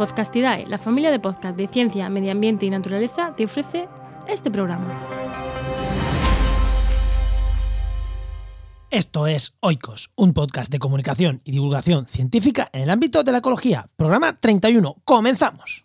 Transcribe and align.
Podcastidae, 0.00 0.64
la 0.66 0.78
familia 0.78 1.10
de 1.10 1.20
podcast 1.20 1.58
de 1.58 1.66
ciencia, 1.66 2.08
medio 2.08 2.32
ambiente 2.32 2.64
y 2.64 2.70
naturaleza, 2.70 3.34
te 3.36 3.44
ofrece 3.44 3.86
este 4.26 4.50
programa. 4.50 4.86
Esto 8.88 9.26
es 9.26 9.52
Oikos, 9.60 10.10
un 10.16 10.32
podcast 10.32 10.72
de 10.72 10.78
comunicación 10.78 11.42
y 11.44 11.52
divulgación 11.52 12.06
científica 12.06 12.70
en 12.72 12.80
el 12.80 12.88
ámbito 12.88 13.22
de 13.22 13.32
la 13.32 13.38
ecología. 13.38 13.90
Programa 13.96 14.40
31. 14.40 15.02
¡Comenzamos! 15.04 15.84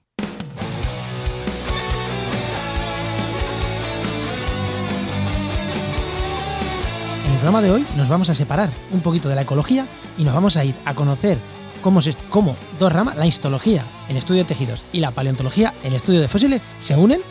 En 7.26 7.32
el 7.34 7.38
programa 7.40 7.62
de 7.62 7.72
hoy 7.72 7.86
nos 7.98 8.08
vamos 8.08 8.30
a 8.30 8.34
separar 8.34 8.70
un 8.94 9.02
poquito 9.02 9.28
de 9.28 9.36
la 9.36 9.42
ecología 9.42 9.86
y 10.18 10.24
nos 10.24 10.34
vamos 10.34 10.56
a 10.56 10.64
ir 10.64 10.74
a 10.86 10.94
conocer 10.94 11.38
cómo, 11.86 12.56
dos 12.80 12.92
ramas, 12.92 13.16
la 13.16 13.28
histología, 13.28 13.84
el 14.10 14.18
estudio 14.18 14.42
de 14.42 14.48
tejidos, 14.48 14.84
y 14.92 15.02
la 15.02 15.12
paleontología, 15.12 15.72
el 15.84 15.94
estudio 15.94 16.20
de 16.20 16.28
fósiles, 16.28 16.60
se 16.80 16.96
unen 16.96 17.22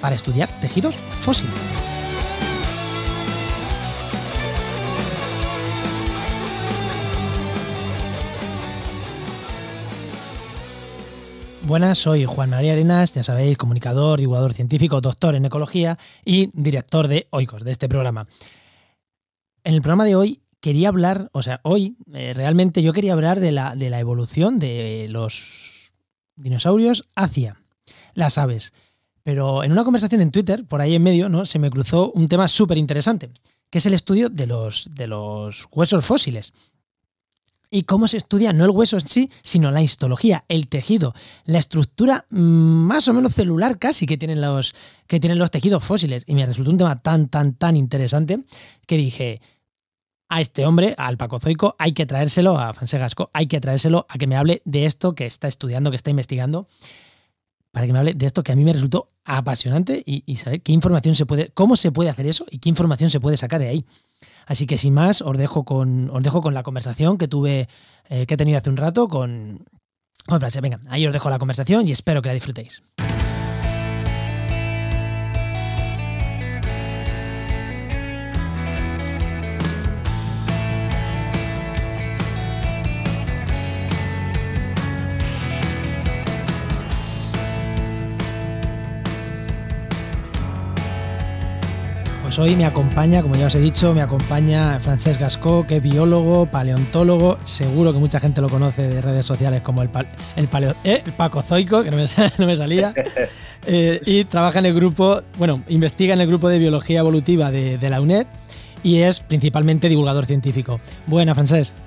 para 0.00 0.16
estudiar 0.16 0.48
tejidos 0.60 0.96
fósiles. 1.20 1.54
Buenas, 11.62 11.96
soy 11.96 12.24
Juan 12.24 12.50
María 12.50 12.72
Arenas, 12.72 13.14
ya 13.14 13.22
sabéis, 13.22 13.56
comunicador, 13.56 14.18
divulgador 14.18 14.54
científico, 14.54 15.00
doctor 15.00 15.36
en 15.36 15.44
ecología 15.44 15.96
y 16.24 16.50
director 16.52 17.06
de 17.06 17.28
Oikos, 17.30 17.62
de 17.62 17.70
este 17.70 17.88
programa. 17.88 18.26
En 19.62 19.72
el 19.72 19.80
programa 19.80 20.04
de 20.04 20.16
hoy 20.16 20.40
quería 20.64 20.88
hablar, 20.88 21.28
o 21.34 21.42
sea, 21.42 21.60
hoy 21.62 21.98
eh, 22.14 22.32
realmente 22.32 22.82
yo 22.82 22.94
quería 22.94 23.12
hablar 23.12 23.38
de 23.38 23.52
la, 23.52 23.76
de 23.76 23.90
la 23.90 24.00
evolución 24.00 24.58
de 24.58 25.08
los 25.10 25.92
dinosaurios 26.36 27.06
hacia 27.14 27.60
las 28.14 28.38
aves. 28.38 28.72
Pero 29.22 29.62
en 29.62 29.72
una 29.72 29.84
conversación 29.84 30.22
en 30.22 30.30
Twitter, 30.30 30.64
por 30.64 30.80
ahí 30.80 30.94
en 30.94 31.02
medio, 31.02 31.28
¿no? 31.28 31.44
se 31.44 31.58
me 31.58 31.68
cruzó 31.68 32.12
un 32.12 32.28
tema 32.28 32.48
súper 32.48 32.78
interesante, 32.78 33.28
que 33.68 33.76
es 33.76 33.84
el 33.84 33.92
estudio 33.92 34.30
de 34.30 34.46
los, 34.46 34.88
de 34.94 35.06
los 35.06 35.66
huesos 35.70 36.06
fósiles. 36.06 36.54
Y 37.70 37.82
cómo 37.82 38.08
se 38.08 38.16
estudia 38.16 38.54
no 38.54 38.64
el 38.64 38.70
hueso 38.70 38.96
en 38.96 39.06
sí, 39.06 39.30
sino 39.42 39.70
la 39.70 39.82
histología, 39.82 40.46
el 40.48 40.68
tejido, 40.68 41.14
la 41.44 41.58
estructura 41.58 42.24
mm, 42.30 42.38
más 42.38 43.06
o 43.08 43.12
menos 43.12 43.34
celular 43.34 43.78
casi 43.78 44.06
que 44.06 44.16
tienen 44.16 44.40
los, 44.40 44.74
que 45.06 45.20
tienen 45.20 45.38
los 45.38 45.50
tejidos 45.50 45.84
fósiles. 45.84 46.24
Y 46.26 46.34
me 46.34 46.46
resultó 46.46 46.70
un 46.70 46.78
tema 46.78 47.02
tan, 47.02 47.28
tan, 47.28 47.52
tan 47.52 47.76
interesante 47.76 48.44
que 48.86 48.96
dije, 48.96 49.42
a 50.28 50.40
este 50.40 50.66
hombre, 50.66 50.94
al 50.98 51.16
Pacozoico, 51.16 51.76
hay 51.78 51.92
que 51.92 52.06
traérselo, 52.06 52.58
a 52.58 52.72
Francesc 52.72 53.00
Gasco, 53.00 53.30
hay 53.32 53.46
que 53.46 53.60
traérselo 53.60 54.06
a 54.08 54.18
que 54.18 54.26
me 54.26 54.36
hable 54.36 54.62
de 54.64 54.86
esto 54.86 55.14
que 55.14 55.26
está 55.26 55.48
estudiando, 55.48 55.90
que 55.90 55.96
está 55.96 56.10
investigando, 56.10 56.66
para 57.70 57.86
que 57.86 57.92
me 57.92 57.98
hable 57.98 58.14
de 58.14 58.26
esto 58.26 58.42
que 58.42 58.52
a 58.52 58.56
mí 58.56 58.64
me 58.64 58.72
resultó 58.72 59.08
apasionante 59.24 60.02
y, 60.06 60.36
saber 60.36 60.62
qué 60.62 60.72
información 60.72 61.14
se 61.14 61.26
puede, 61.26 61.50
cómo 61.50 61.76
se 61.76 61.92
puede 61.92 62.10
hacer 62.10 62.26
eso 62.26 62.46
y 62.50 62.58
qué 62.58 62.68
información 62.68 63.10
se 63.10 63.20
puede 63.20 63.36
sacar 63.36 63.60
de 63.60 63.68
ahí. 63.68 63.84
Así 64.46 64.66
que 64.66 64.78
sin 64.78 64.94
más, 64.94 65.22
os 65.22 65.36
dejo 65.36 65.64
con, 65.64 66.08
os 66.10 66.22
dejo 66.22 66.40
con 66.40 66.54
la 66.54 66.62
conversación 66.62 67.18
que 67.18 67.28
tuve, 67.28 67.68
eh, 68.08 68.26
que 68.26 68.34
he 68.34 68.36
tenido 68.36 68.58
hace 68.58 68.70
un 68.70 68.76
rato 68.76 69.08
con, 69.08 69.64
con 70.26 70.38
Francesc. 70.38 70.62
Venga, 70.62 70.80
ahí 70.88 71.06
os 71.06 71.12
dejo 71.12 71.30
la 71.30 71.38
conversación 71.38 71.86
y 71.86 71.92
espero 71.92 72.22
que 72.22 72.28
la 72.28 72.34
disfrutéis. 72.34 72.82
Pues 92.34 92.50
hoy 92.50 92.56
me 92.56 92.64
acompaña, 92.64 93.22
como 93.22 93.36
ya 93.36 93.46
os 93.46 93.54
he 93.54 93.60
dicho, 93.60 93.94
me 93.94 94.02
acompaña 94.02 94.80
Francesc 94.80 95.20
Gascó, 95.20 95.64
que 95.68 95.76
es 95.76 95.82
biólogo, 95.82 96.46
paleontólogo, 96.46 97.38
seguro 97.44 97.92
que 97.92 98.00
mucha 98.00 98.18
gente 98.18 98.40
lo 98.40 98.48
conoce 98.48 98.88
de 98.88 99.00
redes 99.00 99.24
sociales 99.24 99.62
como 99.62 99.82
el, 99.82 99.90
el, 100.34 100.48
paleo, 100.48 100.74
eh, 100.82 101.00
el 101.06 101.12
pacozoico, 101.12 101.84
que 101.84 101.92
no 101.92 101.96
me, 101.96 102.06
no 102.38 102.46
me 102.46 102.56
salía, 102.56 102.92
eh, 103.68 104.00
y 104.04 104.24
trabaja 104.24 104.58
en 104.58 104.66
el 104.66 104.74
grupo, 104.74 105.22
bueno, 105.38 105.62
investiga 105.68 106.14
en 106.14 106.22
el 106.22 106.26
grupo 106.26 106.48
de 106.48 106.58
biología 106.58 106.98
evolutiva 106.98 107.52
de, 107.52 107.78
de 107.78 107.88
la 107.88 108.00
UNED 108.00 108.26
y 108.82 109.02
es 109.02 109.20
principalmente 109.20 109.88
divulgador 109.88 110.26
científico. 110.26 110.80
Buena, 111.06 111.36
Francesc. 111.36 111.83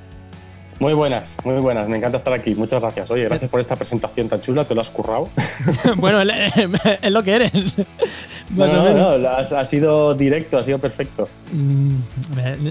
Muy 0.80 0.94
buenas, 0.94 1.36
muy 1.44 1.56
buenas. 1.56 1.88
Me 1.88 1.98
encanta 1.98 2.18
estar 2.18 2.34
aquí. 2.34 2.54
Muchas 2.54 2.82
gracias. 2.82 3.10
Oye, 3.10 3.24
gracias 3.24 3.50
por 3.50 3.60
esta 3.60 3.76
presentación 3.76 4.30
tan 4.30 4.42
chula. 4.42 4.64
Te 4.64 4.76
lo 4.76 4.82
has 4.82 4.92
currado. 4.92 5.30
bueno, 5.98 6.22
es 7.02 7.12
lo 7.12 7.24
que 7.24 7.34
eres. 7.34 7.52
Más 8.52 8.72
no, 8.72 8.82
o 8.82 8.84
menos. 8.84 9.20
no, 9.20 9.58
ha 9.58 9.66
sido 9.66 10.14
directo, 10.14 10.58
ha 10.60 10.64
sido 10.64 10.78
perfecto. 10.78 11.28
Mm, 11.52 11.96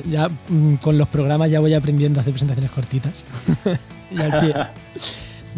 ya 0.09 0.29
mm, 0.49 0.77
con 0.77 0.97
los 0.97 1.09
programas 1.09 1.51
ya 1.51 1.59
voy 1.59 1.75
aprendiendo 1.75 2.21
a 2.21 2.23
hacer 2.23 2.33
presentaciones 2.33 2.71
cortitas. 2.71 3.25
y 4.11 4.21
al 4.21 4.39
pie. 4.39 4.55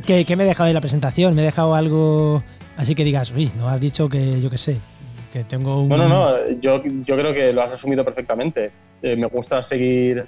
¿Qué, 0.07 0.25
¿Qué, 0.25 0.37
me 0.37 0.45
he 0.45 0.47
dejado 0.47 0.69
de 0.69 0.75
la 0.75 0.81
presentación? 0.81 1.35
¿Me 1.35 1.43
he 1.43 1.45
dejado 1.45 1.75
algo 1.75 2.43
así 2.79 2.95
que 2.95 3.05
digas, 3.05 3.31
uy, 3.31 3.51
no 3.59 3.69
has 3.69 3.81
dicho 3.81 4.09
que 4.09 4.41
yo 4.41 4.49
qué 4.49 4.59
sé? 4.59 4.79
Que 5.33 5.45
tengo 5.45 5.83
un. 5.83 5.91
No, 5.91 5.99
no, 5.99 6.09
no. 6.09 6.51
Yo, 6.61 6.83
yo 6.83 7.17
creo 7.17 7.35
que 7.35 7.53
lo 7.53 7.63
has 7.63 7.73
asumido 7.73 8.05
perfectamente. 8.05 8.71
Eh, 9.03 9.17
me 9.17 9.27
gusta 9.27 9.63
seguir 9.63 10.25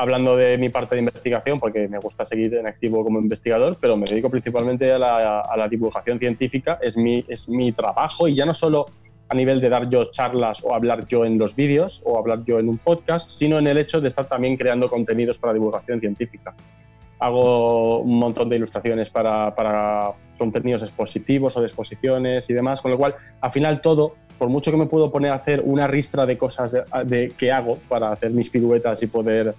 hablando 0.00 0.34
de 0.34 0.56
mi 0.56 0.70
parte 0.70 0.94
de 0.94 1.00
investigación, 1.00 1.60
porque 1.60 1.86
me 1.86 1.98
gusta 1.98 2.24
seguir 2.24 2.54
en 2.54 2.66
activo 2.66 3.04
como 3.04 3.18
investigador, 3.18 3.76
pero 3.78 3.98
me 3.98 4.06
dedico 4.06 4.30
principalmente 4.30 4.90
a 4.90 4.98
la, 4.98 5.68
divulgación 5.68 6.18
científica, 6.18 6.78
es 6.80 6.96
mi, 6.96 7.22
es 7.28 7.50
mi 7.50 7.72
trabajo 7.72 8.26
y 8.26 8.34
ya 8.34 8.46
no 8.46 8.54
solo 8.54 8.86
a 9.28 9.34
nivel 9.34 9.60
de 9.60 9.68
dar 9.68 9.90
yo 9.90 10.06
charlas 10.06 10.64
o 10.64 10.74
hablar 10.74 11.06
yo 11.06 11.26
en 11.26 11.38
los 11.38 11.54
vídeos 11.54 12.00
o 12.04 12.18
hablar 12.18 12.44
yo 12.46 12.58
en 12.58 12.70
un 12.70 12.78
podcast, 12.78 13.30
sino 13.30 13.58
en 13.58 13.66
el 13.66 13.76
hecho 13.76 14.00
de 14.00 14.08
estar 14.08 14.24
también 14.24 14.56
creando 14.56 14.88
contenidos 14.88 15.36
para 15.36 15.52
divulgación 15.52 16.00
científica. 16.00 16.54
Hago 17.18 18.00
un 18.00 18.16
montón 18.16 18.48
de 18.48 18.56
ilustraciones 18.56 19.10
para, 19.10 19.54
para 19.54 20.12
contenidos 20.38 20.82
expositivos 20.82 21.54
o 21.58 21.60
de 21.60 21.66
exposiciones 21.66 22.48
y 22.48 22.54
demás, 22.54 22.80
con 22.80 22.90
lo 22.90 22.96
cual, 22.96 23.14
al 23.42 23.50
final 23.50 23.82
todo, 23.82 24.14
por 24.40 24.48
mucho 24.48 24.70
que 24.70 24.78
me 24.78 24.86
puedo 24.86 25.12
poner 25.12 25.32
a 25.32 25.34
hacer 25.34 25.60
una 25.62 25.86
ristra 25.86 26.24
de 26.24 26.38
cosas 26.38 26.72
de, 27.04 27.34
que 27.36 27.52
hago 27.52 27.76
para 27.90 28.10
hacer 28.10 28.30
mis 28.30 28.48
piruetas 28.48 29.02
y 29.02 29.06
poder 29.06 29.54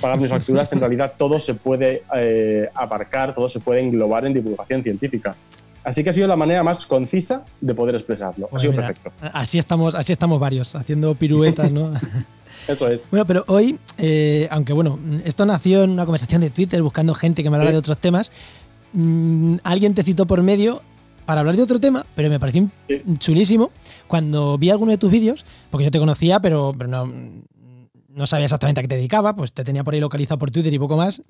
pagar 0.00 0.20
mis 0.20 0.28
facturas, 0.28 0.72
en 0.72 0.80
realidad 0.80 1.14
todo 1.16 1.38
se 1.40 1.54
puede 1.54 2.02
eh, 2.14 2.68
abarcar, 2.74 3.34
todo 3.34 3.48
se 3.48 3.60
puede 3.60 3.80
englobar 3.80 4.26
en 4.26 4.34
divulgación 4.34 4.82
científica. 4.82 5.36
Así 5.84 6.04
que 6.04 6.10
ha 6.10 6.12
sido 6.12 6.26
la 6.26 6.36
manera 6.36 6.62
más 6.62 6.84
concisa 6.84 7.42
de 7.60 7.74
poder 7.74 7.94
expresarlo. 7.94 8.46
ha 8.46 8.50
pues 8.50 8.62
sido 8.62 8.74
perfecto. 8.74 9.10
Así 9.32 9.58
estamos, 9.58 9.94
así 9.94 10.12
estamos 10.12 10.38
varios, 10.38 10.74
haciendo 10.74 11.14
piruetas, 11.14 11.72
¿no? 11.72 11.92
Eso 12.68 12.88
es. 12.88 13.00
Bueno, 13.10 13.26
pero 13.26 13.44
hoy, 13.46 13.78
eh, 13.96 14.48
aunque 14.50 14.72
bueno, 14.72 14.98
esto 15.24 15.46
nació 15.46 15.84
en 15.84 15.90
una 15.90 16.04
conversación 16.04 16.42
de 16.42 16.50
Twitter 16.50 16.82
buscando 16.82 17.14
gente 17.14 17.42
que 17.42 17.50
me 17.50 17.56
hablara 17.56 17.72
de 17.72 17.78
otros 17.78 17.98
temas, 17.98 18.30
mm, 18.92 19.56
alguien 19.62 19.94
te 19.94 20.02
citó 20.02 20.26
por 20.26 20.42
medio 20.42 20.82
para 21.24 21.40
hablar 21.40 21.56
de 21.56 21.62
otro 21.62 21.78
tema, 21.78 22.06
pero 22.14 22.30
me 22.30 22.40
pareció 22.40 22.70
chulísimo 23.18 23.70
cuando 24.06 24.56
vi 24.58 24.70
alguno 24.70 24.92
de 24.92 24.98
tus 24.98 25.10
vídeos, 25.10 25.44
porque 25.70 25.84
yo 25.84 25.90
te 25.90 25.98
conocía, 25.98 26.40
pero, 26.40 26.72
pero 26.76 26.88
no, 26.88 27.12
no 28.18 28.26
sabía 28.26 28.46
exactamente 28.46 28.80
a 28.80 28.82
qué 28.82 28.88
te 28.88 28.96
dedicaba, 28.96 29.34
pues 29.36 29.52
te 29.52 29.64
tenía 29.64 29.84
por 29.84 29.94
ahí 29.94 30.00
localizado 30.00 30.38
por 30.38 30.50
Twitter 30.50 30.72
y 30.74 30.78
poco 30.78 30.96
más. 30.96 31.22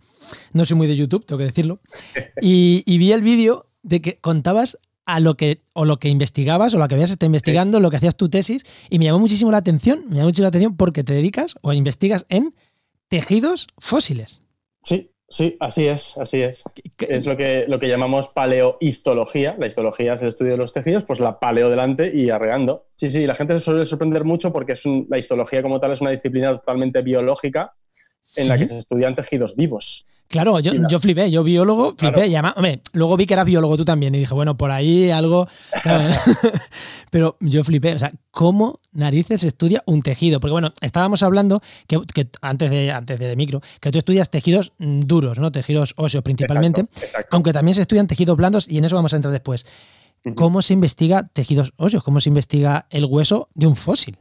No 0.52 0.64
soy 0.64 0.76
muy 0.76 0.86
de 0.86 0.96
YouTube, 0.96 1.24
tengo 1.24 1.38
que 1.38 1.44
decirlo. 1.44 1.78
Y, 2.40 2.98
vi 2.98 3.12
el 3.12 3.22
vídeo 3.22 3.66
de 3.82 4.00
que 4.00 4.18
contabas 4.18 4.78
a 5.04 5.20
lo 5.20 5.36
que 5.36 5.62
o 5.72 5.84
lo 5.84 5.98
que 5.98 6.08
investigabas 6.08 6.74
o 6.74 6.78
lo 6.78 6.88
que 6.88 6.94
habías 6.94 7.10
estado 7.10 7.26
investigando, 7.26 7.78
lo 7.78 7.90
que 7.90 7.98
hacías 7.98 8.16
tu 8.16 8.28
tesis 8.28 8.64
y 8.90 8.98
me 8.98 9.04
llamó 9.04 9.18
muchísimo 9.18 9.50
la 9.50 9.58
atención, 9.58 10.04
me 10.08 10.16
llamó 10.16 10.28
muchísimo 10.28 10.44
la 10.44 10.48
atención 10.48 10.76
porque 10.76 11.04
te 11.04 11.12
dedicas 11.12 11.54
o 11.60 11.72
investigas 11.72 12.26
en 12.28 12.54
tejidos 13.08 13.68
fósiles. 13.76 14.40
Sí, 14.82 15.10
Sí, 15.30 15.56
así 15.60 15.86
es, 15.86 16.16
así 16.16 16.40
es. 16.40 16.64
Es 16.98 17.26
lo 17.26 17.36
que, 17.36 17.66
lo 17.68 17.78
que 17.78 17.88
llamamos 17.88 18.28
paleohistología. 18.28 19.56
La 19.58 19.66
histología 19.66 20.14
es 20.14 20.22
el 20.22 20.28
estudio 20.28 20.52
de 20.52 20.58
los 20.58 20.72
tejidos, 20.72 21.04
pues 21.04 21.20
la 21.20 21.38
paleo 21.38 21.68
delante 21.68 22.10
y 22.14 22.30
arreando. 22.30 22.86
Sí, 22.94 23.10
sí, 23.10 23.26
la 23.26 23.34
gente 23.34 23.52
se 23.58 23.60
suele 23.60 23.84
sorprender 23.84 24.24
mucho 24.24 24.52
porque 24.52 24.72
es 24.72 24.84
la 24.86 25.18
histología 25.18 25.62
como 25.62 25.80
tal 25.80 25.92
es 25.92 26.00
una 26.00 26.10
disciplina 26.12 26.56
totalmente 26.58 27.02
biológica 27.02 27.74
en 28.36 28.48
la 28.48 28.58
que 28.58 28.68
se 28.68 28.78
estudian 28.78 29.14
tejidos 29.14 29.56
vivos. 29.56 30.06
Claro, 30.28 30.60
yo, 30.60 30.72
yo 30.90 30.98
flipé, 30.98 31.30
yo 31.30 31.42
biólogo, 31.42 31.94
flipé. 31.96 32.26
Y 32.26 32.34
además, 32.34 32.52
hombre, 32.56 32.82
luego 32.92 33.16
vi 33.16 33.24
que 33.24 33.32
eras 33.32 33.46
biólogo 33.46 33.78
tú 33.78 33.86
también 33.86 34.14
y 34.14 34.18
dije, 34.18 34.34
bueno, 34.34 34.58
por 34.58 34.70
ahí 34.70 35.10
algo. 35.10 35.48
pero 37.10 37.38
yo 37.40 37.64
flipé, 37.64 37.94
o 37.94 37.98
sea, 37.98 38.10
¿cómo 38.30 38.80
narices 38.92 39.42
estudia 39.44 39.82
un 39.86 40.02
tejido? 40.02 40.38
Porque 40.38 40.52
bueno, 40.52 40.74
estábamos 40.82 41.22
hablando 41.22 41.62
que, 41.86 41.98
antes, 42.42 42.70
de, 42.70 42.90
antes 42.92 43.18
de 43.18 43.36
micro, 43.36 43.62
que 43.80 43.90
tú 43.90 43.98
estudias 43.98 44.28
tejidos 44.28 44.74
mm, 44.76 45.00
duros, 45.00 45.38
¿no? 45.38 45.50
Tejidos 45.50 45.94
óseos 45.96 46.22
principalmente, 46.22 46.84
aunque 47.30 47.54
también 47.54 47.74
se 47.74 47.80
estudian 47.80 48.06
tejidos 48.06 48.36
blandos 48.36 48.68
y 48.68 48.76
en 48.76 48.84
eso 48.84 48.96
vamos 48.96 49.14
a 49.14 49.16
entrar 49.16 49.32
después. 49.32 49.64
¿Cómo 50.34 50.60
se 50.60 50.74
investiga 50.74 51.24
tejidos 51.24 51.72
óseos? 51.76 52.04
¿Cómo 52.04 52.20
se 52.20 52.28
investiga 52.28 52.86
el 52.90 53.06
hueso 53.06 53.48
de 53.54 53.66
un 53.66 53.76
fósil? 53.76 54.18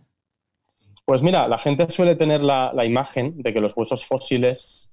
Pues 1.08 1.24
mira, 1.24 1.48
la 1.48 1.58
gente 1.58 1.90
suele 1.90 2.18
tener 2.18 2.42
la, 2.42 2.84
imagen 2.84 3.42
de 3.42 3.54
que 3.54 3.62
los 3.62 3.72
huesos 3.78 4.06
fósiles 4.06 4.92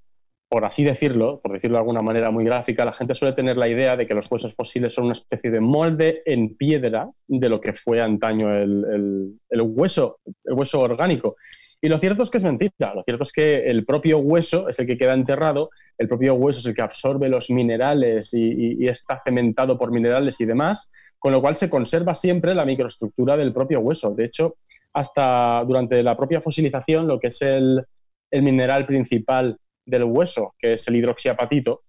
por 0.48 0.64
así 0.64 0.84
decirlo, 0.84 1.40
por 1.40 1.54
decirlo 1.54 1.78
de 1.78 1.80
alguna 1.80 2.02
manera 2.02 2.30
muy 2.30 2.44
gráfica, 2.44 2.84
la 2.84 2.92
gente 2.92 3.16
suele 3.16 3.34
tener 3.34 3.56
la 3.56 3.66
idea 3.66 3.96
de 3.96 4.06
que 4.06 4.14
los 4.14 4.30
huesos 4.30 4.54
fósiles 4.54 4.94
son 4.94 5.06
una 5.06 5.14
especie 5.14 5.50
de 5.50 5.58
molde 5.58 6.22
en 6.26 6.54
piedra 6.54 7.10
de 7.26 7.48
lo 7.48 7.60
que 7.60 7.72
fue 7.72 8.00
antaño 8.00 8.54
el, 8.54 9.36
hueso, 9.50 10.20
el 10.44 10.54
hueso 10.54 10.82
orgánico. 10.82 11.34
Y 11.80 11.88
lo 11.88 11.98
cierto 11.98 12.22
es 12.22 12.30
que 12.30 12.38
es 12.38 12.44
mentira. 12.44 12.94
Lo 12.94 13.02
cierto 13.02 13.24
es 13.24 13.32
que 13.32 13.64
el 13.64 13.84
propio 13.84 14.18
hueso 14.18 14.68
es 14.68 14.78
el 14.78 14.86
que 14.86 14.96
queda 14.96 15.14
enterrado, 15.14 15.70
el 15.98 16.06
propio 16.06 16.34
hueso 16.34 16.60
es 16.60 16.66
el 16.66 16.74
que 16.76 16.82
absorbe 16.82 17.28
los 17.28 17.50
minerales 17.50 18.32
y, 18.32 18.86
está 18.86 19.20
cementado 19.24 19.76
por 19.76 19.90
minerales 19.90 20.40
y 20.40 20.44
demás, 20.44 20.92
con 21.18 21.32
lo 21.32 21.40
cual 21.40 21.56
se 21.56 21.68
conserva 21.68 22.14
siempre 22.14 22.54
la 22.54 22.64
microestructura 22.64 23.36
del 23.36 23.52
propio 23.52 23.80
hueso. 23.80 24.14
De 24.14 24.26
hecho, 24.26 24.54
hasta 24.94 25.64
durante 25.66 26.02
la 26.02 26.16
propia 26.16 26.40
fosilización, 26.40 27.06
lo 27.06 27.18
que 27.18 27.28
es 27.28 27.42
el, 27.42 27.84
mineral 28.30 28.86
principal 28.86 29.56
del 29.84 30.04
hueso, 30.04 30.54
que 30.58 30.72
es 30.72 30.88
el 30.88 30.96
hidroxiapatito, 30.96 31.82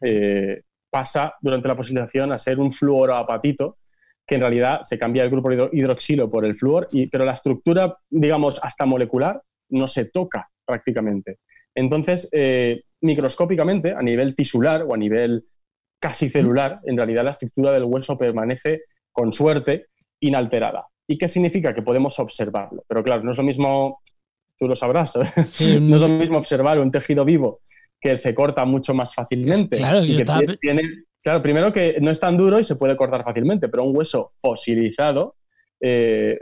eh, 0.00 0.62
pasa 0.90 1.34
durante 1.40 1.68
la 1.68 1.76
fosilización 1.76 2.32
a 2.32 2.38
ser 2.38 2.58
un 2.58 2.72
fluoroapatito, 2.72 3.78
que 4.26 4.36
en 4.36 4.40
realidad 4.40 4.80
se 4.82 4.98
cambia 4.98 5.22
el 5.22 5.30
grupo 5.30 5.52
hidroxilo 5.72 6.28
por 6.28 6.44
el 6.44 6.56
flúor, 6.56 6.88
y, 6.90 7.06
pero 7.06 7.24
la 7.24 7.34
estructura, 7.34 7.96
digamos, 8.10 8.58
hasta 8.62 8.86
molecular, 8.86 9.40
no 9.68 9.86
se 9.86 10.06
toca 10.06 10.48
prácticamente. 10.64 11.38
Entonces, 11.74 12.28
eh, 12.32 12.82
microscópicamente, 13.02 13.92
a 13.92 14.02
nivel 14.02 14.34
tisular 14.34 14.82
o 14.82 14.94
a 14.94 14.96
nivel 14.96 15.44
casi 16.00 16.30
celular, 16.30 16.80
en 16.84 16.96
realidad 16.96 17.24
la 17.24 17.30
estructura 17.30 17.72
del 17.72 17.84
hueso 17.84 18.18
permanece, 18.18 18.82
con 19.12 19.32
suerte, 19.32 19.86
inalterada. 20.20 20.86
¿Y 21.08 21.18
qué 21.18 21.28
significa? 21.28 21.74
Que 21.74 21.82
podemos 21.82 22.18
observarlo. 22.18 22.84
Pero 22.88 23.02
claro, 23.02 23.22
no 23.22 23.32
es 23.32 23.38
lo 23.38 23.44
mismo 23.44 24.00
tú 24.58 24.68
lo 24.68 24.76
sabrás. 24.76 25.14
no 25.16 25.96
es 25.96 26.02
lo 26.02 26.08
mismo 26.08 26.38
observar 26.38 26.78
un 26.78 26.90
tejido 26.90 27.24
vivo 27.24 27.60
que 28.00 28.18
se 28.18 28.34
corta 28.34 28.64
mucho 28.64 28.94
más 28.94 29.14
fácilmente. 29.14 29.76
Claro, 29.76 30.00
claro, 31.22 31.42
primero 31.42 31.72
que 31.72 31.96
no 32.00 32.10
es 32.10 32.20
tan 32.20 32.36
duro 32.36 32.60
y 32.60 32.64
se 32.64 32.76
puede 32.76 32.96
cortar 32.96 33.24
fácilmente, 33.24 33.68
pero 33.68 33.84
un 33.84 33.96
hueso 33.96 34.32
fosilizado, 34.40 35.36
eh, 35.80 36.38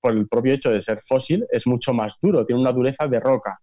por 0.00 0.12
el 0.12 0.28
propio 0.28 0.54
hecho 0.54 0.70
de 0.70 0.80
ser 0.80 1.00
fósil, 1.04 1.46
es 1.50 1.66
mucho 1.66 1.92
más 1.92 2.18
duro, 2.20 2.44
tiene 2.44 2.60
una 2.60 2.72
dureza 2.72 3.06
de 3.06 3.20
roca. 3.20 3.58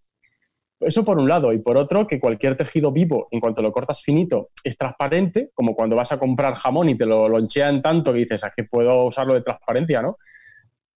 Eso 0.78 1.02
por 1.02 1.18
un 1.18 1.28
lado. 1.28 1.52
Y 1.54 1.58
por 1.58 1.78
otro, 1.78 2.06
que 2.06 2.20
cualquier 2.20 2.56
tejido 2.56 2.92
vivo, 2.92 3.28
en 3.30 3.40
cuanto 3.40 3.62
lo 3.62 3.72
cortas 3.72 4.02
finito, 4.02 4.50
es 4.62 4.76
transparente, 4.76 5.50
como 5.54 5.74
cuando 5.74 5.96
vas 5.96 6.12
a 6.12 6.18
comprar 6.18 6.54
jamón 6.54 6.90
y 6.90 6.98
te 6.98 7.06
lo 7.06 7.28
lonchean 7.28 7.80
tanto 7.80 8.12
que 8.12 8.18
dices, 8.20 8.44
¿a 8.44 8.52
qué 8.54 8.64
puedo 8.64 9.04
usarlo 9.04 9.32
de 9.32 9.40
transparencia? 9.40 10.02
¿no? 10.02 10.18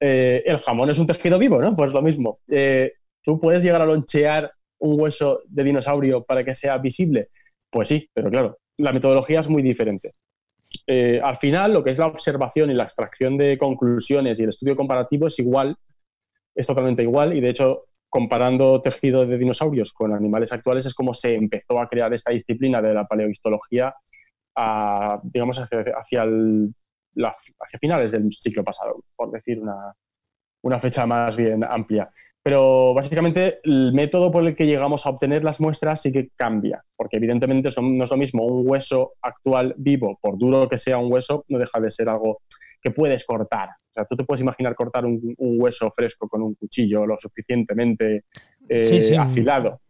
Eh, 0.00 0.42
el 0.46 0.58
jamón 0.58 0.88
es 0.88 0.98
un 0.98 1.06
tejido 1.06 1.38
vivo, 1.38 1.60
¿no? 1.60 1.76
Pues 1.76 1.92
lo 1.92 2.00
mismo. 2.00 2.40
Eh, 2.48 2.94
¿Tú 3.22 3.38
puedes 3.38 3.62
llegar 3.62 3.82
a 3.82 3.86
lonchear 3.86 4.50
un 4.78 4.98
hueso 4.98 5.42
de 5.46 5.62
dinosaurio 5.62 6.24
para 6.24 6.42
que 6.42 6.54
sea 6.54 6.78
visible? 6.78 7.28
Pues 7.70 7.88
sí, 7.88 8.08
pero 8.12 8.30
claro, 8.30 8.58
la 8.78 8.92
metodología 8.92 9.40
es 9.40 9.48
muy 9.48 9.62
diferente. 9.62 10.14
Eh, 10.86 11.20
al 11.22 11.36
final, 11.36 11.74
lo 11.74 11.84
que 11.84 11.90
es 11.90 11.98
la 11.98 12.06
observación 12.06 12.70
y 12.70 12.74
la 12.74 12.84
extracción 12.84 13.36
de 13.36 13.58
conclusiones 13.58 14.40
y 14.40 14.44
el 14.44 14.48
estudio 14.48 14.74
comparativo 14.74 15.26
es 15.26 15.38
igual, 15.38 15.76
es 16.54 16.66
totalmente 16.66 17.02
igual, 17.02 17.36
y 17.36 17.40
de 17.40 17.50
hecho, 17.50 17.84
comparando 18.08 18.80
tejido 18.80 19.26
de 19.26 19.36
dinosaurios 19.36 19.92
con 19.92 20.14
animales 20.14 20.52
actuales, 20.52 20.86
es 20.86 20.94
como 20.94 21.12
se 21.12 21.34
empezó 21.34 21.78
a 21.80 21.88
crear 21.88 22.12
esta 22.14 22.32
disciplina 22.32 22.80
de 22.80 22.94
la 22.94 23.06
paleohistología, 23.06 23.94
digamos, 25.24 25.58
hacia, 25.58 25.84
hacia, 25.96 26.24
hacia, 27.16 27.78
finales 27.80 28.10
del 28.10 28.32
siglo 28.32 28.64
pasado, 28.64 29.04
por 29.16 29.30
decir 29.30 29.60
una, 29.60 29.94
una 30.62 30.78
fecha 30.78 31.06
más 31.06 31.36
bien 31.36 31.64
amplia. 31.64 32.10
Pero 32.42 32.94
básicamente 32.94 33.60
el 33.64 33.92
método 33.92 34.30
por 34.30 34.46
el 34.46 34.56
que 34.56 34.66
llegamos 34.66 35.04
a 35.04 35.10
obtener 35.10 35.44
las 35.44 35.60
muestras 35.60 36.00
sí 36.00 36.10
que 36.10 36.30
cambia, 36.36 36.82
porque 36.96 37.18
evidentemente 37.18 37.68
no 37.82 38.04
es 38.04 38.10
lo 38.10 38.16
mismo 38.16 38.46
un 38.46 38.68
hueso 38.68 39.12
actual 39.20 39.74
vivo, 39.76 40.18
por 40.22 40.38
duro 40.38 40.68
que 40.68 40.78
sea 40.78 40.96
un 40.96 41.12
hueso, 41.12 41.44
no 41.48 41.58
deja 41.58 41.80
de 41.80 41.90
ser 41.90 42.08
algo 42.08 42.40
que 42.80 42.90
puedes 42.90 43.26
cortar. 43.26 43.68
O 43.68 43.92
sea, 43.92 44.04
tú 44.06 44.16
te 44.16 44.24
puedes 44.24 44.40
imaginar 44.40 44.74
cortar 44.74 45.04
un, 45.04 45.34
hueso 45.36 45.90
fresco 45.90 46.28
con 46.28 46.42
un 46.42 46.54
cuchillo 46.54 47.04
lo 47.04 47.18
suficientemente 47.18 48.24
eh, 48.68 49.16
afilado. 49.18 49.80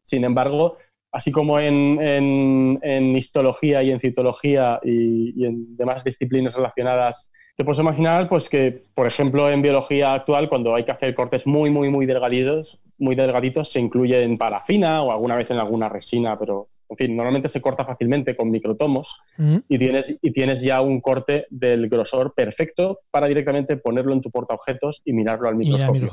Sin 0.00 0.24
embargo, 0.24 0.78
así 1.12 1.30
como 1.30 1.60
en, 1.60 2.80
histología 3.16 3.82
y 3.82 3.90
en 3.90 4.00
citología 4.00 4.80
y, 4.82 5.40
y 5.40 5.44
en 5.46 5.76
demás 5.76 6.02
disciplinas 6.02 6.56
relacionadas 6.56 7.30
te 7.56 7.64
puedes 7.64 7.80
imaginar 7.80 8.28
pues, 8.28 8.48
que, 8.48 8.82
por 8.94 9.06
ejemplo, 9.06 9.50
en 9.50 9.62
biología 9.62 10.14
actual, 10.14 10.48
cuando 10.48 10.74
hay 10.74 10.84
que 10.84 10.92
hacer 10.92 11.14
cortes 11.14 11.46
muy, 11.46 11.70
muy, 11.70 11.90
muy 11.90 12.06
delgaditos, 12.06 12.78
muy 12.98 13.14
delgaditos, 13.14 13.70
se 13.70 13.80
incluye 13.80 14.22
en 14.22 14.36
parafina 14.36 15.02
o 15.02 15.12
alguna 15.12 15.36
vez 15.36 15.50
en 15.50 15.58
alguna 15.58 15.88
resina, 15.88 16.38
pero, 16.38 16.68
en 16.88 16.96
fin, 16.96 17.16
normalmente 17.16 17.48
se 17.48 17.60
corta 17.60 17.84
fácilmente 17.84 18.36
con 18.36 18.50
microtomos 18.50 19.20
y, 19.68 19.78
tienes, 19.78 20.18
y 20.22 20.32
tienes 20.32 20.62
ya 20.62 20.80
un 20.80 21.00
corte 21.00 21.46
del 21.50 21.88
grosor 21.88 22.32
perfecto 22.34 23.00
para 23.10 23.26
directamente 23.26 23.76
ponerlo 23.76 24.12
en 24.12 24.22
tu 24.22 24.30
portaobjetos 24.30 25.02
y 25.04 25.12
mirarlo 25.12 25.48
al 25.48 25.56
microscopio. 25.56 26.10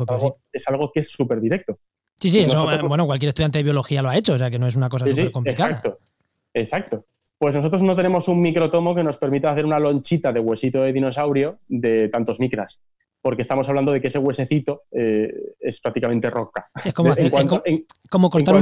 es, 0.52 0.68
algo, 0.68 0.92
que 0.92 1.02
es 1.02 1.10
súper 1.10 1.40
directo. 1.40 1.80
Sí, 2.20 2.30
sí, 2.30 2.40
eso, 2.40 2.68
bueno, 2.88 3.06
cualquier 3.06 3.30
estudiante 3.30 3.60
de 3.60 3.64
biología 3.64 4.02
lo 4.02 4.10
ha 4.10 4.18
hecho, 4.18 4.34
o 4.34 4.38
sea 4.38 4.52
que 4.52 4.60
no 4.60 4.68
es 4.68 4.76
una 4.76 4.90
cosa 4.90 5.08
súper 5.08 5.32
complicada. 5.32 5.70
exacto, 5.70 6.00
exacto. 6.54 7.06
Pues 7.38 7.56
nosotros 7.56 7.82
no 7.82 7.96
tenemos 7.96 8.28
un 8.28 8.42
microtomo 8.42 8.94
que 8.94 9.04
nos 9.04 9.18
permita 9.18 9.52
hacer 9.52 9.66
una 9.66 9.80
lonchita 9.80 10.34
de 10.34 10.42
huesito 10.42 10.82
de 10.82 10.92
dinosaurio 10.92 11.60
de 11.70 12.10
tantos 12.10 12.38
micras, 12.38 12.82
porque 13.22 13.44
estamos 13.44 13.70
hablando 13.70 13.94
de 13.94 14.02
que 14.02 14.08
ese 14.08 14.20
huesecito 14.20 14.84
eh, 14.92 15.32
es 15.58 15.80
prácticamente 15.80 16.30
roca. 16.30 16.70
es 16.84 16.94
como, 16.94 18.30
cortar 18.30 18.56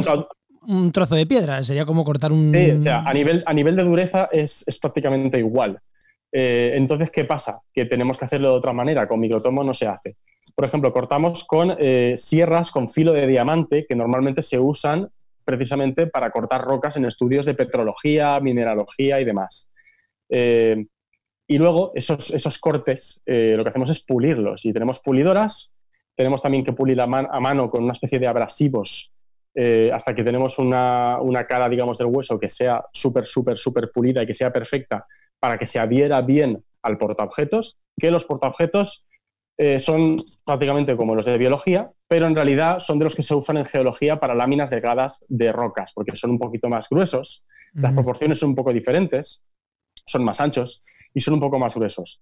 un, 0.61 0.91
trozo 0.91 1.15
de 1.15 1.25
piedra, 1.25 1.63
sería 1.63 1.85
como 1.85 2.03
cortar 2.03 2.31
un... 2.31 2.53
Sí, 2.53 2.69
o 2.69 2.83
sea, 2.83 2.99
a 2.99 3.13
nivel, 3.13 3.41
a 3.47 3.53
nivel 3.53 3.75
de 3.75 3.83
dureza 3.83 4.29
es, 4.31 4.63
prácticamente 4.79 5.39
igual. 5.39 5.79
Eh, 6.31 6.73
entonces, 6.75 7.09
¿qué 7.09 7.25
pasa? 7.25 7.59
Que 7.73 7.85
tenemos 7.85 8.19
que 8.19 8.25
hacerlo 8.25 8.51
de 8.51 8.57
otra 8.57 8.73
manera, 8.73 9.07
con 9.07 9.19
microtomo 9.19 9.63
no 9.63 9.73
se 9.73 9.87
hace. 9.87 10.17
Por 10.55 10.65
ejemplo, 10.65 10.91
cortamos 10.93 11.43
con 11.43 11.75
eh, 11.79 12.15
sierras 12.17 12.71
con 12.71 12.89
filo 12.89 13.13
de 13.13 13.27
diamante 13.27 13.85
que 13.87 13.95
normalmente 13.95 14.41
se 14.41 14.59
usan 14.59 15.09
precisamente 15.43 16.07
para 16.07 16.31
cortar 16.31 16.61
rocas 16.61 16.97
en 16.97 17.05
estudios 17.05 17.45
de 17.45 17.53
petrología, 17.53 18.39
mineralogía 18.39 19.19
y 19.21 19.25
demás. 19.25 19.69
Eh, 20.29 20.85
y 21.47 21.57
luego 21.57 21.91
esos, 21.95 22.31
esos 22.31 22.57
cortes 22.57 23.21
eh, 23.25 23.53
lo 23.55 23.63
que 23.63 23.69
hacemos 23.69 23.89
es 23.89 24.01
pulirlos. 24.01 24.65
Y 24.65 24.73
tenemos 24.73 24.99
pulidoras, 24.99 25.73
tenemos 26.15 26.41
también 26.41 26.65
que 26.65 26.73
pulir 26.73 26.99
a, 26.99 27.07
mano 27.07 27.69
con 27.69 27.83
una 27.83 27.93
especie 27.93 28.19
de 28.19 28.27
abrasivos 28.27 29.11
hasta 29.91 30.13
que 30.13 30.23
tenemos 30.23 30.59
una, 30.59 31.17
una, 31.19 31.47
cara, 31.47 31.67
digamos, 31.67 31.97
del 31.97 32.09
hueso 32.11 32.39
que 32.39 32.47
sea 32.47 32.85
súper, 32.93 33.25
súper, 33.25 33.57
súper 33.57 33.89
pulida 33.91 34.21
y 34.21 34.27
que 34.27 34.35
sea 34.35 34.53
perfecta 34.53 35.07
para 35.39 35.57
que 35.57 35.65
se 35.65 35.79
adhiera 35.79 36.21
bien 36.21 36.63
al 36.83 36.99
portaobjetos, 36.99 37.79
que 37.99 38.11
los 38.11 38.25
portaobjetos 38.25 39.06
eh, 39.59 39.79
son 39.79 40.17
prácticamente 40.45 40.95
como 40.95 41.15
los 41.15 41.25
de 41.25 41.37
biología, 41.37 41.91
pero 42.07 42.27
en 42.27 42.35
realidad 42.35 42.79
son 42.79 42.99
de 42.99 43.05
los 43.05 43.15
que 43.15 43.23
se 43.23 43.33
usan 43.33 43.57
en 43.57 43.65
geología 43.65 44.19
para 44.19 44.35
láminas 44.35 44.69
delgadas 44.69 45.25
de 45.29 45.51
rocas, 45.51 45.91
porque 45.93 46.15
son 46.15 46.31
un 46.31 46.39
poquito 46.39 46.69
más 46.69 46.87
gruesos, 46.89 47.43
las 47.73 47.93
proporciones 47.93 48.39
son 48.39 48.49
un 48.49 48.55
poco 48.55 48.71
diferentes, 48.71 49.43
son 50.05 50.23
más 50.23 50.39
anchos 50.41 50.83
y 51.13 51.21
son 51.21 51.35
un 51.35 51.39
poco 51.39 51.59
más 51.59 51.75
gruesos. 51.75 52.21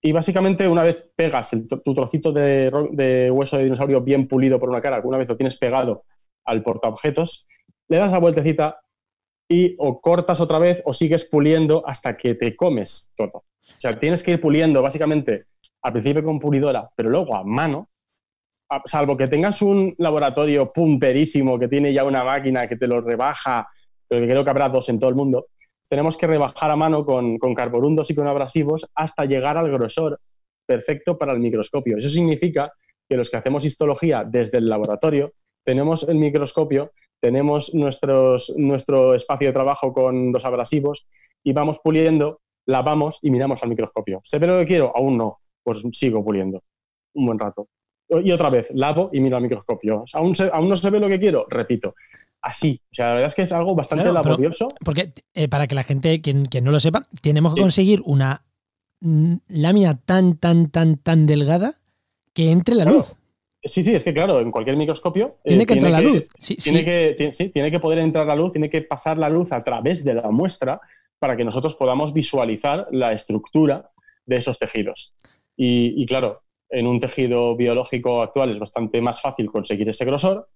Y 0.00 0.12
básicamente 0.12 0.68
una 0.68 0.84
vez 0.84 1.04
pegas 1.16 1.50
tu 1.84 1.94
trocito 1.94 2.32
de, 2.32 3.30
hueso 3.32 3.56
de 3.56 3.64
dinosaurio 3.64 4.00
bien 4.00 4.28
pulido 4.28 4.60
por 4.60 4.68
una 4.68 4.80
cara, 4.80 4.96
alguna 4.96 5.18
vez 5.18 5.28
lo 5.28 5.36
tienes 5.36 5.56
pegado 5.56 6.04
al 6.44 6.62
portaobjetos, 6.62 7.48
le 7.88 7.98
das 7.98 8.12
la 8.12 8.18
vueltecita 8.18 8.80
y 9.48 9.74
o 9.78 10.00
cortas 10.00 10.40
otra 10.40 10.58
vez 10.58 10.82
o 10.84 10.92
sigues 10.92 11.24
puliendo 11.24 11.82
hasta 11.86 12.16
que 12.16 12.34
te 12.34 12.54
comes 12.54 13.10
todo. 13.16 13.38
O 13.38 13.80
sea, 13.80 13.98
tienes 13.98 14.22
que 14.22 14.32
ir 14.32 14.40
puliendo 14.40 14.82
básicamente 14.82 15.46
al 15.82 15.92
principio 15.92 16.24
con 16.24 16.38
pulidora, 16.38 16.88
pero 16.94 17.10
luego 17.10 17.36
a 17.36 17.44
mano, 17.44 17.88
salvo 18.84 19.16
que 19.16 19.28
tengas 19.28 19.62
un 19.62 19.94
laboratorio 19.98 20.72
punterísimo 20.72 21.58
que 21.58 21.68
tiene 21.68 21.92
ya 21.92 22.04
una 22.04 22.24
máquina 22.24 22.68
que 22.68 22.76
te 22.76 22.86
lo 22.86 23.00
rebaja, 23.00 23.68
pero 24.06 24.22
que 24.22 24.30
creo 24.30 24.44
que 24.44 24.50
habrá 24.50 24.68
dos 24.68 24.88
en 24.88 24.98
todo 24.98 25.10
el 25.10 25.16
mundo, 25.16 25.46
tenemos 25.88 26.16
que 26.16 26.26
rebajar 26.26 26.70
a 26.70 26.76
mano 26.76 27.04
con, 27.04 27.38
carborundos 27.54 28.10
y 28.10 28.14
con 28.14 28.26
abrasivos 28.26 28.86
hasta 28.94 29.24
llegar 29.24 29.56
al 29.56 29.70
grosor 29.70 30.20
perfecto 30.66 31.16
para 31.16 31.32
el 31.32 31.38
microscopio. 31.38 31.96
Eso 31.96 32.10
significa 32.10 32.72
que 33.08 33.16
los 33.16 33.30
que 33.30 33.38
hacemos 33.38 33.64
histología 33.64 34.24
desde 34.24 34.58
el 34.58 34.68
laboratorio 34.68 35.32
tenemos 35.64 36.06
el 36.06 36.16
microscopio, 36.16 36.92
tenemos 37.20 37.74
nuestro 37.74 39.14
espacio 39.14 39.48
de 39.48 39.52
trabajo 39.52 39.92
con 39.92 40.30
los 40.30 40.44
abrasivos 40.44 41.06
y 41.42 41.52
vamos 41.52 41.80
puliendo, 41.82 42.40
lavamos 42.66 43.18
y 43.22 43.30
miramos 43.30 43.62
al 43.62 43.70
microscopio. 43.70 44.20
¿Se 44.24 44.38
ve 44.38 44.46
lo 44.46 44.58
que 44.58 44.66
quiero? 44.66 44.94
Aún 44.94 45.16
no 45.16 45.38
pues 45.68 45.82
sigo 45.92 46.24
puliendo 46.24 46.62
un 47.12 47.26
buen 47.26 47.38
rato. 47.38 47.68
Y 48.08 48.30
otra 48.32 48.48
vez, 48.48 48.70
lavo 48.72 49.10
y 49.12 49.20
miro 49.20 49.36
al 49.36 49.42
microscopio. 49.42 50.04
¿Aún, 50.14 50.32
¿Aún 50.50 50.68
no 50.70 50.76
se 50.76 50.88
ve 50.88 50.98
lo 50.98 51.08
que 51.08 51.20
quiero? 51.20 51.46
Repito. 51.50 51.94
Así. 52.40 52.80
O 52.90 52.94
sea, 52.94 53.08
la 53.08 53.12
verdad 53.14 53.28
es 53.28 53.34
que 53.34 53.42
es 53.42 53.52
algo 53.52 53.74
bastante 53.74 54.10
laborioso. 54.10 54.68
porque 54.82 55.12
eh, 55.34 55.48
para 55.48 55.66
que 55.66 55.74
la 55.74 55.82
gente, 55.82 56.22
quien, 56.22 56.48
no 56.62 56.70
lo 56.70 56.80
sepa, 56.80 57.06
tenemos 57.20 57.54
que 57.54 57.60
conseguir 57.60 58.00
una 58.06 58.44
mm, 59.00 59.34
lámina 59.48 59.98
tan, 59.98 60.38
tan, 60.38 60.70
tan, 60.70 60.96
tan 60.96 61.26
delgada 61.26 61.74
que 62.32 62.50
entre 62.50 62.74
la 62.74 62.86
luz. 62.86 63.16
Sí, 63.62 63.82
sí, 63.82 63.94
es 63.94 64.04
que 64.04 64.14
claro, 64.14 64.40
en 64.40 64.50
cualquier 64.50 64.78
microscopio. 64.78 65.36
Eh, 65.44 65.48
tiene 65.48 65.66
que 65.66 65.74
entrar 65.74 65.92
la 65.92 66.00
luz. 66.00 66.28
tiene, 66.62 66.84
Que, 66.84 67.30
sí, 67.32 67.50
tiene 67.50 67.70
que 67.70 67.80
poder 67.80 67.98
entrar 67.98 68.26
la 68.26 68.36
luz, 68.36 68.52
tiene 68.52 68.70
que 68.70 68.80
pasar 68.80 69.18
la 69.18 69.28
luz 69.28 69.52
a 69.52 69.62
través 69.62 70.02
de 70.02 70.14
la 70.14 70.30
muestra 70.30 70.80
para 71.18 71.36
que 71.36 71.44
nosotros 71.44 71.74
podamos 71.74 72.14
visualizar 72.14 72.86
la 72.90 73.12
estructura 73.12 73.90
de 74.24 74.36
esos 74.36 74.58
tejidos. 74.58 75.12
Y, 75.60 76.06
claro, 76.06 76.42
en 76.70 76.86
un 76.86 77.00
tejido 77.00 77.56
biológico 77.56 78.22
actual 78.22 78.50
es 78.50 78.60
bastante 78.60 79.00
más 79.00 79.20
fácil 79.20 79.50
conseguir 79.50 79.88
ese 79.88 80.04
grosor 80.04 80.48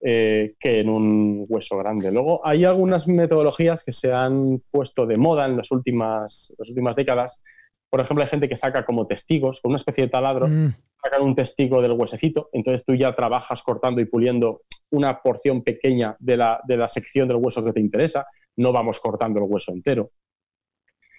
eh, 0.00 0.54
que 0.58 0.80
en 0.80 0.88
un 0.88 1.46
hueso 1.48 1.76
grande. 1.76 2.10
Luego, 2.10 2.44
hay 2.44 2.64
algunas 2.64 3.06
metodologías 3.06 3.84
que 3.84 3.92
se 3.92 4.12
han 4.12 4.60
puesto 4.72 5.06
de 5.06 5.16
moda 5.16 5.46
en 5.46 5.56
las 5.56 5.70
últimas, 5.70 6.52
las 6.58 6.68
últimas 6.68 6.96
décadas. 6.96 7.44
Por 7.88 8.00
ejemplo, 8.00 8.24
hay 8.24 8.28
gente 8.28 8.48
que 8.48 8.56
saca 8.56 8.84
como 8.84 9.06
testigos, 9.06 9.60
con 9.60 9.70
una 9.70 9.76
especie 9.76 10.04
de 10.04 10.10
taladro, 10.10 10.48
mm. 10.48 10.74
sacan 11.00 11.22
un 11.22 11.36
testigo 11.36 11.80
del 11.80 11.92
huesecito, 11.92 12.48
entonces 12.52 12.84
tú 12.84 12.96
ya 12.96 13.14
trabajas 13.14 13.62
cortando 13.62 14.00
y 14.00 14.06
puliendo 14.06 14.62
una 14.90 15.22
porción 15.22 15.62
pequeña 15.62 16.16
de 16.18 16.36
la, 16.36 16.60
de 16.66 16.76
la 16.76 16.88
sección 16.88 17.28
del 17.28 17.36
hueso 17.36 17.64
que 17.64 17.72
te 17.72 17.80
interesa, 17.80 18.26
no 18.56 18.72
vamos 18.72 18.98
cortando 18.98 19.38
el 19.38 19.46
hueso 19.48 19.70
entero. 19.70 20.10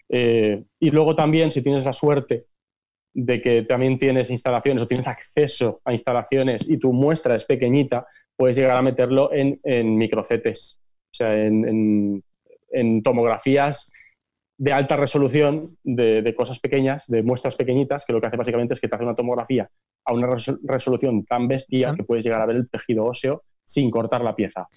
Eh, 0.10 0.66
y 0.80 0.92
luego 0.92 1.16
también, 1.16 1.50
si 1.52 1.62
tienes 1.62 1.86
la 1.86 1.94
suerte 1.94 2.48
de 3.14 3.42
que 3.42 3.64
también 3.64 3.98
tienes 4.00 4.30
instalaciones 4.32 4.84
o 4.84 4.88
tienes 4.88 5.08
acceso 5.08 5.82
a 5.84 5.92
instalaciones 5.92 6.70
y 6.70 6.78
tu 6.78 6.94
muestra 6.94 7.36
es 7.36 7.46
pequeñita, 7.46 8.06
puedes 8.36 8.58
llegar 8.58 8.78
a 8.78 8.82
meterlo 8.82 9.30
en, 9.34 9.60
microcetes, 9.98 10.80
o 11.12 11.16
sea, 11.16 11.46
en, 11.46 12.24
tomografías 13.04 13.92
de 14.58 14.74
alta 14.74 14.96
resolución 14.96 15.78
de, 15.84 16.34
cosas 16.36 16.60
pequeñas, 16.60 17.08
de 17.08 17.24
muestras 17.24 17.56
pequeñitas, 17.56 18.06
que 18.06 18.14
lo 18.14 18.22
que 18.22 18.28
hace 18.28 18.38
básicamente 18.38 18.74
es 18.74 18.80
que 18.80 18.88
te 18.88 18.96
hace 18.96 19.04
una 19.04 19.16
tomografía 19.16 19.70
a 20.06 20.14
una 20.14 20.28
resolución 20.64 21.26
tan 21.26 21.48
bestia 21.48 21.94
que 21.96 22.04
puedes 22.04 22.24
llegar 22.24 22.42
a 22.42 22.46
ver 22.46 22.56
el 22.56 22.70
tejido 22.70 23.06
óseo 23.06 23.44
sin 23.64 23.92
cortar 23.92 24.22
la 24.22 24.36
pieza. 24.36 24.68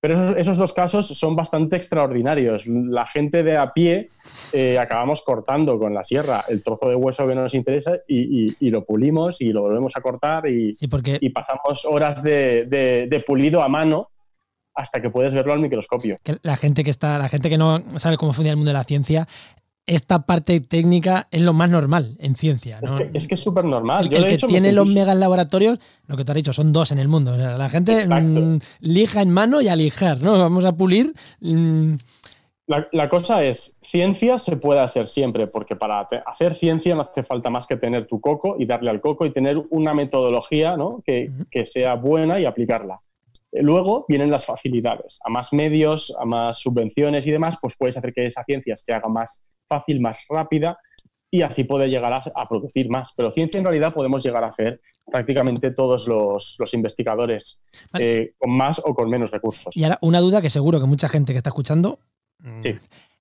Pero 0.00 0.36
esos, 0.36 0.58
dos 0.58 0.72
casos 0.72 1.06
son 1.08 1.34
bastante 1.34 1.76
extraordinarios. 1.76 2.66
La 2.66 3.06
gente 3.06 3.42
de 3.42 3.56
a 3.56 3.72
pie 3.72 4.08
eh, 4.52 4.78
acabamos 4.78 5.22
cortando 5.22 5.78
con 5.78 5.94
la 5.94 6.04
sierra 6.04 6.44
el 6.48 6.62
trozo 6.62 6.88
de 6.88 6.94
hueso 6.94 7.26
que 7.26 7.34
nos 7.34 7.54
interesa 7.54 7.96
y, 8.06 8.70
lo 8.70 8.84
pulimos 8.84 9.40
y 9.40 9.52
lo 9.52 9.62
volvemos 9.62 9.96
a 9.96 10.00
cortar 10.00 10.48
y, 10.48 10.76
y 10.78 11.28
pasamos 11.30 11.84
horas 11.86 12.22
de, 12.22 13.24
pulido 13.26 13.62
a 13.62 13.68
mano 13.68 14.10
hasta 14.74 15.00
que 15.00 15.08
puedes 15.08 15.32
verlo 15.32 15.54
al 15.54 15.60
microscopio. 15.60 16.18
La 16.42 16.56
gente 16.56 16.84
que 16.84 16.90
está, 16.90 17.18
la 17.18 17.30
gente 17.30 17.48
que 17.48 17.56
no 17.56 17.82
sabe 17.96 18.18
cómo 18.18 18.34
funciona 18.34 18.50
el 18.50 18.56
mundo 18.56 18.68
de 18.68 18.74
la 18.74 18.84
ciencia, 18.84 19.26
esta 19.86 20.26
parte 20.26 20.60
técnica 20.60 21.28
es 21.30 21.42
lo 21.42 21.52
más 21.52 21.70
normal 21.70 22.16
en 22.18 22.34
ciencia. 22.34 22.80
Es 23.12 23.28
que 23.28 23.34
es 23.34 23.40
súper 23.40 23.64
normal. 23.64 24.12
El, 24.12 24.26
que 24.26 24.36
tiene 24.36 24.72
los 24.72 24.88
megas 24.88 25.16
laboratorios, 25.16 25.78
lo 26.06 26.16
que 26.16 26.24
te 26.24 26.32
has 26.32 26.36
dicho, 26.36 26.52
son 26.52 26.72
dos 26.72 26.90
en 26.90 26.98
el 26.98 27.08
mundo. 27.08 27.36
la 27.36 27.68
gente 27.68 28.06
mm, 28.06 28.58
lija 28.80 29.22
en 29.22 29.30
mano 29.30 29.60
y 29.60 29.68
a 29.68 29.76
lijar, 29.76 30.20
¿no? 30.20 30.38
Vamos 30.38 30.64
a 30.64 30.76
pulir. 30.76 31.14
Mm. 31.40 31.94
La, 32.66 33.08
cosa 33.08 33.44
es, 33.44 33.76
ciencia 33.80 34.40
se 34.40 34.56
puede 34.56 34.80
hacer 34.80 35.08
siempre, 35.08 35.46
porque 35.46 35.76
para 35.76 36.00
hacer 36.26 36.56
ciencia 36.56 36.96
no 36.96 37.02
hace 37.02 37.22
falta 37.22 37.48
más 37.48 37.68
que 37.68 37.76
tener 37.76 38.08
tu 38.08 38.20
coco 38.20 38.56
y 38.58 38.66
darle 38.66 38.90
al 38.90 39.00
coco 39.00 39.24
y 39.24 39.30
tener 39.30 39.62
una 39.70 39.94
metodología 39.94 40.74
que, 41.04 41.30
que 41.48 41.64
sea 41.64 41.94
buena 41.94 42.40
y 42.40 42.44
aplicarla. 42.44 43.00
Luego 43.60 44.04
vienen 44.08 44.30
las 44.30 44.44
facilidades. 44.44 45.18
A 45.24 45.30
más 45.30 45.52
medios, 45.52 46.14
a 46.18 46.24
más 46.24 46.58
subvenciones 46.58 47.26
y 47.26 47.30
demás, 47.30 47.56
pues 47.60 47.74
puedes 47.78 47.96
hacer 47.96 48.12
que 48.12 48.26
esa 48.26 48.44
ciencia 48.44 48.76
se 48.76 48.92
haga 48.92 49.08
más 49.08 49.44
fácil, 49.66 50.00
más 50.00 50.18
rápida 50.28 50.78
y 51.30 51.42
así 51.42 51.64
puede 51.64 51.88
llegar 51.88 52.12
a, 52.12 52.48
producir 52.48 52.88
más. 52.88 53.12
Pero 53.16 53.30
ciencia 53.30 53.58
en 53.58 53.64
realidad 53.64 53.92
podemos 53.92 54.22
llegar 54.22 54.44
a 54.44 54.48
hacer 54.48 54.80
prácticamente 55.04 55.70
todos 55.70 56.08
los, 56.08 56.56
investigadores 56.72 57.60
eh, 57.98 58.28
con 58.38 58.56
más 58.56 58.80
o 58.84 58.94
con 58.94 59.08
menos 59.08 59.30
recursos. 59.30 59.76
Y 59.76 59.84
ahora 59.84 59.98
una 60.02 60.20
duda 60.20 60.42
que 60.42 60.50
seguro 60.50 60.80
que 60.80 60.86
mucha 60.86 61.08
gente 61.08 61.32
que 61.32 61.38
está 61.38 61.50
escuchando, 61.50 62.00
sí. 62.60 62.74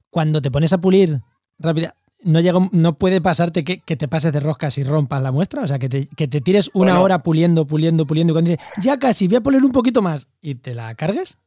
cuando 0.09 0.41
te 0.41 0.51
pones 0.51 0.73
a 0.73 0.79
pulir 0.79 1.21
rápida, 1.59 1.95
no, 2.25 2.41
llega, 2.41 2.59
no 2.71 2.97
puede 2.97 3.21
pasarte 3.21 3.63
que, 3.63 3.77
te 3.77 4.07
pases 4.07 4.33
de 4.33 4.39
roscas 4.39 4.77
y 4.77 4.83
rompas 4.83 5.21
la 5.21 5.31
muestra, 5.31 5.61
o 5.61 5.67
sea, 5.67 5.79
que 5.79 5.87
te, 5.87 6.07
que 6.07 6.27
te 6.27 6.41
tires 6.41 6.69
una 6.73 6.99
hora 7.01 7.23
puliendo, 7.23 7.65
puliendo, 7.65 8.05
puliendo, 8.05 8.31
y 8.31 8.35
cuando 8.35 8.51
dices, 8.51 8.65
ya 8.81 8.97
casi, 8.97 9.27
voy 9.27 9.37
a 9.37 9.41
poner 9.41 9.63
un 9.63 9.71
poquito 9.71 10.01
más, 10.01 10.27
y 10.41 10.55
te 10.55 10.73
la 10.73 10.93
cargues. 10.95 11.39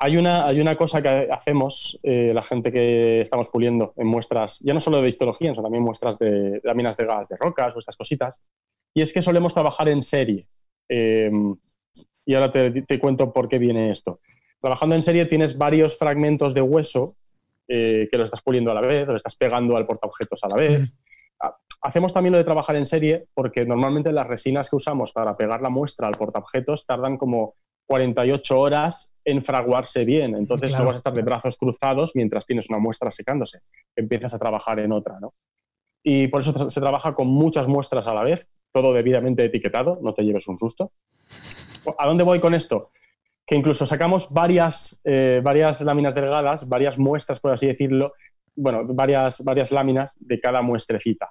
Hay 0.00 0.16
una, 0.16 0.46
hay 0.46 0.60
una 0.60 0.76
cosa 0.76 1.00
que 1.00 1.28
hacemos 1.30 1.98
eh, 2.02 2.32
la 2.34 2.42
gente 2.42 2.72
que 2.72 3.20
estamos 3.20 3.48
puliendo 3.48 3.94
en 3.96 4.08
muestras, 4.08 4.58
ya 4.60 4.74
no 4.74 4.80
solo 4.80 5.00
de 5.00 5.08
histología, 5.08 5.52
sino 5.52 5.62
también 5.62 5.84
muestras 5.84 6.18
de 6.18 6.60
láminas 6.64 6.96
de 6.96 7.06
gas 7.06 7.28
de 7.28 7.36
rocas 7.36 7.74
o 7.76 7.78
estas 7.78 7.96
cositas, 7.96 8.42
y 8.92 9.02
es 9.02 9.12
que 9.12 9.22
solemos 9.22 9.54
trabajar 9.54 9.88
en 9.88 10.02
serie. 10.02 10.44
Em, 10.88 11.56
y 12.26 12.34
ahora 12.34 12.50
te, 12.50 12.98
cuento 12.98 13.32
por 13.32 13.48
qué 13.48 13.58
viene 13.58 13.90
esto. 13.90 14.20
Trabajando 14.60 14.94
en 14.94 15.02
serie 15.02 15.26
tienes 15.26 15.58
varios 15.58 15.96
fragmentos 15.98 16.54
de 16.54 16.62
hueso 16.62 17.16
eh, 17.68 18.08
que 18.10 18.18
lo 18.18 18.24
estás 18.24 18.42
puliendo 18.42 18.70
a 18.70 18.74
la 18.74 18.80
vez, 18.80 19.06
lo 19.06 19.16
estás 19.16 19.36
pegando 19.36 19.76
al 19.76 19.86
portaobjetos 19.86 20.42
a 20.44 20.48
la 20.48 20.56
vez. 20.56 20.94
Ah, 21.40 21.56
hacemos 21.82 22.12
también 22.12 22.32
lo 22.32 22.38
de 22.38 22.44
trabajar 22.44 22.76
en 22.76 22.86
serie 22.86 23.26
porque 23.34 23.64
normalmente 23.64 24.12
las 24.12 24.26
resinas 24.26 24.68
que 24.68 24.76
usamos 24.76 25.12
para 25.12 25.36
pegar 25.36 25.62
la 25.62 25.70
muestra 25.70 26.06
al 26.06 26.16
portaobjetos 26.16 26.86
tardan 26.86 27.16
como 27.16 27.54
48 27.86 28.58
horas 28.58 29.14
en 29.24 29.42
fraguarse 29.42 30.04
bien. 30.04 30.34
Entonces 30.34 30.72
no 30.72 30.84
vas 30.84 30.94
a 30.94 30.96
estar 30.96 31.12
de 31.12 31.22
brazos 31.22 31.56
cruzados 31.56 32.12
mientras 32.14 32.46
tienes 32.46 32.68
una 32.68 32.78
muestra 32.78 33.10
secándose. 33.10 33.60
Empiezas 33.96 34.34
a 34.34 34.38
trabajar 34.38 34.78
en 34.80 34.92
otra, 34.92 35.18
¿no? 35.20 35.34
Y 36.02 36.28
por 36.28 36.42
eso 36.42 36.70
se 36.70 36.80
trabaja 36.80 37.14
con 37.14 37.28
muchas 37.28 37.66
muestras 37.66 38.06
a 38.06 38.12
la 38.12 38.22
vez, 38.22 38.46
todo 38.72 38.92
debidamente 38.92 39.44
etiquetado, 39.44 39.98
no 40.02 40.12
te 40.12 40.22
lleves 40.22 40.46
un 40.48 40.58
susto. 40.58 40.92
¿A 41.98 42.06
dónde 42.06 42.24
voy 42.24 42.40
con 42.40 42.54
esto? 42.54 42.90
Que 43.46 43.56
incluso 43.56 43.84
sacamos 43.86 44.28
varias, 44.30 45.00
eh, 45.04 45.40
varias 45.42 45.80
láminas 45.82 46.14
delgadas, 46.14 46.68
varias 46.68 46.98
muestras, 46.98 47.40
por 47.40 47.52
así 47.52 47.66
decirlo, 47.66 48.12
bueno, 48.56 48.84
varias, 48.86 49.42
varias 49.44 49.70
láminas 49.70 50.16
de 50.18 50.40
cada 50.40 50.62
muestrecita. 50.62 51.30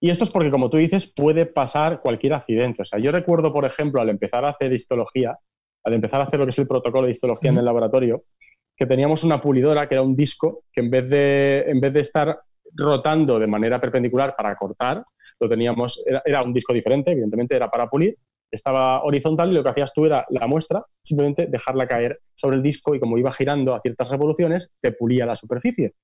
Y 0.00 0.10
esto 0.10 0.24
es 0.24 0.30
porque, 0.30 0.50
como 0.50 0.70
tú 0.70 0.76
dices, 0.76 1.12
puede 1.14 1.44
pasar 1.44 2.00
cualquier 2.00 2.34
accidente. 2.34 2.82
O 2.82 2.84
sea, 2.84 2.98
yo 2.98 3.10
recuerdo, 3.10 3.52
por 3.52 3.64
ejemplo, 3.64 4.00
al 4.00 4.08
empezar 4.08 4.44
a 4.44 4.50
hacer 4.50 4.72
histología, 4.72 5.36
al 5.84 5.94
empezar 5.94 6.20
a 6.20 6.24
hacer 6.24 6.38
lo 6.38 6.46
que 6.46 6.50
es 6.50 6.58
el 6.58 6.68
protocolo 6.68 7.06
de 7.06 7.12
histología 7.12 7.50
en 7.50 7.58
el 7.58 7.64
laboratorio, 7.64 8.22
que 8.76 8.86
teníamos 8.86 9.24
una 9.24 9.40
pulidora 9.40 9.88
que 9.88 9.96
era 9.96 10.02
un 10.02 10.14
disco 10.14 10.62
que 10.72 10.82
en 10.82 10.90
vez 10.90 11.10
de, 11.10 11.64
en 11.66 11.80
vez 11.80 11.92
de 11.92 12.00
estar 12.00 12.40
rotando 12.74 13.38
de 13.38 13.46
manera 13.48 13.80
perpendicular 13.80 14.36
para 14.36 14.54
cortar, 14.54 15.02
lo 15.40 15.48
teníamos, 15.48 16.02
era, 16.24 16.40
un 16.42 16.52
disco 16.52 16.72
diferente, 16.72 17.12
evidentemente 17.12 17.56
era 17.56 17.68
para 17.70 17.88
pulir, 17.88 18.16
estaba 18.50 19.02
horizontal 19.02 19.50
y 19.50 19.54
lo 19.54 19.62
que 19.62 19.70
hacías 19.70 19.92
tú 19.92 20.06
era 20.06 20.26
la 20.30 20.46
muestra, 20.46 20.84
simplemente 21.02 21.46
dejarla 21.46 21.86
caer 21.86 22.20
sobre 22.34 22.56
el 22.56 22.62
disco 22.62 22.94
y 22.94 23.00
como 23.00 23.18
iba 23.18 23.32
girando 23.32 23.74
a 23.74 23.80
ciertas 23.80 24.08
revoluciones, 24.08 24.72
te 24.80 24.92
pulía 24.92 25.26
la 25.26 25.34
superficie. 25.34 25.94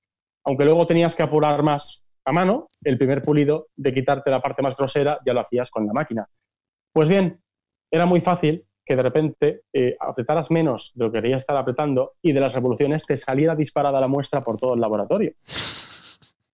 Aunque 0.45 0.65
luego 0.65 0.85
tenías 0.85 1.15
que 1.15 1.23
apurar 1.23 1.63
más 1.63 2.05
a 2.25 2.31
mano, 2.31 2.69
el 2.83 2.97
primer 2.97 3.21
pulido 3.21 3.67
de 3.75 3.93
quitarte 3.93 4.31
la 4.31 4.41
parte 4.41 4.61
más 4.61 4.75
grosera 4.75 5.19
ya 5.25 5.33
lo 5.33 5.41
hacías 5.41 5.69
con 5.69 5.85
la 5.85 5.93
máquina. 5.93 6.27
Pues 6.91 7.07
bien, 7.07 7.39
era 7.91 8.05
muy 8.05 8.21
fácil 8.21 8.65
que 8.85 8.95
de 8.95 9.03
repente 9.03 9.61
eh, 9.73 9.95
apretaras 9.99 10.51
menos 10.51 10.91
de 10.95 11.05
lo 11.05 11.11
que 11.11 11.21
querías 11.21 11.39
estar 11.39 11.57
apretando 11.57 12.13
y 12.21 12.33
de 12.33 12.39
las 12.39 12.53
revoluciones 12.53 13.05
te 13.05 13.17
saliera 13.17 13.55
disparada 13.55 13.99
la 13.99 14.07
muestra 14.07 14.41
por 14.41 14.57
todo 14.57 14.75
el 14.75 14.81
laboratorio. 14.81 15.33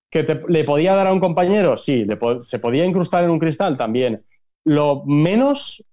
¿Que 0.10 0.43
le 0.48 0.63
podía 0.63 0.93
dar 0.93 1.07
a 1.07 1.13
un 1.13 1.19
compañero? 1.19 1.77
Sí. 1.77 2.05
¿Se 2.43 2.60
podía 2.60 2.86
incrustar 2.86 3.24
en 3.24 3.29
un 3.29 3.39
cristal? 3.39 3.77
También. 3.77 4.25
Lo 4.65 5.03
menos 5.06 5.84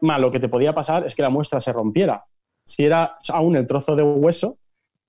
malo 0.00 0.30
que 0.30 0.40
te 0.40 0.48
podía 0.48 0.74
pasar 0.74 1.06
es 1.06 1.14
que 1.14 1.22
la 1.22 1.30
muestra 1.30 1.60
se 1.60 1.72
rompiera. 1.72 2.24
Si 2.64 2.84
era 2.84 3.16
aún 3.28 3.56
el 3.56 3.66
trozo 3.66 3.96
de 3.96 4.02
hueso, 4.02 4.58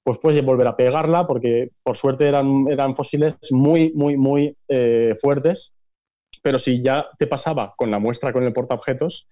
pues 0.03 0.19
puedes 0.19 0.43
volver 0.45 0.67
a 0.67 0.75
pegarla 0.75 1.25
porque 1.25 1.71
por 1.81 1.97
suerte 1.97 2.27
eran, 2.27 2.67
eran 2.69 2.95
fósiles 2.95 3.35
muy, 3.51 3.91
muy, 3.93 4.17
muy 4.17 4.55
eh, 4.67 5.15
fuertes. 5.21 5.73
Pero 6.43 6.59
si 6.59 6.83
ya 6.83 7.07
te 7.17 7.27
pasaba 7.27 7.73
con 7.75 7.89
la 7.89 7.97
muestra 7.97 8.31
con 8.31 8.43
el 8.43 8.53
portaobjetos, 8.53 9.27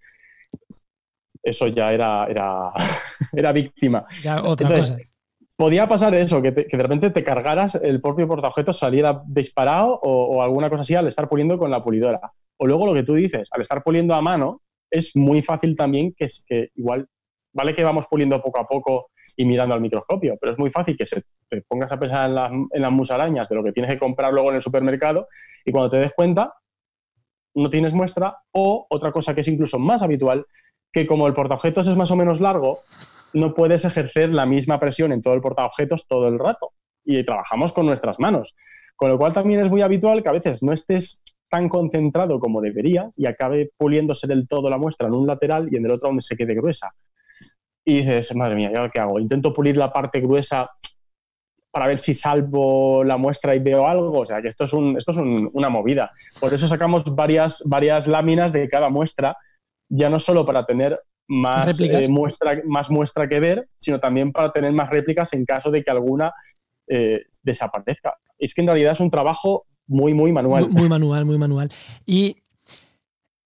eso 1.43 1.67
ya 1.67 1.93
era, 1.93 2.25
era, 2.25 2.71
era 3.33 3.51
víctima. 3.51 4.05
otra 4.43 4.69
cosa. 4.69 4.97
Podía 5.55 5.87
pasar 5.87 6.15
eso, 6.15 6.41
que, 6.41 6.51
de 6.51 6.67
repente 6.71 7.11
te 7.11 7.23
cargaras 7.23 7.75
el 7.75 8.01
propio 8.01 8.27
portaobjetos, 8.27 8.79
saliera 8.79 9.21
disparado 9.27 9.99
o, 10.01 10.41
alguna 10.41 10.69
cosa 10.69 10.81
así 10.81 10.95
al 10.95 11.07
estar 11.07 11.29
puliendo 11.29 11.59
con 11.59 11.69
la 11.69 11.83
pulidora. 11.83 12.33
O 12.57 12.67
luego 12.67 12.85
lo 12.85 12.93
que 12.93 13.03
tú 13.03 13.15
dices, 13.15 13.49
al 13.51 13.61
estar 13.61 13.83
puliendo 13.83 14.13
a 14.13 14.21
mano, 14.21 14.61
es 14.89 15.15
muy 15.15 15.41
fácil 15.41 15.75
también 15.75 16.13
que, 16.13 16.27
que 16.45 16.69
igual, 16.75 17.07
vale 17.51 17.75
que 17.75 17.83
vamos 17.83 18.05
puliendo 18.07 18.41
poco 18.41 18.59
a 18.59 18.67
poco 18.67 19.09
y 19.35 19.45
mirando 19.45 19.73
al 19.75 19.81
microscopio, 19.81 20.37
pero 20.39 20.53
es 20.53 20.59
muy 20.59 20.69
fácil 20.69 20.95
que 20.95 21.05
se, 21.05 21.23
te 21.49 21.61
pongas 21.61 21.91
a 21.91 21.99
pensar 21.99 22.29
en 22.29 22.35
las, 22.35 22.51
en 22.51 22.81
las 22.81 22.91
musarañas 22.91 23.49
de 23.49 23.55
lo 23.55 23.63
que 23.63 23.71
tienes 23.71 23.91
que 23.91 23.99
comprar 23.99 24.33
luego 24.33 24.49
en 24.49 24.57
el 24.57 24.61
supermercado 24.61 25.27
y 25.65 25.71
cuando 25.71 25.89
te 25.89 25.97
des 25.97 26.13
cuenta 26.13 26.53
no 27.55 27.69
tienes 27.69 27.93
muestra 27.93 28.37
o 28.51 28.85
otra 28.89 29.11
cosa 29.11 29.33
que 29.33 29.41
es 29.41 29.47
incluso 29.47 29.79
más 29.79 30.01
habitual 30.01 30.45
que 30.91 31.07
como 31.07 31.27
el 31.27 31.33
portaobjetos 31.33 31.87
es 31.87 31.95
más 31.95 32.11
o 32.11 32.15
menos 32.15 32.39
largo, 32.39 32.79
no 33.33 33.53
puedes 33.55 33.83
ejercer 33.83 34.29
la 34.29 34.45
misma 34.45 34.79
presión 34.79 35.11
en 35.11 35.21
todo 35.21 35.33
el 35.33 35.41
portaobjetos 35.41 36.07
todo 36.07 36.27
el 36.27 36.39
rato. 36.39 36.71
Y 37.03 37.25
trabajamos 37.25 37.73
con 37.73 37.87
nuestras 37.87 38.19
manos. 38.19 38.55
Con 38.95 39.09
lo 39.09 39.17
cual 39.17 39.33
también 39.33 39.59
es 39.59 39.69
muy 39.69 39.81
habitual 39.81 40.21
que 40.21 40.29
a 40.29 40.33
veces 40.33 40.61
no 40.61 40.71
estés 40.71 41.21
tan 41.53 41.69
concentrado 41.69 42.39
como 42.39 42.61
deberías 42.61 43.13
y 43.15 43.27
acabe 43.27 43.69
puliéndose 43.77 44.25
del 44.25 44.47
todo 44.47 44.71
la 44.71 44.79
muestra 44.79 45.07
en 45.07 45.13
un 45.13 45.27
lateral 45.27 45.67
y 45.71 45.75
en 45.75 45.85
el 45.85 45.91
otro 45.91 46.07
donde 46.07 46.23
se 46.23 46.35
quede 46.35 46.55
gruesa. 46.55 46.95
Y 47.85 47.97
dices, 47.97 48.35
madre 48.35 48.55
mía, 48.55 48.71
¿ya 48.73 48.89
qué 48.89 48.99
hago? 48.99 49.19
Intento 49.19 49.53
pulir 49.53 49.77
la 49.77 49.93
parte 49.93 50.19
gruesa 50.19 50.71
para 51.69 51.85
ver 51.85 51.99
si 51.99 52.15
salvo 52.15 53.03
la 53.03 53.17
muestra 53.17 53.53
y 53.53 53.59
veo 53.59 53.87
algo. 53.87 54.21
O 54.21 54.25
sea, 54.25 54.41
que 54.41 54.47
esto 54.47 54.63
es, 54.63 54.73
un, 54.73 54.97
esto 54.97 55.11
es 55.11 55.17
una 55.17 55.69
movida. 55.69 56.11
Por 56.39 56.51
eso 56.51 56.67
sacamos 56.67 57.03
varias, 57.13 57.61
varias 57.67 58.07
láminas 58.07 58.51
de 58.51 58.67
cada 58.67 58.89
muestra, 58.89 59.37
ya 59.89 60.09
no 60.09 60.19
solo 60.19 60.47
para 60.47 60.65
tener 60.65 60.99
más, 61.27 61.79
eh, 61.79 62.07
muestra, 62.09 62.63
más 62.65 62.89
muestra 62.89 63.27
que 63.27 63.39
ver, 63.39 63.67
sino 63.77 63.99
también 63.99 64.31
para 64.31 64.51
tener 64.51 64.71
más 64.71 64.89
réplicas 64.89 65.31
en 65.33 65.45
caso 65.45 65.69
de 65.69 65.83
que 65.83 65.91
alguna 65.91 66.33
eh, 66.87 67.25
desaparezca. 67.43 68.15
Es 68.39 68.55
que 68.55 68.61
en 68.61 68.67
realidad 68.67 68.93
es 68.93 69.01
un 69.01 69.11
trabajo 69.11 69.67
muy, 69.87 70.13
muy 70.13 70.31
manual. 70.31 70.69
Muy, 70.69 70.89
manual, 70.89 71.25
muy 71.25 71.37
manual. 71.37 71.71
Y 72.05 72.37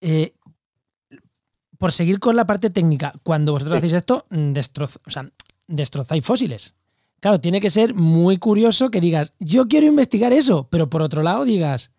eh, 0.02 0.34
por 1.78 1.92
seguir 1.92 2.20
con 2.20 2.36
la 2.36 2.46
parte 2.46 2.70
técnica, 2.70 3.14
cuando 3.24 3.52
vosotros 3.52 3.78
hacéis 3.78 3.94
esto, 3.94 4.26
destroz, 4.30 5.00
o 5.06 5.10
sea, 5.10 5.30
destrozáis 5.68 6.26
fósiles. 6.26 6.76
Claro, 7.20 7.40
tiene 7.40 7.60
que 7.60 7.70
ser 7.70 7.96
muy 7.96 8.38
curioso 8.38 8.92
que 8.92 9.02
digas, 9.02 9.34
yo 9.40 9.68
quiero 9.68 9.88
investigar 9.88 10.34
eso, 10.34 10.68
pero 10.70 10.90
por 10.90 11.02
otro 11.02 11.24
lado 11.24 11.46
digas, 11.46 11.92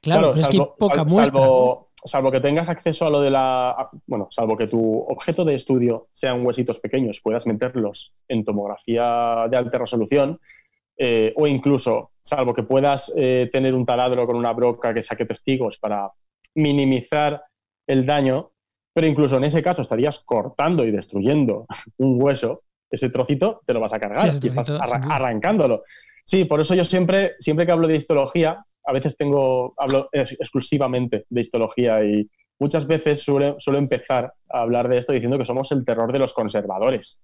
claro, 0.00 0.34
es 0.34 0.48
que 0.48 0.58
hay 0.58 0.66
poca 0.78 1.04
muestra. 1.04 1.42
Salvo, 2.06 2.30
que 2.30 2.40
tengas 2.40 2.68
acceso 2.68 3.06
a 3.06 3.10
lo 3.10 3.22
de 3.22 3.30
la. 3.30 3.88
Bueno, 4.06 4.28
salvo 4.30 4.58
que 4.58 4.66
tu 4.66 4.98
objeto 5.08 5.42
de 5.42 5.54
estudio 5.54 6.08
sean 6.12 6.44
huesitos 6.44 6.78
pequeños, 6.78 7.20
puedas 7.22 7.46
meterlos 7.46 8.12
en 8.28 8.44
tomografía 8.44 9.46
de 9.50 9.56
alta 9.56 9.78
resolución, 9.78 10.38
eh, 10.98 11.32
o 11.34 11.46
incluso, 11.46 12.10
salvo 12.24 12.54
que 12.54 12.62
puedas 12.62 13.12
eh, 13.16 13.48
tener 13.52 13.74
un 13.74 13.84
taladro 13.84 14.24
con 14.24 14.36
una 14.36 14.52
broca 14.52 14.94
que 14.94 15.02
saque 15.02 15.26
testigos 15.26 15.78
para 15.78 16.10
minimizar 16.54 17.44
el 17.86 18.06
daño, 18.06 18.52
pero 18.94 19.06
incluso 19.06 19.36
en 19.36 19.44
ese 19.44 19.62
caso 19.62 19.82
estarías 19.82 20.20
cortando 20.20 20.84
y 20.84 20.90
destruyendo 20.90 21.66
un 21.98 22.20
hueso 22.20 22.62
ese 22.90 23.10
trocito 23.10 23.60
te 23.66 23.74
lo 23.74 23.80
vas 23.80 23.92
a 23.92 23.98
cargar 23.98 24.24
y 24.24 24.46
estás 24.46 24.70
arrancándolo. 24.70 25.82
Sí, 26.24 26.44
por 26.44 26.60
eso 26.60 26.74
yo 26.74 26.84
siempre, 26.84 27.32
siempre 27.40 27.66
que 27.66 27.72
hablo 27.72 27.88
de 27.88 27.96
histología, 27.96 28.64
a 28.84 28.92
veces 28.92 29.16
tengo, 29.16 29.72
hablo 29.76 30.08
exclusivamente 30.12 31.26
de 31.28 31.40
histología 31.40 32.04
y 32.04 32.30
muchas 32.58 32.86
veces 32.86 33.20
suelo 33.20 33.56
empezar 33.74 34.32
a 34.48 34.60
hablar 34.60 34.88
de 34.88 34.98
esto 34.98 35.12
diciendo 35.12 35.38
que 35.38 35.44
somos 35.44 35.72
el 35.72 35.84
terror 35.84 36.12
de 36.12 36.20
los 36.20 36.32
conservadores 36.32 37.20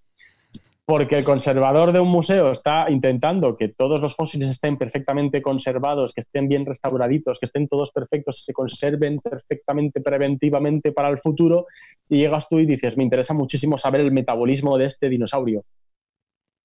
porque 0.91 1.15
el 1.15 1.23
conservador 1.23 1.93
de 1.93 2.01
un 2.01 2.09
museo 2.09 2.51
está 2.51 2.91
intentando 2.91 3.57
que 3.57 3.69
todos 3.69 4.01
los 4.01 4.17
fósiles 4.17 4.49
estén 4.49 4.77
perfectamente 4.77 5.41
conservados, 5.41 6.13
que 6.13 6.21
estén 6.21 6.49
bien 6.49 6.67
restauraditos, 6.67 7.39
que 7.39 7.47
estén 7.47 7.69
todos 7.69 7.93
perfectos, 7.93 8.45
se 8.45 8.53
conserven 8.53 9.15
perfectamente 9.19 10.01
preventivamente 10.01 10.91
para 10.91 11.07
el 11.07 11.21
futuro, 11.21 11.69
y 12.09 12.17
llegas 12.17 12.49
tú 12.49 12.59
y 12.59 12.67
dices, 12.67 12.97
me 12.97 13.05
interesa 13.05 13.35
muchísimo 13.35 13.79
saber 13.79 14.01
el 14.01 14.11
metabolismo 14.11 14.77
de 14.79 14.87
este 14.87 15.09
dinosaurio. 15.09 15.65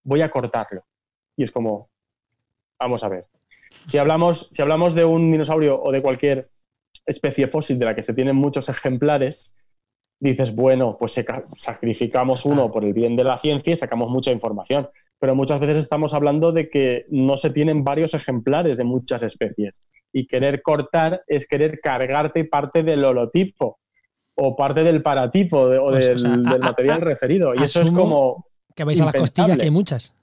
Voy 0.03 0.23
a 0.23 0.31
cortarlo. 0.31 0.81
Y 1.37 1.43
es 1.43 1.51
como, 1.51 1.91
vamos 2.79 3.03
a 3.03 3.09
ver. 3.09 3.27
Si 3.69 3.99
hablamos, 3.99 4.49
si 4.51 4.59
hablamos 4.59 4.95
de 4.95 5.05
un 5.05 5.31
dinosaurio 5.31 5.79
o 5.79 5.91
de 5.91 6.01
cualquier 6.01 6.49
especie 7.05 7.47
fósil 7.47 7.77
de 7.77 7.85
la 7.85 7.95
que 7.95 8.01
se 8.01 8.15
tienen 8.15 8.37
muchos 8.37 8.69
ejemplares, 8.69 9.53
dices, 10.19 10.55
bueno, 10.55 10.97
pues 10.99 11.19
sacrificamos 11.57 12.45
uno 12.45 12.71
por 12.71 12.83
el 12.83 12.93
bien 12.93 13.15
de 13.15 13.23
la 13.23 13.37
ciencia 13.39 13.73
y 13.73 13.77
sacamos 13.77 14.09
mucha 14.09 14.31
información. 14.31 14.87
Pero 15.19 15.35
muchas 15.35 15.59
veces 15.59 15.77
estamos 15.77 16.13
hablando 16.13 16.51
de 16.51 16.69
que 16.69 17.05
no 17.09 17.37
se 17.37 17.49
tienen 17.49 17.83
varios 17.83 18.13
ejemplares 18.13 18.77
de 18.77 18.83
muchas 18.83 19.23
especies. 19.23 19.81
Y 20.11 20.27
querer 20.27 20.61
cortar 20.61 21.23
es 21.27 21.47
querer 21.47 21.79
cargarte 21.81 22.45
parte 22.45 22.83
del 22.83 23.03
holotipo 23.03 23.79
o 24.35 24.55
parte 24.55 24.83
del 24.83 25.01
paratipo 25.01 25.61
o 25.61 25.89
pues, 25.89 26.21
del, 26.21 26.59
material 26.59 27.01
referido. 27.01 27.53
Y 27.55 27.63
eso 27.63 27.81
es 27.81 27.91
como. 27.91 28.45
Que 28.75 28.83
vais 28.83 28.99
a 28.99 29.05
las 29.05 29.15
costillas, 29.15 29.57
que 29.57 29.63
hay 29.63 29.71
muchas. 29.71 30.13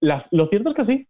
lo 0.00 0.46
cierto 0.48 0.70
es 0.70 0.74
que 0.74 0.84
sí. 0.84 1.08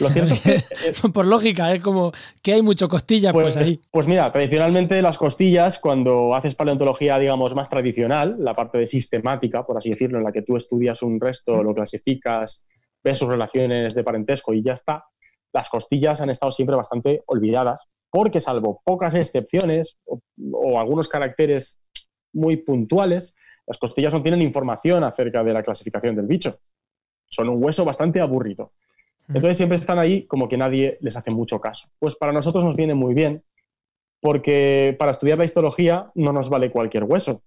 Lo 0.00 0.08
cierto 0.10 0.34
es 0.34 0.42
que, 0.42 1.08
por 1.08 1.26
lógica, 1.26 1.72
es 1.72 1.82
como 1.82 2.12
que 2.42 2.52
hay 2.52 2.62
mucho 2.62 2.88
costilla, 2.88 3.32
pues, 3.32 3.54
pues, 3.54 3.56
ahí. 3.56 3.80
Pues 3.90 4.06
mira, 4.06 4.30
tradicionalmente 4.30 5.00
las 5.02 5.18
costillas, 5.18 5.78
cuando 5.78 6.34
haces 6.34 6.54
paleontología, 6.54 7.18
digamos, 7.18 7.54
más 7.54 7.68
tradicional, 7.68 8.36
la 8.38 8.54
parte 8.54 8.78
de 8.78 8.86
sistemática, 8.86 9.64
por 9.64 9.76
así 9.76 9.90
decirlo, 9.90 10.18
en 10.18 10.24
la 10.24 10.32
que 10.32 10.42
tú 10.42 10.56
estudias 10.56 11.02
un 11.02 11.20
resto, 11.20 11.62
lo 11.62 11.74
clasificas, 11.74 12.64
ves 13.02 13.18
sus 13.18 13.28
relaciones 13.28 13.94
de 13.94 14.04
parentesco 14.04 14.52
y 14.52 14.62
ya 14.62 14.74
está, 14.74 15.04
las 15.52 15.70
costillas 15.70 16.20
han 16.20 16.30
estado 16.30 16.52
siempre 16.52 16.76
bastante 16.76 17.22
olvidadas, 17.26 17.86
porque 18.10 18.40
salvo 18.40 18.82
pocas 18.84 19.14
excepciones 19.14 19.98
o 20.06 20.78
algunos 20.78 21.08
caracteres 21.08 21.78
muy 22.32 22.56
puntuales, 22.58 23.34
las 23.66 23.78
costillas 23.78 24.14
no 24.14 24.22
tienen 24.22 24.42
información 24.42 25.04
acerca 25.04 25.42
de 25.42 25.52
la 25.52 25.62
clasificación 25.62 26.16
del 26.16 26.26
bicho. 26.26 26.58
Son 27.26 27.48
un 27.48 27.62
hueso 27.62 27.84
bastante 27.84 28.20
aburrido. 28.20 28.72
Entonces 29.28 29.58
siempre 29.58 29.76
están 29.76 29.98
ahí 29.98 30.26
como 30.26 30.48
que 30.48 30.56
nadie 30.56 30.96
les 31.00 31.16
hace 31.16 31.30
mucho 31.30 31.60
caso. 31.60 31.88
Pues 31.98 32.16
para 32.16 32.32
nosotros 32.32 32.64
nos 32.64 32.76
viene 32.76 32.94
muy 32.94 33.14
bien, 33.14 33.44
porque 34.20 34.96
para 34.98 35.10
estudiar 35.10 35.38
la 35.38 35.44
histología 35.44 36.10
no 36.14 36.32
nos 36.32 36.48
vale 36.48 36.70
cualquier 36.70 37.04
hueso. 37.04 37.42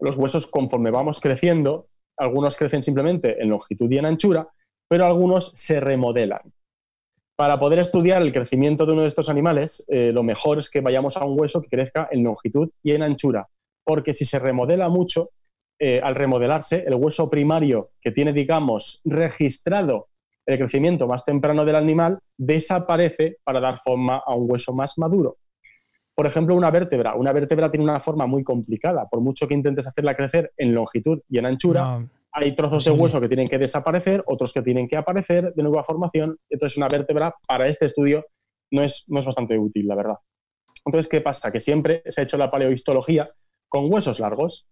Los 0.00 0.16
huesos 0.16 0.46
conforme 0.46 0.90
vamos 0.90 1.20
creciendo, 1.20 1.86
algunos 2.16 2.56
crecen 2.56 2.82
simplemente 2.82 3.40
en 3.40 3.50
longitud 3.50 3.90
y 3.90 3.98
en 3.98 4.06
anchura, 4.06 4.48
pero 4.88 5.06
algunos 5.06 5.52
se 5.54 5.80
remodelan. 5.80 6.52
Para 7.36 7.58
poder 7.58 7.78
estudiar 7.78 8.22
el 8.22 8.32
crecimiento 8.32 8.86
de 8.86 8.92
uno 8.92 9.02
de 9.02 9.08
estos 9.08 9.28
animales, 9.28 9.84
eh, 9.88 10.12
lo 10.12 10.22
mejor 10.22 10.58
es 10.58 10.70
que 10.70 10.80
vayamos 10.80 11.16
a 11.16 11.24
un 11.24 11.38
hueso 11.38 11.62
que 11.62 11.68
crezca 11.68 12.08
en 12.10 12.22
longitud 12.24 12.70
y 12.82 12.92
en 12.92 13.02
anchura, 13.02 13.48
porque 13.84 14.14
si 14.14 14.24
se 14.24 14.38
remodela 14.38 14.88
mucho, 14.88 15.30
eh, 15.80 16.00
al 16.02 16.14
remodelarse, 16.14 16.84
el 16.86 16.94
hueso 16.94 17.28
primario 17.28 17.90
que 18.00 18.12
tiene, 18.12 18.32
digamos, 18.32 19.00
registrado 19.04 20.08
el 20.46 20.58
crecimiento 20.58 21.06
más 21.06 21.24
temprano 21.24 21.64
del 21.64 21.76
animal 21.76 22.18
desaparece 22.36 23.38
para 23.44 23.60
dar 23.60 23.78
forma 23.82 24.22
a 24.24 24.34
un 24.34 24.50
hueso 24.50 24.72
más 24.72 24.98
maduro. 24.98 25.38
Por 26.14 26.26
ejemplo, 26.26 26.54
una 26.54 26.70
vértebra. 26.70 27.14
Una 27.14 27.32
vértebra 27.32 27.70
tiene 27.70 27.84
una 27.84 27.98
forma 27.98 28.26
muy 28.26 28.44
complicada. 28.44 29.08
Por 29.08 29.20
mucho 29.20 29.48
que 29.48 29.54
intentes 29.54 29.86
hacerla 29.86 30.14
crecer 30.14 30.52
en 30.56 30.74
longitud 30.74 31.20
y 31.28 31.38
en 31.38 31.46
anchura, 31.46 32.06
hay 32.30 32.54
trozos 32.54 32.84
de 32.84 32.92
hueso 32.92 33.20
que 33.20 33.28
tienen 33.28 33.46
que 33.46 33.58
desaparecer, 33.58 34.22
otros 34.26 34.52
que 34.52 34.62
tienen 34.62 34.86
que 34.86 34.96
aparecer 34.96 35.52
de 35.54 35.62
nueva 35.62 35.82
formación. 35.82 36.38
Entonces, 36.48 36.76
una 36.76 36.88
vértebra 36.88 37.34
para 37.48 37.68
este 37.68 37.86
estudio 37.86 38.26
no 38.70 38.82
es, 38.82 39.04
no 39.08 39.20
es 39.20 39.26
bastante 39.26 39.58
útil, 39.58 39.88
la 39.88 39.96
verdad. 39.96 40.18
Entonces, 40.84 41.08
¿qué 41.08 41.20
pasa? 41.20 41.50
Que 41.50 41.60
siempre 41.60 42.02
se 42.06 42.20
ha 42.20 42.24
hecho 42.24 42.36
la 42.36 42.50
paleohistología 42.50 43.30
con 43.68 43.92
huesos 43.92 44.20
largos, 44.20 44.68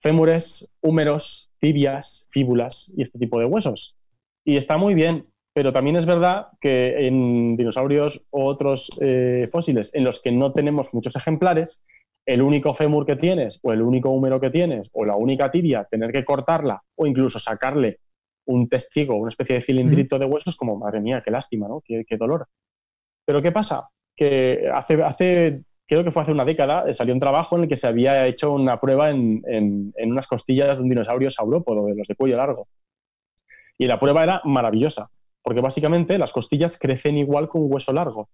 fémures, 0.00 0.70
húmeros, 0.80 1.50
tibias, 1.58 2.26
fíbulas 2.30 2.92
y 2.96 3.02
este 3.02 3.18
tipo 3.18 3.38
de 3.38 3.46
huesos. 3.46 3.96
Y 4.44 4.56
está 4.56 4.76
muy 4.76 4.94
bien, 4.94 5.26
pero 5.54 5.72
también 5.72 5.96
es 5.96 6.06
verdad 6.06 6.48
que 6.60 7.06
en 7.06 7.56
dinosaurios 7.56 8.24
u 8.30 8.42
otros 8.42 8.88
eh, 9.00 9.48
fósiles 9.50 9.90
en 9.94 10.04
los 10.04 10.20
que 10.20 10.32
no 10.32 10.52
tenemos 10.52 10.92
muchos 10.94 11.14
ejemplares, 11.16 11.84
el 12.26 12.42
único 12.42 12.74
fémur 12.74 13.04
que 13.04 13.16
tienes 13.16 13.60
o 13.62 13.72
el 13.72 13.82
único 13.82 14.10
húmero 14.10 14.40
que 14.40 14.50
tienes 14.50 14.88
o 14.92 15.04
la 15.04 15.16
única 15.16 15.50
tibia, 15.50 15.84
tener 15.90 16.12
que 16.12 16.24
cortarla 16.24 16.82
o 16.96 17.06
incluso 17.06 17.38
sacarle 17.38 17.98
un 18.46 18.68
testigo, 18.68 19.16
una 19.16 19.28
especie 19.28 19.56
de 19.56 19.62
cilindrito 19.62 20.18
de 20.18 20.26
huesos, 20.26 20.56
como, 20.56 20.76
madre 20.76 21.00
mía, 21.00 21.22
qué 21.24 21.30
lástima, 21.30 21.68
¿no? 21.68 21.82
Qué, 21.84 22.04
dolor. 22.16 22.48
Pero 23.24 23.40
¿qué 23.40 23.52
pasa? 23.52 23.88
Que 24.16 24.68
hace, 24.72 25.02
hace, 25.02 25.62
creo 25.86 26.02
que 26.02 26.10
fue 26.10 26.22
hace 26.22 26.32
una 26.32 26.44
década, 26.44 26.88
eh, 26.88 26.94
salió 26.94 27.14
un 27.14 27.20
trabajo 27.20 27.56
en 27.56 27.64
el 27.64 27.68
que 27.68 27.76
se 27.76 27.86
había 27.86 28.26
hecho 28.26 28.52
una 28.52 28.80
prueba 28.80 29.10
en, 29.10 29.42
en, 29.46 29.92
en 29.96 30.10
unas 30.10 30.26
costillas 30.26 30.76
de 30.76 30.82
un 30.82 30.88
dinosaurio 30.88 31.30
saurópodo, 31.30 31.86
de 31.86 31.94
los 31.94 32.08
de 32.08 32.16
cuello 32.16 32.36
largo. 32.36 32.68
Y 33.78 33.86
la 33.86 33.98
prueba 33.98 34.22
era 34.22 34.40
maravillosa, 34.44 35.10
porque 35.42 35.60
básicamente 35.60 36.18
las 36.18 36.32
costillas 36.32 36.78
crecen 36.78 37.16
igual 37.16 37.48
que 37.50 37.58
un 37.58 37.72
hueso 37.72 37.92
largo. 37.92 38.28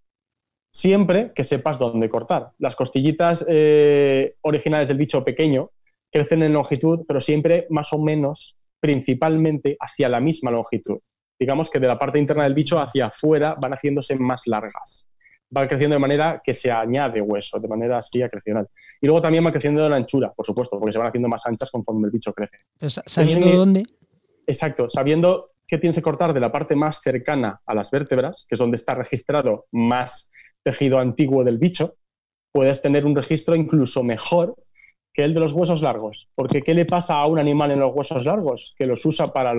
Siempre 0.71 1.33
que 1.35 1.45
sepas 1.45 1.79
dónde 1.79 2.09
cortar. 2.09 2.53
Las 2.59 2.77
costillitas 2.77 3.45
eh, 3.49 4.37
originales 4.43 4.89
del 4.89 4.99
bicho 4.99 5.25
pequeño 5.25 5.71
crecen 6.11 6.43
en 6.43 6.53
longitud, 6.53 7.05
pero 7.07 7.21
siempre 7.21 7.67
más 7.71 7.93
o 7.93 7.99
menos, 7.99 8.57
principalmente 8.81 9.77
hacia 9.81 10.09
la 10.09 10.21
misma 10.21 10.51
longitud. 10.51 10.99
Digamos 11.39 11.71
que 11.71 11.79
de 11.79 11.87
la 11.87 11.99
parte 11.99 12.19
interna 12.19 12.45
del 12.45 12.55
bicho 12.55 12.81
hacia 12.81 13.07
afuera 13.07 13.57
van 13.61 13.73
haciéndose 13.73 14.17
más 14.17 14.47
largas. 14.47 15.09
Van 15.51 15.69
creciendo 15.69 15.95
de 15.95 16.01
manera 16.01 16.43
que 16.45 16.53
se 16.53 16.71
añade 16.71 17.23
hueso, 17.23 17.59
de 17.59 17.69
manera 17.69 17.99
así 17.99 18.21
acrecional. 18.21 18.69
Y 19.01 19.07
luego 19.07 19.23
también 19.23 19.45
van 19.45 19.53
creciendo 19.53 19.83
de 19.83 19.89
la 19.89 19.97
anchura, 19.97 20.33
por 20.35 20.45
supuesto, 20.45 20.79
porque 20.79 20.93
se 20.93 20.99
van 20.99 21.09
haciendo 21.09 21.29
más 21.29 21.47
anchas 21.47 21.71
conforme 21.71 22.07
el 22.07 22.11
bicho 22.11 22.33
crece. 22.33 22.59
¿Sabiendo 23.07 23.49
dónde? 23.51 23.85
Exacto, 24.49 24.89
sabiendo 24.89 25.51
que 25.67 25.77
tienes 25.77 25.97
que 25.97 26.03
cortar 26.03 26.33
de 26.33 26.41
la 26.41 26.51
parte 26.51 26.75
más 26.75 27.03
cercana 27.03 27.61
a 27.67 27.75
las 27.75 27.91
vértebras, 27.91 28.47
que 28.49 28.55
es 28.55 28.59
donde 28.59 28.77
está 28.77 28.95
registrado 28.95 29.67
más 29.73 30.31
tejido 30.63 30.99
antiguo 30.99 31.45
del 31.45 31.59
bicho, 31.59 31.97
puedes 32.51 32.81
tener 32.81 33.05
un 33.05 33.15
registro 33.15 33.55
incluso 33.55 34.03
mejor 34.03 34.55
que 35.13 35.25
el 35.25 35.35
de 35.35 35.41
los 35.41 35.53
huesos 35.53 35.83
largos. 35.83 36.31
Porque 36.35 36.63
¿qué 36.63 36.73
le 36.73 36.87
pasa 36.87 37.17
a 37.19 37.27
un 37.27 37.39
animal 37.39 37.73
en 37.73 37.81
los 37.81 37.95
huesos 37.95 38.25
largos? 38.25 38.75
Que 38.79 38.87
los 38.87 39.05
usa 39.05 39.27
para, 39.27 39.53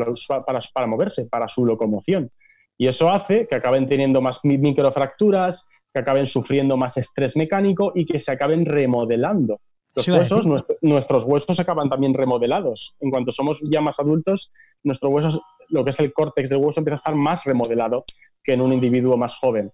para, 0.73 0.87
moverse, 0.87 1.27
para 1.29 1.47
su 1.47 1.67
locomoción. 1.67 2.31
Y 2.75 2.87
eso 2.87 3.11
hace 3.11 3.45
que 3.45 3.53
acaben 3.53 3.87
teniendo 3.87 4.21
más 4.21 4.39
microfracturas, 4.43 5.67
que 5.93 5.99
acaben 5.99 6.25
sufriendo 6.25 6.77
más 6.77 6.97
estrés 6.97 7.37
mecánico 7.37 7.91
y 7.93 8.07
que 8.07 8.19
se 8.19 8.31
acaben 8.31 8.65
remodelando. 8.65 9.61
Los 10.07 10.07
huesos, 10.07 10.45
nuestros 10.81 11.23
huesos 11.23 11.59
acaban 11.59 11.89
también 11.89 12.13
remodelados. 12.13 12.95
En 12.99 13.11
cuanto 13.11 13.31
somos 13.31 13.59
ya 13.69 13.81
más 13.81 13.99
adultos, 13.99 14.51
nuestro 14.83 15.09
hueso, 15.09 15.41
lo 15.69 15.83
que 15.83 15.91
es 15.91 15.99
el 15.99 16.13
córtex 16.13 16.49
del 16.49 16.59
hueso, 16.59 16.79
empieza 16.79 16.95
a 16.95 17.03
estar 17.03 17.15
más 17.15 17.43
remodelado 17.43 18.05
que 18.43 18.53
en 18.53 18.61
un 18.61 18.73
individuo 18.73 19.17
más 19.17 19.35
joven. 19.35 19.71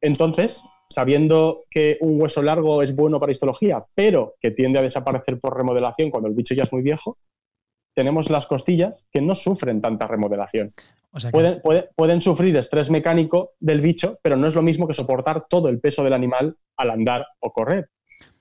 Entonces, 0.00 0.62
sabiendo 0.88 1.64
que 1.70 1.98
un 2.00 2.20
hueso 2.20 2.42
largo 2.42 2.82
es 2.82 2.94
bueno 2.94 3.18
para 3.18 3.32
histología, 3.32 3.84
pero 3.94 4.34
que 4.40 4.50
tiende 4.50 4.78
a 4.78 4.82
desaparecer 4.82 5.40
por 5.40 5.56
remodelación 5.56 6.10
cuando 6.10 6.28
el 6.28 6.34
bicho 6.34 6.54
ya 6.54 6.62
es 6.62 6.72
muy 6.72 6.82
viejo, 6.82 7.18
tenemos 7.94 8.30
las 8.30 8.46
costillas 8.46 9.08
que 9.10 9.22
no 9.22 9.34
sufren 9.34 9.80
tanta 9.80 10.06
remodelación. 10.06 10.74
pueden, 11.32 11.62
pueden, 11.96 12.20
sufrir 12.20 12.56
estrés 12.56 12.90
mecánico 12.90 13.52
del 13.58 13.80
bicho, 13.80 14.18
pero 14.22 14.36
no 14.36 14.46
es 14.46 14.54
lo 14.54 14.62
mismo 14.62 14.86
que 14.86 14.94
soportar 14.94 15.46
todo 15.48 15.68
el 15.68 15.80
peso 15.80 16.04
del 16.04 16.12
animal 16.12 16.56
al 16.76 16.90
andar 16.90 17.26
o 17.40 17.52
correr. 17.52 17.88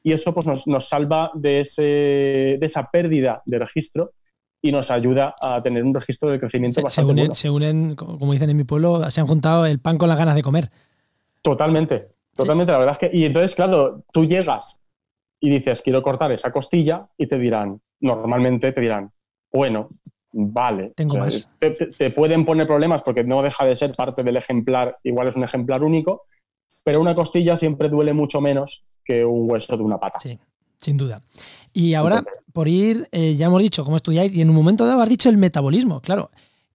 Y 0.05 0.13
eso 0.13 0.35
pues, 0.35 0.45
nos, 0.67 0.87
salva 0.87 1.31
de, 1.33 1.61
ese, 1.61 1.81
de 1.81 2.59
esa 2.61 2.91
pérdida 2.91 3.41
de 3.43 3.57
registro 3.57 4.11
y 4.61 4.71
nos 4.71 4.91
ayuda 4.91 5.33
a 5.41 5.63
tener 5.63 5.83
un 5.83 5.95
registro 5.95 6.29
de 6.29 6.39
crecimiento 6.39 6.79
bastante 6.83 7.33
se 7.33 7.49
unen, 7.49 7.95
como 7.95 8.31
dicen 8.31 8.51
en 8.51 8.57
mi 8.57 8.65
pueblo, 8.65 9.09
se 9.09 9.21
han 9.21 9.25
juntado 9.25 9.65
el 9.65 9.79
pan 9.79 9.97
con 9.97 10.07
las 10.07 10.19
ganas 10.19 10.35
de 10.35 10.43
comer. 10.43 10.69
Totalmente, 11.41 12.09
totalmente. 12.35 12.71
La 12.71 12.77
verdad 12.77 12.99
es 13.01 13.09
que, 13.09 13.17
y 13.17 13.25
entonces, 13.25 13.55
claro, 13.55 14.03
tú 14.13 14.25
llegas 14.25 14.79
y 15.39 15.49
dices, 15.49 15.81
quiero 15.81 16.03
cortar 16.03 16.31
esa 16.31 16.51
costilla 16.51 17.07
y 17.17 17.25
te 17.25 17.39
dirán, 17.39 17.81
normalmente 17.99 18.71
te 18.73 18.81
dirán, 18.81 19.11
bueno, 19.51 19.87
vale. 20.31 20.91
Tengo 20.95 21.17
más. 21.17 21.49
Te, 21.57 22.11
pueden 22.11 22.45
poner 22.45 22.67
problemas 22.67 23.01
porque 23.01 23.23
no 23.23 23.41
deja 23.41 23.65
de 23.65 23.75
ser 23.75 23.91
parte 23.93 24.21
del 24.21 24.37
ejemplar, 24.37 24.99
igual 25.01 25.29
es 25.29 25.35
un 25.35 25.45
ejemplar 25.45 25.83
único, 25.83 26.25
pero 26.83 27.01
una 27.01 27.15
costilla 27.15 27.57
siempre 27.57 27.89
duele 27.89 28.13
mucho 28.13 28.39
menos 28.39 28.85
que 29.05 29.23
un 29.23 29.49
hueso 29.49 29.77
de 29.77 29.83
una 29.83 29.99
pata. 29.99 30.19
Sí, 30.19 30.37
sin 30.81 30.97
duda. 30.97 31.21
Y 31.71 31.93
ahora, 31.93 32.23
por 32.51 32.67
ir, 32.67 33.07
eh, 33.11 33.35
ya 33.35 33.45
hemos 33.45 33.61
dicho 33.61 33.85
cómo 33.85 33.97
estudiáis 33.97 34.35
y 34.35 34.41
en 34.41 34.49
un 34.49 34.55
momento 34.55 34.85
dado 34.85 35.01
has 35.01 35.09
dicho 35.09 35.29
el 35.29 35.37
metabolismo, 35.37 36.01
claro. 36.01 36.29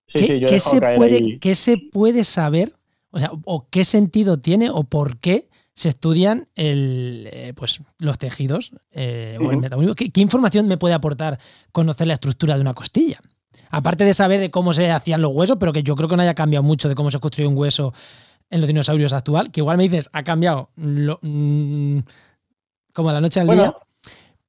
Sí, 0.07 0.21
sí, 0.21 0.41
¿qué, 0.47 0.59
se 0.59 0.81
puede, 0.81 1.39
¿Qué 1.39 1.55
se 1.55 1.77
puede 1.77 2.25
saber? 2.25 2.75
O 3.11 3.19
sea, 3.19 3.31
o 3.45 3.69
qué 3.71 3.85
sentido 3.85 4.39
tiene 4.39 4.71
o 4.71 4.85
por 4.85 5.19
qué 5.19 5.49
se 5.75 5.89
estudian 5.89 6.49
el, 6.57 7.29
eh, 7.33 7.53
pues, 7.57 7.81
los 7.99 8.19
tejidos 8.19 8.73
eh, 8.91 9.39
o 9.41 9.51
el 9.51 9.57
metabolismo. 9.57 9.95
¿Qué, 9.95 10.21
información 10.21 10.69
me 10.69 10.77
puede 10.77 10.95
aportar 10.95 11.39
conocer 11.73 12.07
la 12.07 12.15
estructura 12.15 12.57
de 12.57 12.61
una 12.61 12.75
costilla? 12.75 13.21
Aparte 13.71 14.05
de 14.05 14.13
saber 14.13 14.41
de 14.41 14.51
cómo 14.51 14.75
se 14.75 14.91
hacían 14.91 15.23
los 15.23 15.33
huesos, 15.33 15.57
pero 15.59 15.73
que 15.73 15.83
yo 15.83 15.97
creo 15.97 16.09
que 16.09 16.17
no 16.17 16.23
haya 16.23 16.35
cambiado 16.35 16.63
mucho 16.63 16.89
de 16.89 16.95
cómo 16.95 17.11
se 17.11 17.19
construye 17.19 17.49
un 17.49 17.57
hueso 17.57 17.95
en 18.51 18.61
los 18.61 18.69
dinosaurios 18.69 19.13
actual, 19.13 19.51
que 19.51 19.61
igual 19.61 19.77
me 19.77 19.85
dices, 19.85 20.11
ha 20.13 20.25
cambiado 20.25 20.71
mm, 20.77 21.99
como 22.93 23.13
la 23.13 23.21
noche 23.21 23.41
al 23.41 23.49
día. 23.49 23.75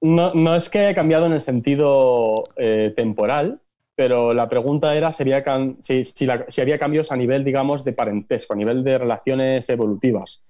No, 0.02 0.34
no, 0.34 0.56
es 0.56 0.70
que 0.70 0.80
haya 0.80 0.96
cambiado 0.96 1.28
en 1.28 1.34
el 1.34 1.42
sentido 1.42 2.44
eh, 2.56 2.92
temporal, 2.98 3.62
pero 3.96 4.34
la 4.34 4.50
pregunta 4.50 4.96
era 4.96 5.12
si 5.14 5.22
había, 5.22 5.44
si, 5.80 6.04
si 6.04 6.62
había 6.62 6.80
cambios 6.80 7.12
a 7.12 7.16
nivel, 7.16 7.44
digamos, 7.44 7.84
de 7.84 7.94
parentesco, 7.94 8.54
a 8.54 8.58
nivel 8.58 8.84
de 8.84 8.98
relaciones 8.98 9.70
evolutivas. 9.70 10.44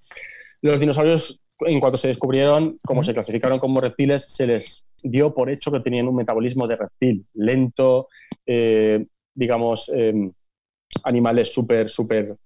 Los 0.62 0.80
dinosaurios, 0.80 1.40
en 1.60 1.80
cuanto 1.80 1.98
se 1.98 2.08
descubrieron, 2.08 2.78
como 2.82 3.04
se 3.04 3.12
clasificaron 3.12 3.58
como 3.58 3.82
reptiles, 3.82 4.24
se 4.24 4.46
les 4.46 4.86
dio 5.02 5.34
por 5.34 5.50
hecho 5.50 5.70
que 5.70 5.80
tenían 5.80 6.08
un 6.08 6.16
metabolismo 6.16 6.66
de 6.66 6.76
reptil, 6.76 7.26
lento, 7.34 8.08
eh, 8.46 9.04
digamos, 9.34 9.90
em, 9.94 10.32
animales 11.04 11.52
súper, 11.52 11.90
súper 11.90 12.36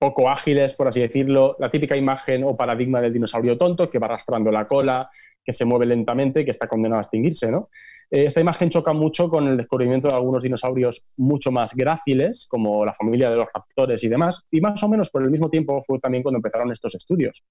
poco 0.00 0.30
ágiles, 0.30 0.72
por 0.72 0.88
así 0.88 1.00
decirlo. 1.00 1.56
La 1.60 1.70
típica 1.70 1.94
imagen 1.94 2.42
o 2.42 2.56
paradigma 2.56 3.02
del 3.02 3.12
dinosaurio 3.12 3.58
tonto 3.58 3.90
que 3.90 3.98
va 3.98 4.06
arrastrando 4.06 4.50
la 4.50 4.66
cola, 4.66 5.10
que 5.44 5.52
se 5.52 5.66
mueve 5.66 5.84
lentamente, 5.84 6.44
que 6.44 6.50
está 6.50 6.66
condenado 6.66 7.00
a 7.00 7.02
extinguirse, 7.02 7.50
¿no? 7.50 7.68
Eh, 8.10 8.24
esta 8.24 8.40
imagen 8.40 8.70
choca 8.70 8.94
mucho 8.94 9.28
con 9.28 9.46
el 9.46 9.58
descubrimiento 9.58 10.08
de 10.08 10.14
algunos 10.14 10.42
dinosaurios 10.42 11.04
mucho 11.18 11.52
más 11.52 11.74
gráciles, 11.74 12.46
como 12.48 12.84
la 12.84 12.94
familia 12.94 13.30
de 13.30 13.36
los 13.36 13.48
raptores 13.54 14.02
y 14.02 14.08
demás, 14.08 14.46
y 14.50 14.62
más 14.62 14.82
o 14.82 14.88
menos 14.88 15.10
por 15.10 15.22
el 15.22 15.30
mismo 15.30 15.50
tiempo 15.50 15.82
fue 15.86 15.98
también 15.98 16.22
cuando 16.22 16.38
empezaron 16.38 16.72
estos 16.72 16.94
estudios. 16.94 17.44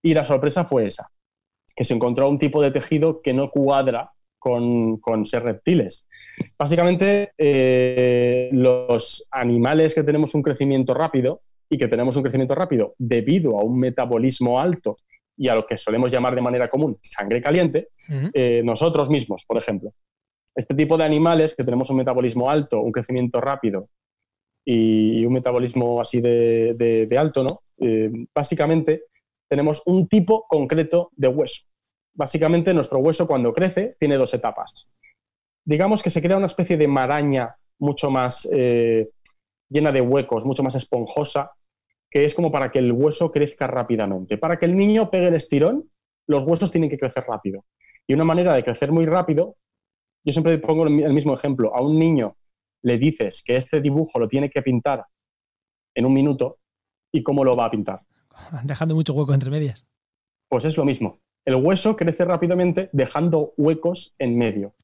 Y 0.00 0.14
la 0.14 0.24
sorpresa 0.24 0.64
fue 0.64 0.86
esa, 0.86 1.10
que 1.74 1.84
se 1.84 1.94
encontró 1.94 2.28
un 2.28 2.38
tipo 2.38 2.62
de 2.62 2.70
tejido 2.70 3.20
que 3.22 3.34
no 3.34 3.50
cuadra 3.50 4.12
con, 4.38 5.00
ser 5.24 5.42
reptiles. 5.42 6.08
Básicamente, 6.56 7.32
eh, 7.38 8.50
los 8.52 9.26
animales 9.32 9.94
que 9.94 10.04
tenemos 10.04 10.34
un 10.34 10.42
crecimiento 10.42 10.94
rápido 10.94 11.42
y 11.72 11.78
que 11.78 11.88
tenemos 11.88 12.14
un 12.16 12.22
crecimiento 12.22 12.54
rápido 12.54 12.94
debido 12.98 13.58
a 13.58 13.64
un 13.64 13.78
metabolismo 13.78 14.60
alto 14.60 14.94
y 15.38 15.48
a 15.48 15.54
lo 15.54 15.66
que 15.66 15.78
solemos 15.78 16.12
llamar 16.12 16.34
de 16.34 16.42
manera 16.42 16.68
común 16.68 16.98
sangre 17.00 17.40
caliente, 17.40 17.88
eh, 18.34 18.60
nosotros 18.62 19.08
mismos, 19.08 19.46
por 19.46 19.56
ejemplo. 19.56 19.94
Este 20.54 20.74
tipo 20.74 20.98
de 20.98 21.04
animales 21.04 21.54
que 21.56 21.64
tenemos 21.64 21.88
un 21.88 21.96
metabolismo 21.96 22.50
alto, 22.50 22.82
un 22.82 22.92
crecimiento 22.92 23.40
rápido 23.40 23.88
y 24.66 25.24
un 25.24 25.32
metabolismo 25.32 25.98
así 25.98 26.20
de, 26.20 27.16
alto, 27.18 27.42
¿no? 27.42 27.60
Eh, 27.78 28.10
básicamente 28.34 29.04
tenemos 29.48 29.82
un 29.86 30.06
tipo 30.08 30.44
concreto 30.46 31.10
de 31.16 31.28
hueso. 31.28 31.62
Básicamente 32.12 32.74
nuestro 32.74 32.98
hueso 32.98 33.26
cuando 33.26 33.54
crece 33.54 33.96
tiene 33.98 34.16
dos 34.16 34.34
etapas. 34.34 34.90
Digamos 35.64 36.02
que 36.02 36.10
se 36.10 36.20
crea 36.20 36.36
una 36.36 36.52
especie 36.52 36.76
de 36.76 36.86
maraña 36.86 37.56
mucho 37.78 38.10
más 38.10 38.46
eh, 38.52 39.08
llena 39.70 39.90
de 39.90 40.02
huecos, 40.02 40.44
mucho 40.44 40.62
más 40.62 40.74
esponjosa, 40.74 41.52
que 42.12 42.26
es 42.26 42.34
como 42.34 42.52
para 42.52 42.70
que 42.70 42.78
el 42.78 42.92
hueso 42.92 43.32
crezca 43.32 43.66
rápidamente. 43.66 44.36
Para 44.36 44.58
que 44.58 44.66
el 44.66 44.76
niño 44.76 45.10
pegue 45.10 45.28
el 45.28 45.34
estirón, 45.34 45.90
los 46.28 46.46
huesos 46.46 46.70
tienen 46.70 46.90
que 46.90 46.98
crecer 46.98 47.24
rápido. 47.26 47.64
Y 48.06 48.12
una 48.12 48.24
manera 48.24 48.54
de 48.54 48.62
crecer 48.62 48.92
muy 48.92 49.06
rápido, 49.06 49.56
yo 50.22 50.32
siempre 50.32 50.58
pongo 50.58 50.86
el 50.86 51.12
mismo 51.12 51.32
ejemplo, 51.32 51.74
a 51.74 51.80
un 51.80 51.98
niño 51.98 52.36
le 52.82 52.98
dices 52.98 53.42
que 53.42 53.56
este 53.56 53.80
dibujo 53.80 54.18
lo 54.18 54.28
tiene 54.28 54.50
que 54.50 54.60
pintar 54.60 55.06
en 55.94 56.04
un 56.04 56.12
minuto 56.12 56.58
y 57.12 57.22
cómo 57.22 57.44
lo 57.44 57.52
va 57.52 57.66
a 57.66 57.70
pintar. 57.70 58.02
Dejando 58.64 58.94
mucho 58.94 59.14
hueco 59.14 59.32
entre 59.32 59.50
medias. 59.50 59.86
Pues 60.48 60.66
es 60.66 60.76
lo 60.76 60.84
mismo. 60.84 61.20
El 61.46 61.56
hueso 61.56 61.96
crece 61.96 62.24
rápidamente 62.24 62.90
dejando 62.92 63.54
huecos 63.56 64.14
en 64.18 64.36
medio. 64.36 64.74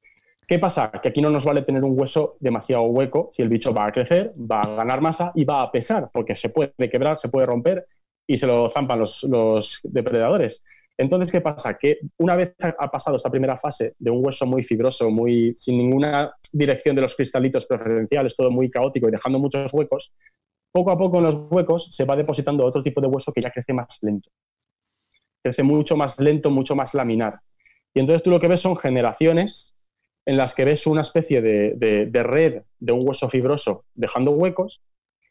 ¿Qué 0.48 0.58
pasa? 0.58 0.90
Que 0.90 1.10
aquí 1.10 1.20
no 1.20 1.28
nos 1.28 1.44
vale 1.44 1.60
tener 1.60 1.84
un 1.84 2.00
hueso 2.00 2.38
demasiado 2.40 2.84
hueco 2.84 3.28
si 3.34 3.42
el 3.42 3.50
bicho 3.50 3.74
va 3.74 3.84
a 3.84 3.92
crecer, 3.92 4.32
va 4.50 4.62
a 4.62 4.76
ganar 4.76 5.02
masa 5.02 5.30
y 5.34 5.44
va 5.44 5.60
a 5.60 5.70
pesar, 5.70 6.08
porque 6.10 6.34
se 6.34 6.48
puede 6.48 6.72
quebrar, 6.90 7.18
se 7.18 7.28
puede 7.28 7.44
romper 7.44 7.86
y 8.26 8.38
se 8.38 8.46
lo 8.46 8.70
zampan 8.70 8.98
los, 8.98 9.80
depredadores. 9.82 10.62
Entonces, 10.96 11.30
¿qué 11.30 11.42
pasa? 11.42 11.76
Que 11.76 11.98
una 12.16 12.34
vez 12.34 12.54
ha 12.62 12.90
pasado 12.90 13.16
esta 13.16 13.30
primera 13.30 13.58
fase 13.58 13.94
de 13.98 14.10
un 14.10 14.24
hueso 14.24 14.46
muy 14.46 14.62
fibroso, 14.62 15.10
muy 15.10 15.52
sin 15.58 15.76
ninguna 15.76 16.32
dirección 16.50 16.96
de 16.96 17.02
los 17.02 17.14
cristalitos 17.14 17.66
preferenciales, 17.66 18.34
todo 18.34 18.50
muy 18.50 18.70
caótico 18.70 19.06
y 19.06 19.10
dejando 19.10 19.38
muchos 19.38 19.70
huecos, 19.74 20.14
poco 20.72 20.90
a 20.90 20.96
poco 20.96 21.18
en 21.18 21.24
los 21.24 21.36
huecos 21.50 21.90
se 21.92 22.06
va 22.06 22.16
depositando 22.16 22.64
otro 22.64 22.82
tipo 22.82 23.02
de 23.02 23.06
hueso 23.06 23.34
que 23.34 23.42
ya 23.42 23.50
crece 23.50 23.74
más 23.74 23.98
lento. 24.00 24.30
Crece 25.42 25.62
mucho 25.62 25.94
más 25.94 26.18
lento, 26.18 26.50
mucho 26.50 26.74
más 26.74 26.94
laminar. 26.94 27.38
Y 27.92 28.00
entonces 28.00 28.22
tú 28.22 28.30
lo 28.30 28.40
que 28.40 28.48
ves 28.48 28.62
son 28.62 28.76
generaciones 28.76 29.74
en 30.28 30.36
las 30.36 30.54
que 30.54 30.66
ves 30.66 30.86
una 30.86 31.00
especie 31.00 31.40
de, 31.40 32.22
red 32.22 32.60
de 32.78 32.92
un 32.92 33.08
hueso 33.08 33.30
fibroso 33.30 33.84
dejando 33.94 34.32
huecos. 34.32 34.82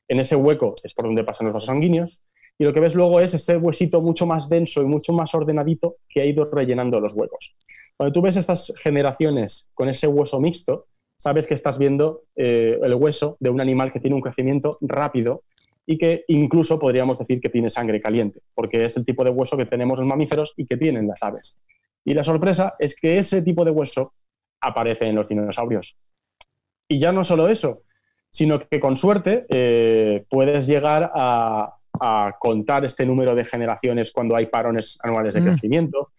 En 0.08 0.20
ese 0.20 0.36
hueco 0.36 0.74
es 0.84 0.96
por 0.96 1.06
donde 1.06 1.24
pasan 1.24 1.46
los 1.46 1.54
vasos 1.54 1.68
sanguíneos. 1.68 2.20
Y 2.58 2.64
lo 2.64 2.74
que 2.74 2.80
ves 2.80 2.96
luego 2.96 3.20
es 3.20 3.36
ese 3.36 3.58
huesito 3.58 4.02
mucho 4.02 4.26
más 4.26 4.50
denso 4.50 4.82
y 4.82 4.86
mucho 4.86 5.14
más 5.14 5.36
ordenadito 5.36 5.98
que 6.10 6.22
ha 6.22 6.26
ido 6.26 6.50
rellenando 6.50 7.00
los 7.00 7.14
huecos. 7.14 7.56
Cuando 7.96 8.12
tú 8.12 8.24
ves 8.24 8.38
estas 8.38 8.74
generaciones 8.82 9.70
con 9.76 9.88
ese 9.88 10.08
hueso 10.08 10.40
mixto, 10.40 10.88
sabes 11.16 11.46
que 11.46 11.54
estás 11.54 11.78
viendo 11.78 12.24
eh, 12.36 12.80
el 12.82 12.96
hueso 12.96 13.38
de 13.40 13.52
un 13.52 13.62
animal 13.62 13.94
que 13.94 14.00
tiene 14.00 14.16
un 14.16 14.24
crecimiento 14.24 14.80
rápido 14.82 15.44
y 15.86 16.00
que 16.00 16.26
incluso 16.28 16.80
podríamos 16.80 17.20
decir 17.20 17.40
que 17.40 17.50
tiene 17.50 17.70
sangre 17.70 18.02
caliente, 18.02 18.40
porque 18.56 18.84
es 18.84 18.98
el 18.98 19.06
tipo 19.06 19.24
de 19.24 19.30
hueso 19.30 19.58
que 19.58 19.68
tenemos 19.68 20.00
los 20.00 20.08
mamíferos 20.08 20.56
y 20.58 20.66
que 20.66 20.76
tienen 20.76 21.08
las 21.08 21.22
aves. 21.22 21.60
Y 22.04 22.16
la 22.16 22.24
sorpresa 22.24 22.74
es 22.80 23.00
que 23.00 23.20
ese 23.20 23.44
tipo 23.44 23.64
de 23.64 23.70
hueso 23.70 24.14
aparece 24.62 25.08
en 25.08 25.16
los 25.16 25.28
dinosaurios. 25.28 25.98
Y 26.88 27.00
ya 27.00 27.12
no 27.12 27.24
solo 27.24 27.48
eso, 27.48 27.84
sino 28.30 28.60
que 28.60 28.80
con 28.80 28.98
suerte 28.98 29.46
eh, 29.50 30.26
puedes 30.30 30.68
llegar 30.68 31.12
a, 31.14 31.74
contar 32.40 32.86
este 32.86 33.08
número 33.08 33.34
de 33.34 33.44
generaciones 33.44 34.12
cuando 34.12 34.36
hay 34.36 34.46
parones 34.46 35.00
anuales 35.02 35.34
de 35.34 35.42
mm. 35.42 35.46
crecimiento. 35.46 36.12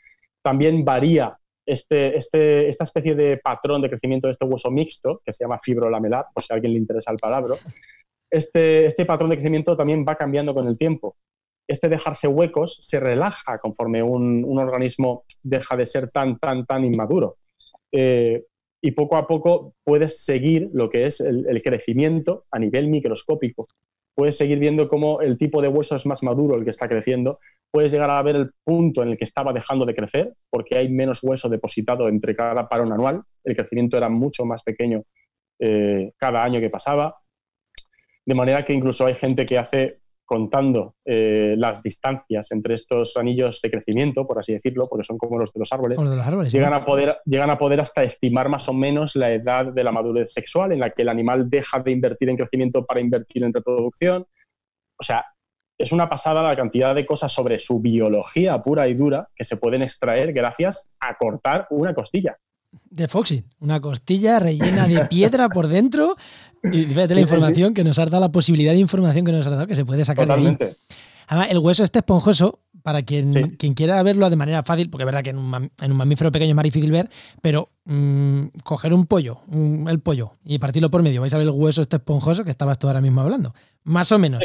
También 0.43 0.85
varía 0.85 1.39
este, 1.65 2.17
este, 2.17 2.69
esta 2.69 2.83
especie 2.83 3.15
de 3.15 3.37
patrón 3.37 3.81
de 3.83 3.89
crecimiento 3.89 4.27
de 4.27 4.33
este 4.33 4.45
hueso 4.45 4.73
mixto, 4.73 5.23
que 5.25 5.33
se 5.33 5.45
llama 5.45 5.61
fibrolamelar, 5.63 6.27
por 6.35 6.43
si 6.43 6.53
a 6.53 6.57
alguien 6.57 6.73
le 6.73 6.81
interesa 6.81 7.13
el 7.13 7.19
palabra. 7.19 7.55
Este, 8.29 8.87
este 8.87 9.07
patrón 9.07 9.31
de 9.31 9.37
crecimiento 9.37 9.77
también 9.77 10.05
va 10.05 10.17
cambiando 10.17 10.53
con 10.53 10.67
el 10.67 10.77
tiempo. 10.77 11.15
Este 11.69 11.89
dejarse 11.89 12.27
huecos 12.27 12.79
se 12.81 12.99
relaja 12.99 13.59
conforme 13.59 14.03
un, 14.03 14.45
un 14.45 14.59
organismo 14.59 15.25
deja 15.45 15.77
de 15.77 15.87
ser 15.87 16.11
tan, 16.11 16.39
tan, 16.39 16.67
tan 16.67 16.85
inmaduro. 16.85 17.37
Eh, 17.93 18.45
y 18.81 18.93
poco 18.93 19.17
a 19.17 19.27
poco 19.27 19.75
puedes 19.85 20.25
seguir 20.25 20.71
lo 20.73 20.89
que 20.89 21.07
es 21.07 21.21
el, 21.21 21.63
crecimiento 21.63 22.45
a 22.51 22.59
nivel 22.59 22.89
microscópico. 22.89 23.67
puedes 24.15 24.37
seguir 24.37 24.59
viendo 24.59 24.89
cómo 24.89 25.21
el 25.21 25.39
tipo 25.39 25.63
de 25.63 25.69
hueso 25.69 25.95
es 25.97 26.07
más 26.07 26.23
maduro, 26.23 26.57
el 26.57 26.65
que 26.65 26.71
está 26.71 26.89
creciendo, 26.89 27.39
puedes 27.71 27.93
llegar 27.93 28.11
a 28.11 28.23
ver 28.23 28.37
el 28.37 28.51
punto 28.65 29.03
en 29.03 29.11
el 29.11 29.17
que 29.17 29.25
estaba 29.25 29.53
dejando 29.53 29.85
de 29.85 29.95
crecer, 29.95 30.35
porque 30.51 30.77
hay 30.77 30.89
menos 30.89 31.23
hueso 31.23 31.49
depositado 31.49 32.09
entre 32.09 32.35
cada 32.35 32.69
parón 32.69 32.93
anual, 32.93 33.23
el 33.45 33.57
crecimiento 33.57 33.97
era 33.97 34.09
mucho 34.09 34.45
más 34.45 34.63
pequeño 34.63 35.03
eh, 35.61 36.13
cada 36.17 36.43
año 36.43 36.61
que 36.61 36.71
pasaba, 36.71 37.17
de 38.27 38.35
manera 38.35 38.65
que 38.65 38.73
incluso 38.73 39.07
hay 39.07 39.15
gente 39.15 39.47
que 39.47 39.59
hace 39.59 40.01
contando 40.29 40.95
eh, 41.07 41.55
las 41.57 41.83
distancias 41.83 42.53
entre 42.53 42.75
estos 42.75 43.17
anillos 43.17 43.63
de 43.63 43.71
crecimiento, 43.71 44.27
por 44.27 44.39
así 44.39 44.53
decirlo, 44.53 44.85
porque 44.89 45.03
son 45.03 45.17
como 45.17 45.39
los 45.39 45.55
de 45.55 45.61
los 45.61 45.73
árboles, 45.73 45.97
llegan, 46.53 46.75
a 46.75 46.85
poder, 46.85 47.17
llegan 47.25 47.49
a 47.49 47.57
poder 47.57 47.81
hasta 47.81 48.03
estimar 48.03 48.51
más 48.51 48.69
o 48.69 48.75
menos 48.75 49.17
la 49.17 49.33
edad 49.33 49.73
de 49.73 49.83
la 49.83 49.91
madurez 49.91 50.31
sexual 50.31 50.73
en 50.73 50.81
la 50.81 50.91
que 50.91 51.01
el 51.01 51.09
animal 51.09 51.49
deja 51.49 51.81
de 51.81 51.93
invertir 51.93 52.29
en 52.29 52.37
crecimiento 52.37 52.85
para 52.85 53.01
invertir 53.01 53.43
en 53.43 53.55
reproducción. 53.55 54.27
O 55.01 55.03
sea, 55.03 55.25
es 55.79 55.93
una 55.93 56.11
pasada 56.11 56.43
la 56.43 56.55
cantidad 56.55 56.95
de 56.95 57.07
cosas 57.07 57.33
sobre 57.33 57.59
su 57.59 57.81
biología 57.81 58.61
pura 58.61 58.87
y 58.87 58.93
dura 58.93 59.31
que 59.35 59.45
se 59.45 59.57
pueden 59.57 59.81
extraer 59.81 60.35
gracias 60.35 60.91
a 61.01 61.17
cortar 61.17 61.67
una 61.71 61.95
costilla 61.95 62.37
de 62.91 63.09
Foxy, 63.09 63.45
una 63.61 63.81
costilla 63.81 64.39
rellena 64.39 64.87
de 64.89 65.07
piedra 65.07 65.49
por 65.49 65.69
dentro. 65.69 66.17
Y 66.73 66.85
fíjate 66.87 67.15
la 67.15 67.21
información 67.21 67.75
que 67.75 67.85
nos 67.85 67.99
ha 67.99 68.07
dado, 68.07 68.21
la 68.21 68.33
posibilidad 68.33 68.73
de 68.73 68.79
información 68.79 69.25
que 69.25 69.33
nos 69.33 69.47
ha 69.47 69.51
dado 69.51 69.67
que 69.67 69.77
se 69.77 69.85
puede 69.85 70.05
sacar 70.05 70.27
de 70.27 70.35
ahí. 70.35 70.57
Además, 71.29 71.51
el 71.51 71.59
hueso 71.59 71.85
este 71.85 71.99
esponjoso, 71.99 72.61
para 72.83 73.03
quien, 73.03 73.57
quien 73.57 73.75
quiera 73.75 74.03
verlo 74.03 74.31
de 74.31 74.37
manera 74.37 74.63
fácil, 74.63 74.89
porque 74.89 75.03
es 75.03 75.07
verdad 75.07 75.23
que 75.23 75.31
en 75.31 75.37
un, 75.37 75.97
mamífero 75.97 76.33
pequeño 76.33 76.53
es 76.53 76.57
más 76.57 76.65
difícil 76.65 76.91
ver, 76.91 77.11
pero 77.43 77.69
mm, 77.85 78.47
coger 78.65 78.95
un 78.95 79.05
pollo, 79.05 79.41
el 79.89 80.01
pollo, 80.01 80.33
y 80.45 80.59
partirlo 80.59 80.89
por 80.89 81.03
medio, 81.03 81.21
vais 81.21 81.35
a 81.35 81.39
ver 81.39 81.47
el 81.47 81.53
hueso 81.53 81.83
este 81.83 81.97
esponjoso 81.97 82.45
que 82.45 82.51
estabas 82.51 82.79
tú 82.79 82.87
ahora 82.87 83.03
mismo 83.03 83.21
hablando. 83.21 83.53
Más 83.85 84.11
o 84.11 84.19
menos. 84.19 84.43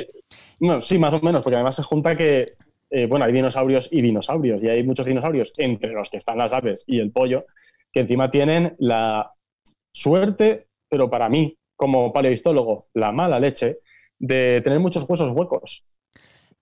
No, 0.60 0.82
sí, 0.82 0.98
más 0.98 1.14
o 1.14 1.22
menos, 1.22 1.42
porque 1.42 1.56
además 1.56 1.76
se 1.76 1.84
junta 1.84 2.18
que, 2.18 2.48
eh, 2.90 3.06
bueno, 3.06 3.24
hay 3.24 3.32
dinosaurios 3.32 3.88
y 3.90 4.02
dinosaurios, 4.02 4.62
y 4.62 4.68
hay 4.68 4.84
muchos 4.84 5.06
dinosaurios 5.06 5.54
entre 5.58 5.94
los 5.94 6.10
que 6.10 6.18
están 6.18 6.38
las 6.38 6.52
aves 6.52 6.84
y 6.86 7.00
el 7.00 7.12
pollo, 7.12 7.46
que 7.94 8.02
encima 8.02 8.32
tienen 8.32 8.76
la 8.80 9.32
suerte, 9.94 10.68
pero 10.90 11.08
para 11.10 11.30
mí, 11.30 11.56
como 11.78 12.12
paleohistólogo, 12.12 12.88
la 12.96 13.12
mala 13.12 13.40
leche 13.40 13.80
de 14.20 14.62
tener 14.64 14.80
muchos 14.80 15.08
huesos 15.08 15.32
huecos. 15.32 15.86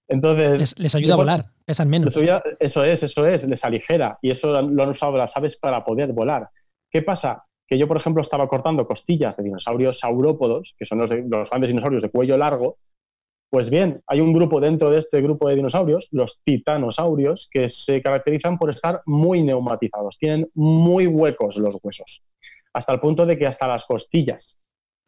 Entonces, 0.08 0.78
les, 0.78 0.94
ayuda 0.94 1.13
a 1.13 1.17
volar, 1.17 1.46
pesan 1.63 1.89
menos. 1.89 2.15
Eso, 2.60 2.84
es, 2.84 3.04
eso 3.04 3.26
es, 3.26 3.48
les 3.48 3.63
aligera 3.63 4.20
y 4.22 4.32
eso 4.32 4.62
lo 4.62 4.84
han 4.84 4.89
usado 4.89 5.17
las 5.17 5.36
aves 5.38 5.56
para 5.58 5.86
poder 5.86 6.12
volar. 6.12 6.50
¿Qué 6.89 7.02
pasa? 7.02 7.46
Que 7.65 7.78
yo, 7.78 7.88
por 7.88 7.96
ejemplo, 7.96 8.22
estaba 8.22 8.50
cortando 8.50 8.86
costillas 8.86 9.38
de 9.38 9.44
dinosaurios 9.44 10.00
saurópodos, 10.00 10.76
que 10.78 10.84
son 10.84 10.98
los, 10.98 11.10
los 11.12 11.50
grandes 11.50 11.70
dinosaurios 11.70 12.02
de 12.02 12.10
cuello 12.10 12.36
largo, 12.36 12.78
pues 13.51 13.69
bien, 13.69 14.01
hay 14.07 14.21
un 14.21 14.31
grupo 14.31 14.61
dentro 14.61 14.89
de 14.89 14.99
este 14.99 15.21
grupo 15.21 15.49
de 15.49 15.55
dinosaurios, 15.55 16.07
los 16.11 16.39
titanosaurios, 16.45 17.49
que 17.51 17.67
se 17.67 18.01
caracterizan 18.01 18.57
por 18.57 18.69
estar 18.69 19.01
muy 19.05 19.43
neumatizados, 19.43 20.17
tienen 20.17 20.49
muy 20.53 21.05
huecos 21.05 21.57
los 21.57 21.77
huesos, 21.83 22.23
hasta 22.73 22.93
el 22.93 23.01
punto 23.01 23.25
de 23.25 23.37
que 23.37 23.45
hasta 23.45 23.67
las 23.67 23.83
costillas 23.83 24.57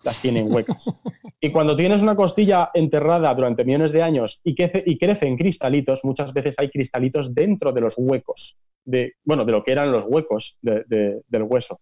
las 0.04 0.22
tienen 0.22 0.54
huecas. 0.54 0.86
Y 1.40 1.52
cuando 1.52 1.76
tienes 1.76 2.02
una 2.02 2.16
costilla 2.16 2.72
enterrada 2.74 3.34
durante 3.36 3.66
millones 3.66 3.92
de 3.92 4.02
años 4.02 4.40
y, 4.46 4.56
crece, 4.56 4.82
y 4.86 4.98
crecen 4.98 5.36
cristalitos, 5.36 6.06
muchas 6.06 6.32
veces 6.32 6.56
hay 6.58 6.70
cristalitos 6.70 7.36
dentro 7.36 7.74
de 7.74 7.82
los 7.82 7.96
huecos, 7.98 8.56
de, 8.86 9.16
bueno, 9.26 9.44
de 9.44 9.52
lo 9.52 9.62
que 9.62 9.74
eran 9.74 9.92
los 9.92 10.06
huecos 10.08 10.58
del 10.62 11.44
hueso. 11.44 11.82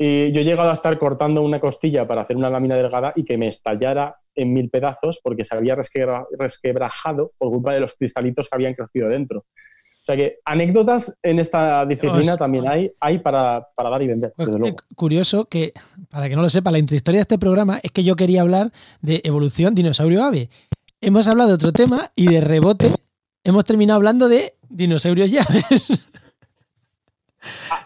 Y 0.00 0.30
yo 0.30 0.42
he 0.42 0.44
llegado 0.44 0.70
a 0.70 0.74
estar 0.74 0.96
cortando 0.96 1.42
una 1.42 1.58
costilla 1.58 2.06
para 2.06 2.22
hacer 2.22 2.36
una 2.36 2.48
lámina 2.48 2.76
delgada 2.76 3.12
y 3.16 3.24
que 3.24 3.36
me 3.36 3.48
estallara 3.48 4.16
en 4.36 4.52
mil 4.52 4.70
pedazos 4.70 5.18
porque 5.22 5.44
se 5.44 5.56
había 5.56 5.74
resquebrajado 5.74 7.32
por 7.36 7.50
culpa 7.50 7.74
de 7.74 7.80
los 7.80 7.94
cristalitos 7.94 8.48
que 8.48 8.54
habían 8.54 8.74
crecido 8.74 9.08
dentro. 9.08 9.40
O 9.40 10.04
sea 10.04 10.16
que 10.16 10.38
anécdotas 10.44 11.14
en 11.22 11.40
esta 11.40 11.84
disciplina 11.84 12.36
también 12.36 12.68
hay, 12.68 12.92
hay 13.00 13.18
para, 13.18 13.66
dar 13.76 14.02
y 14.02 14.06
vender. 14.06 14.32
Curioso 14.94 15.46
que, 15.46 15.72
para 16.08 16.28
que 16.28 16.36
no 16.36 16.42
lo 16.42 16.48
sepa, 16.48 16.70
la 16.70 16.78
intrahistoria 16.78 17.18
de 17.18 17.22
este 17.22 17.38
programa 17.38 17.80
es 17.82 17.90
que 17.90 18.04
yo 18.04 18.14
quería 18.14 18.42
hablar 18.42 18.70
de 19.02 19.20
evolución 19.24 19.74
dinosaurio-ave. 19.74 20.48
Hemos 21.00 21.26
hablado 21.26 21.50
de 21.50 21.56
otro 21.56 21.72
tema 21.72 22.12
y 22.14 22.28
de 22.28 22.40
rebote 22.40 22.90
hemos 23.44 23.64
terminado 23.64 23.96
hablando 23.96 24.28
de 24.28 24.54
dinosaurios 24.68 25.28
y 25.30 25.38
aves. 25.38 25.88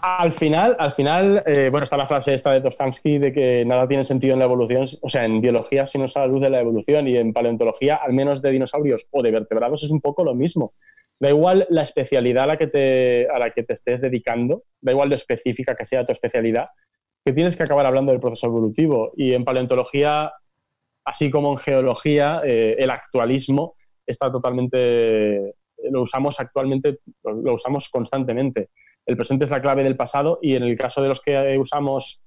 Al 0.00 0.32
final, 0.32 0.76
al 0.78 0.92
final 0.92 1.42
eh, 1.46 1.68
bueno, 1.70 1.84
está 1.84 1.96
la 1.96 2.06
frase 2.06 2.34
esta 2.34 2.52
de 2.52 2.60
Dostoevsky 2.60 3.18
de 3.18 3.32
que 3.32 3.64
nada 3.64 3.86
tiene 3.86 4.04
sentido 4.04 4.32
en 4.32 4.38
la 4.38 4.46
evolución, 4.46 4.88
o 5.00 5.08
sea, 5.08 5.24
en 5.24 5.40
biología 5.40 5.86
si 5.86 5.98
no 5.98 6.06
es 6.06 6.16
a 6.16 6.20
la 6.20 6.26
luz 6.26 6.40
de 6.40 6.50
la 6.50 6.60
evolución 6.60 7.06
y 7.06 7.16
en 7.16 7.32
paleontología, 7.32 7.96
al 7.96 8.12
menos 8.12 8.40
de 8.40 8.50
dinosaurios 8.50 9.06
o 9.10 9.22
de 9.22 9.30
vertebrados, 9.30 9.82
es 9.82 9.90
un 9.90 10.00
poco 10.00 10.24
lo 10.24 10.34
mismo. 10.34 10.74
Da 11.20 11.28
igual 11.28 11.66
la 11.70 11.82
especialidad 11.82 12.44
a 12.44 12.46
la 12.48 12.56
que 12.56 12.66
te, 12.66 13.28
a 13.30 13.38
la 13.38 13.50
que 13.50 13.62
te 13.62 13.74
estés 13.74 14.00
dedicando, 14.00 14.64
da 14.80 14.92
igual 14.92 15.10
lo 15.10 15.14
específica 15.14 15.76
que 15.76 15.84
sea 15.84 16.04
tu 16.04 16.12
especialidad, 16.12 16.70
que 17.24 17.32
tienes 17.32 17.56
que 17.56 17.62
acabar 17.62 17.86
hablando 17.86 18.10
del 18.10 18.20
proceso 18.20 18.48
evolutivo. 18.48 19.12
Y 19.16 19.34
en 19.34 19.44
paleontología, 19.44 20.32
así 21.04 21.30
como 21.30 21.52
en 21.52 21.58
geología, 21.58 22.40
eh, 22.44 22.74
el 22.78 22.90
actualismo 22.90 23.76
está 24.04 24.32
totalmente, 24.32 25.54
lo 25.92 26.02
usamos 26.02 26.40
actualmente, 26.40 26.98
lo 27.22 27.54
usamos 27.54 27.88
constantemente 27.88 28.70
el 29.06 29.16
presente 29.16 29.44
es 29.44 29.50
la 29.50 29.60
clave 29.60 29.84
del 29.84 29.96
pasado 29.96 30.38
y 30.42 30.54
en 30.54 30.62
el 30.62 30.76
caso 30.76 31.02
de 31.02 31.08
los 31.08 31.20
que 31.20 31.58
usamos, 31.58 32.20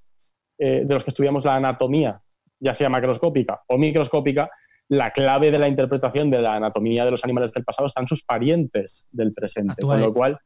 eh, 0.57 0.83
de 0.85 0.93
los 0.93 1.03
que 1.03 1.09
estudiamos 1.09 1.45
la 1.45 1.55
anatomía, 1.55 2.21
ya 2.59 2.73
sea 2.73 2.89
macroscópica 2.89 3.61
o 3.67 3.77
microscópica, 3.77 4.49
la 4.87 5.11
clave 5.11 5.51
de 5.51 5.57
la 5.57 5.67
interpretación 5.67 6.29
de 6.29 6.41
la 6.41 6.55
anatomía 6.55 7.05
de 7.05 7.11
los 7.11 7.23
animales 7.23 7.51
del 7.51 7.63
pasado 7.63 7.87
están 7.87 8.07
sus 8.07 8.23
parientes 8.23 9.07
del 9.11 9.33
presente. 9.33 9.81
Con 9.81 9.99
lo 9.99 10.13
cual, 10.13 10.37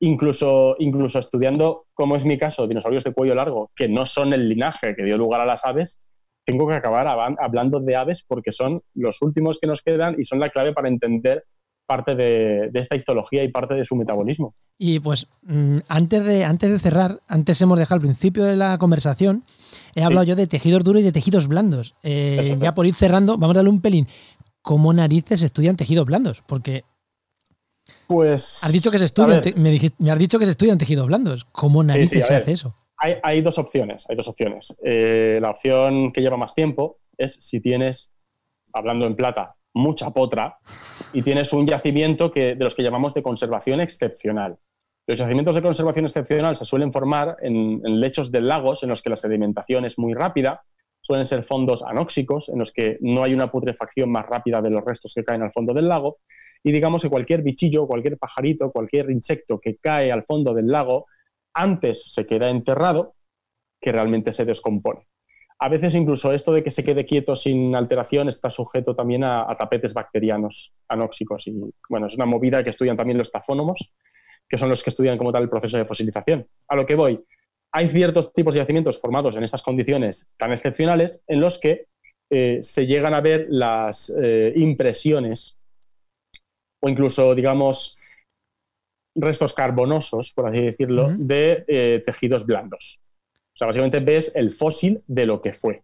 incluso, 0.00 0.76
incluso 0.78 1.18
estudiando, 1.18 1.86
como 1.94 2.16
es 2.16 2.24
mi 2.24 2.36
caso, 2.36 2.66
dinosaurios 2.66 3.04
de 3.04 3.12
cuello 3.12 3.34
largo, 3.34 3.70
que 3.76 3.88
no 3.88 4.04
son 4.06 4.32
el 4.32 4.48
linaje 4.48 4.96
que 4.96 5.04
dio 5.04 5.16
lugar 5.16 5.40
a 5.40 5.46
las 5.46 5.64
aves, 5.64 6.00
tengo 6.44 6.66
que 6.68 6.74
acabar 6.74 7.06
hablando 7.38 7.80
de 7.80 7.96
aves 7.96 8.24
porque 8.26 8.52
son 8.52 8.80
los 8.94 9.20
últimos 9.20 9.58
que 9.58 9.66
nos 9.66 9.82
quedan 9.82 10.14
y 10.18 10.24
son 10.24 10.38
la 10.38 10.50
clave 10.50 10.72
para 10.72 10.88
entender 10.88 11.44
parte 11.86 12.14
de, 12.14 12.70
esta 12.74 12.96
histología 12.96 13.44
y 13.44 13.48
parte 13.48 13.74
de 13.74 13.84
su 13.84 13.96
metabolismo. 13.96 14.54
Y 14.78 15.00
pues 15.00 15.28
mm, 15.42 15.78
antes 15.88 16.24
de, 16.24 16.44
antes 16.44 16.70
de 16.70 16.78
cerrar, 16.78 17.20
antes 17.28 17.60
hemos 17.62 17.78
dejado 17.78 17.96
al 17.96 18.00
principio 18.02 18.44
de 18.44 18.56
la 18.56 18.76
conversación, 18.78 19.44
he 19.94 20.02
hablado 20.02 20.24
yo 20.24 20.36
de 20.36 20.46
tejidos 20.46 20.84
duros 20.84 21.02
y 21.02 21.04
de 21.04 21.12
tejidos 21.12 21.48
blandos. 21.48 21.94
Eh, 22.02 22.56
ya 22.60 22.72
por 22.72 22.86
ir 22.86 22.94
cerrando, 22.94 23.38
vamos 23.38 23.54
a 23.54 23.58
darle 23.58 23.70
un 23.70 23.80
pelín. 23.80 24.06
¿Cómo 24.62 24.92
narices 24.92 25.42
estudian 25.42 25.76
tejidos 25.76 26.06
blandos? 26.06 26.42
Porque 26.46 26.84
pues. 28.06 28.58
Has 28.62 28.72
dicho 28.72 28.90
que 28.90 28.98
se 28.98 29.06
estudian, 29.06 29.40
me, 29.56 29.78
me, 29.98 30.10
has 30.10 30.18
dicho 30.18 30.38
que 30.38 30.44
se 30.44 30.52
estudian 30.52 30.78
tejidos 30.78 31.06
blandos. 31.06 31.46
¿Cómo 31.52 31.82
narices 31.82 32.26
se 32.26 32.34
hace 32.34 32.52
eso? 32.52 32.74
Hay, 32.98 33.42
dos 33.42 33.58
opciones. 33.58 34.06
Hay 34.08 34.16
dos 34.16 34.28
opciones. 34.28 34.76
Eh, 34.82 35.38
la 35.40 35.50
opción 35.50 36.12
que 36.12 36.20
lleva 36.22 36.36
más 36.36 36.54
tiempo 36.54 36.98
es 37.18 37.34
si 37.34 37.60
tienes, 37.60 38.14
hablando 38.72 39.06
en 39.06 39.16
plata, 39.16 39.56
mucha 39.76 40.10
potra 40.10 40.58
y 41.12 41.22
tienes 41.22 41.52
un 41.52 41.66
yacimiento 41.66 42.32
que, 42.32 42.54
de 42.54 42.64
los 42.64 42.74
que 42.74 42.82
llamamos 42.82 43.14
de 43.14 43.22
conservación 43.22 43.80
excepcional. 43.80 44.56
Los 45.06 45.18
yacimientos 45.18 45.54
de 45.54 45.62
conservación 45.62 46.06
excepcional 46.06 46.56
se 46.56 46.64
suelen 46.64 46.92
formar 46.92 47.36
en, 47.40 47.80
lechos 48.00 48.32
de 48.32 48.40
lagos 48.40 48.82
en 48.82 48.88
los 48.88 49.02
que 49.02 49.10
la 49.10 49.16
sedimentación 49.16 49.84
es 49.84 49.98
muy 49.98 50.14
rápida, 50.14 50.62
suelen 51.00 51.26
ser 51.26 51.44
fondos 51.44 51.82
anóxicos 51.82 52.48
en 52.48 52.58
los 52.58 52.72
que 52.72 52.98
no 53.00 53.22
hay 53.22 53.34
una 53.34 53.52
putrefacción 53.52 54.10
más 54.10 54.26
rápida 54.26 54.60
de 54.60 54.70
los 54.70 54.84
restos 54.84 55.12
que 55.14 55.22
caen 55.22 55.42
al 55.42 55.52
fondo 55.52 55.72
del 55.72 55.88
lago 55.88 56.18
y 56.64 56.72
digamos 56.72 57.02
que 57.02 57.10
cualquier 57.10 57.42
bichillo, 57.42 57.86
cualquier 57.86 58.18
pajarito, 58.18 58.72
cualquier 58.72 59.10
insecto 59.10 59.60
que 59.60 59.76
cae 59.76 60.10
al 60.10 60.24
fondo 60.24 60.52
del 60.52 60.66
lago 60.66 61.06
antes 61.54 62.12
se 62.12 62.26
queda 62.26 62.48
enterrado 62.48 63.14
que 63.80 63.92
realmente 63.92 64.32
se 64.32 64.44
descompone. 64.44 65.06
A 65.58 65.68
veces 65.70 65.94
incluso 65.94 66.32
esto 66.32 66.52
de 66.52 66.62
que 66.62 66.70
se 66.70 66.84
quede 66.84 67.06
quieto 67.06 67.34
sin 67.34 67.74
alteración 67.74 68.28
está 68.28 68.50
sujeto 68.50 68.94
también 68.94 69.24
a, 69.24 69.46
tapetes 69.58 69.94
bacterianos 69.94 70.74
anóxicos. 70.88 71.46
Y 71.46 71.54
bueno, 71.88 72.08
es 72.08 72.14
una 72.14 72.26
movida 72.26 72.62
que 72.62 72.70
estudian 72.70 72.96
también 72.96 73.16
los 73.16 73.32
tafónomos, 73.32 73.90
que 74.48 74.58
son 74.58 74.68
los 74.68 74.82
que 74.82 74.90
estudian 74.90 75.16
como 75.16 75.32
tal 75.32 75.44
el 75.44 75.48
proceso 75.48 75.78
de 75.78 75.86
fosilización. 75.86 76.46
A 76.68 76.76
lo 76.76 76.84
que 76.84 76.94
voy, 76.94 77.24
hay 77.72 77.88
ciertos 77.88 78.32
tipos 78.34 78.54
de 78.54 78.60
yacimientos 78.60 79.00
formados 79.00 79.36
en 79.36 79.44
estas 79.44 79.62
condiciones 79.62 80.28
tan 80.36 80.52
excepcionales 80.52 81.22
en 81.26 81.40
los 81.40 81.58
que 81.58 81.86
eh, 82.30 82.58
se 82.60 82.86
llegan 82.86 83.14
a 83.14 83.20
ver 83.20 83.46
las 83.48 84.14
eh, 84.20 84.52
impresiones 84.56 85.58
o 86.82 86.88
incluso, 86.88 87.34
digamos, 87.34 87.98
restos 89.14 89.54
carbonosos, 89.54 90.32
por 90.34 90.48
así 90.48 90.60
decirlo, 90.60 91.08
de 91.16 91.64
eh, 91.66 92.02
tejidos 92.04 92.44
blandos. 92.44 93.00
O 93.56 93.58
sea, 93.58 93.68
básicamente 93.68 94.00
ves 94.00 94.30
el 94.34 94.52
fósil 94.52 95.02
de 95.06 95.24
lo 95.24 95.40
que 95.40 95.54
fue. 95.54 95.82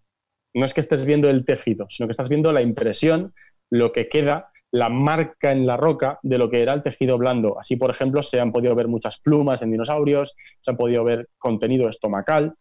No 0.53 0.67
es 0.67 0.75
que 0.75 0.83
estés 0.83 1.07
viendo 1.07 1.31
el 1.31 1.47
tejido, 1.47 1.87
sino 1.89 2.07
que 2.07 2.11
estás 2.11 2.29
viendo 2.29 2.53
la 2.53 2.61
impresión, 2.61 3.33
lo 3.71 3.93
que 3.93 4.11
queda, 4.11 4.51
la 4.71 4.91
marca 4.91 5.53
en 5.53 5.67
la 5.67 5.79
roca 5.79 6.19
de 6.23 6.37
lo 6.37 6.51
que 6.51 6.61
era 6.61 6.75
el 6.75 6.83
tejido 6.83 7.17
blando. 7.17 7.59
Así, 7.59 7.77
por 7.77 7.91
ejemplo, 7.91 8.23
se 8.23 8.41
han 8.41 8.53
podido 8.53 8.75
ver 8.75 8.89
muchas 8.89 9.19
plumas 9.21 9.63
en 9.63 9.71
dinosaurios, 9.71 10.37
se 10.61 10.71
han 10.71 10.77
podido 10.77 11.03
ver 11.03 11.31
contenido 11.39 11.89
estomacal 11.89 12.53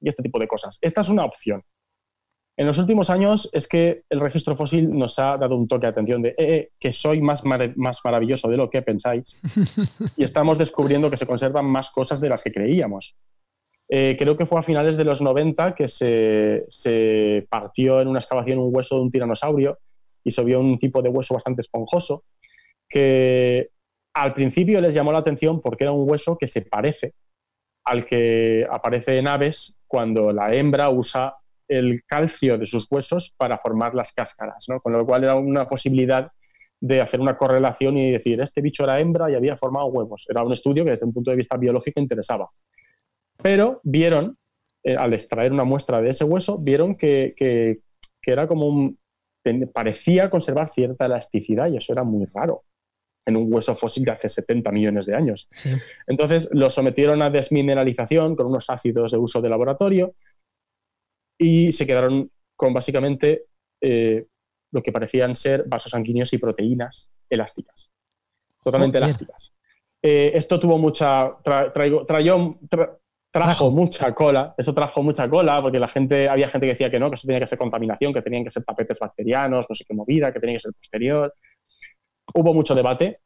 y 0.00 0.08
este 0.08 0.22
tipo 0.22 0.38
de 0.38 0.48
cosas. 0.48 0.78
Esta 0.80 1.02
es 1.02 1.10
una 1.10 1.26
opción. 1.26 1.62
En 2.56 2.66
los 2.66 2.78
últimos 2.78 3.10
años 3.10 3.50
es 3.52 3.68
que 3.68 4.04
el 4.08 4.20
registro 4.20 4.56
fósil 4.56 4.90
nos 4.90 5.18
ha 5.18 5.36
dado 5.36 5.54
un 5.54 5.68
toque 5.68 5.86
de 5.86 5.90
atención 5.90 6.22
de 6.22 6.30
eh, 6.30 6.36
eh, 6.38 6.70
que 6.80 6.94
soy 6.94 7.20
más, 7.20 7.42
más 7.44 8.00
maravilloso 8.04 8.48
de 8.48 8.56
lo 8.56 8.70
que 8.70 8.80
pensáis 8.80 9.38
y 10.16 10.24
estamos 10.24 10.56
descubriendo 10.56 11.10
que 11.10 11.18
se 11.18 11.26
conservan 11.26 11.66
más 11.66 11.90
cosas 11.90 12.22
de 12.22 12.30
las 12.30 12.42
que 12.42 12.52
creíamos. 12.52 13.14
Eh, 13.92 14.14
creo 14.16 14.36
que 14.36 14.46
fue 14.46 14.60
a 14.60 14.62
finales 14.62 14.96
de 14.96 15.02
los 15.02 15.20
90 15.20 15.74
que 15.74 15.88
se, 15.88 17.46
partió 17.50 18.00
en 18.00 18.06
una 18.06 18.20
excavación 18.20 18.60
un 18.60 18.72
hueso 18.72 18.94
de 18.94 19.02
un 19.02 19.10
tiranosaurio 19.10 19.80
y 20.22 20.30
se 20.30 20.44
vio 20.44 20.60
un 20.60 20.78
tipo 20.78 21.02
de 21.02 21.08
hueso 21.08 21.34
bastante 21.34 21.62
esponjoso 21.62 22.22
que 22.88 23.70
al 24.14 24.32
principio 24.32 24.80
les 24.80 24.94
llamó 24.94 25.10
la 25.10 25.18
atención 25.18 25.60
porque 25.60 25.84
era 25.84 25.92
un 25.92 26.08
hueso 26.08 26.38
que 26.38 26.46
se 26.46 26.62
parece 26.62 27.14
al 27.84 28.06
que 28.06 28.64
aparece 28.70 29.18
en 29.18 29.26
aves 29.26 29.76
cuando 29.88 30.32
la 30.32 30.54
hembra 30.54 30.88
usa 30.90 31.34
el 31.66 32.04
calcio 32.06 32.58
de 32.58 32.66
sus 32.66 32.86
huesos 32.88 33.34
para 33.36 33.58
formar 33.58 33.96
las 33.96 34.12
cáscaras, 34.12 34.66
¿no? 34.68 34.78
con 34.78 34.92
lo 34.92 35.04
cual 35.04 35.24
era 35.24 35.34
una 35.34 35.66
posibilidad 35.66 36.30
de 36.80 37.00
hacer 37.00 37.20
una 37.20 37.36
correlación 37.36 37.98
y 37.98 38.12
decir, 38.12 38.40
este 38.40 38.60
bicho 38.60 38.84
era 38.84 39.00
hembra 39.00 39.30
y 39.30 39.34
había 39.34 39.56
formado 39.56 39.86
huevos. 39.86 40.26
Era 40.28 40.44
un 40.44 40.52
estudio 40.52 40.84
que 40.84 40.90
desde 40.90 41.06
un 41.06 41.12
punto 41.12 41.30
de 41.30 41.36
vista 41.36 41.56
biológico 41.56 42.00
interesaba. 42.00 42.48
Pero 43.42 43.80
vieron, 43.82 44.38
eh, 44.84 44.96
al 44.96 45.14
extraer 45.14 45.52
una 45.52 45.64
muestra 45.64 46.00
de 46.00 46.10
ese 46.10 46.24
hueso, 46.24 46.58
vieron 46.58 46.96
que, 46.96 47.34
que, 47.36 47.80
era 48.22 48.46
como 48.46 48.66
un... 48.68 48.98
parecía 49.72 50.30
conservar 50.30 50.70
cierta 50.72 51.06
elasticidad 51.06 51.70
y 51.70 51.76
eso 51.76 51.92
era 51.92 52.04
muy 52.04 52.26
raro 52.26 52.64
en 53.26 53.36
un 53.36 53.52
hueso 53.52 53.74
fósil 53.74 54.04
de 54.04 54.12
hace 54.12 54.28
70 54.28 54.70
millones 54.72 55.06
de 55.06 55.14
años. 55.14 55.48
Entonces 56.06 56.48
lo 56.52 56.70
sometieron 56.70 57.22
a 57.22 57.30
desmineralización 57.30 58.34
con 58.36 58.46
unos 58.46 58.70
ácidos 58.70 59.12
de 59.12 59.18
uso 59.18 59.40
de 59.40 59.48
laboratorio 59.48 60.14
y 61.38 61.72
se 61.72 61.86
quedaron 61.86 62.30
con 62.56 62.72
básicamente 62.72 63.46
eh, 63.80 64.26
lo 64.72 64.82
que 64.82 64.92
parecían 64.92 65.34
ser 65.34 65.64
vasos 65.66 65.92
sanguíneos 65.92 66.32
y 66.32 66.38
proteínas 66.38 67.12
elásticas, 67.28 67.90
totalmente 68.62 68.98
elásticas. 68.98 69.54
Eh, 70.02 70.32
esto 70.34 70.58
tuvo 70.58 70.78
mucha, 70.78 71.36
trajo 73.30 73.70
mucha 73.70 74.12
cola, 74.14 74.54
eso 74.58 74.74
trajo 74.74 75.02
mucha 75.02 75.28
cola 75.28 75.62
porque 75.62 75.78
la 75.78 75.88
gente, 75.88 76.28
había 76.28 76.48
gente 76.48 76.66
que 76.66 76.72
decía 76.72 76.90
que 76.90 76.98
no, 76.98 77.10
que 77.10 77.14
eso 77.14 77.26
tenía 77.26 77.40
que 77.40 77.46
ser 77.46 77.58
contaminación, 77.58 78.12
que 78.12 78.22
tenían 78.22 78.44
que 78.44 78.50
ser 78.50 78.64
tapetes 78.64 78.98
bacterianos, 78.98 79.66
no 79.68 79.74
sé 79.74 79.84
qué 79.86 79.94
movida, 79.94 80.32
que 80.32 80.40
tenía 80.40 80.56
que 80.56 80.60
ser 80.60 80.72
posterior. 80.72 81.34
Hubo 82.34 82.54
mucho 82.54 82.74
debate, 82.74 83.20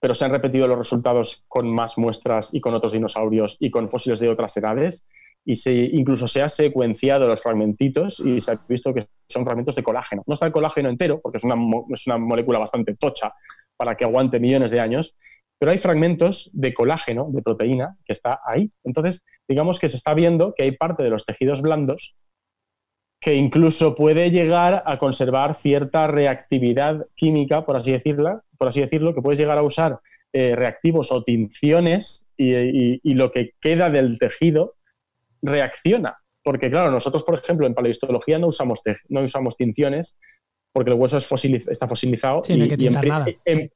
pero 0.00 0.14
se 0.14 0.24
han 0.24 0.30
repetido 0.30 0.66
los 0.66 0.78
resultados 0.78 1.44
con 1.48 1.68
más 1.68 1.98
muestras 1.98 2.50
y 2.52 2.60
con 2.60 2.74
otros 2.74 2.92
dinosaurios 2.92 3.56
y 3.58 3.70
con 3.70 3.90
fósiles 3.90 4.20
de 4.20 4.28
otras 4.28 4.56
edades 4.56 5.04
y 5.44 5.56
se, 5.56 5.72
incluso 5.72 6.28
se 6.28 6.42
ha 6.42 6.48
secuenciado 6.48 7.26
los 7.26 7.42
fragmentitos 7.42 8.20
y 8.20 8.40
se 8.40 8.52
ha 8.52 8.60
visto 8.68 8.94
que 8.94 9.06
son 9.28 9.44
fragmentos 9.44 9.74
de 9.74 9.82
colágeno. 9.82 10.22
No 10.26 10.34
está 10.34 10.46
el 10.46 10.52
colágeno 10.52 10.88
entero, 10.88 11.20
porque 11.20 11.38
es 11.38 11.44
una, 11.44 11.56
es 11.92 12.06
una 12.06 12.18
molécula 12.18 12.58
bastante 12.58 12.94
tocha 12.94 13.32
para 13.76 13.96
que 13.96 14.04
aguante 14.04 14.38
millones 14.38 14.70
de 14.70 14.80
años, 14.80 15.16
pero 15.62 15.70
hay 15.70 15.78
fragmentos 15.78 16.50
de 16.52 16.74
colágeno, 16.74 17.28
de 17.30 17.40
proteína, 17.40 17.96
que 18.04 18.12
está 18.12 18.40
ahí. 18.44 18.72
Entonces, 18.82 19.24
digamos 19.46 19.78
que 19.78 19.88
se 19.88 19.96
está 19.96 20.12
viendo 20.12 20.54
que 20.56 20.64
hay 20.64 20.72
parte 20.72 21.04
de 21.04 21.10
los 21.10 21.24
tejidos 21.24 21.62
blandos 21.62 22.16
que 23.20 23.36
incluso 23.36 23.94
puede 23.94 24.32
llegar 24.32 24.82
a 24.84 24.98
conservar 24.98 25.54
cierta 25.54 26.08
reactividad 26.08 27.06
química, 27.14 27.64
por 27.64 27.76
así, 27.76 27.92
decirla, 27.92 28.42
por 28.58 28.66
así 28.66 28.80
decirlo, 28.80 29.14
que 29.14 29.22
puedes 29.22 29.38
llegar 29.38 29.56
a 29.56 29.62
usar 29.62 30.00
eh, 30.32 30.56
reactivos 30.56 31.12
o 31.12 31.22
tinciones 31.22 32.26
y, 32.36 33.14
lo 33.14 33.30
que 33.30 33.52
queda 33.60 33.88
del 33.88 34.18
tejido 34.18 34.74
reacciona. 35.42 36.16
Porque, 36.42 36.72
claro, 36.72 36.90
nosotros, 36.90 37.22
por 37.22 37.38
ejemplo, 37.38 37.68
en 37.68 37.74
paleohistología 37.74 38.40
no 38.40 38.48
usamos, 38.48 38.82
no 39.08 39.20
usamos 39.20 39.56
tinciones 39.56 40.18
porque 40.72 40.90
el 40.90 40.96
hueso 40.96 41.18
es 41.18 41.28
está 41.68 41.86
fosilizado 41.86 42.42
y, 42.48 42.68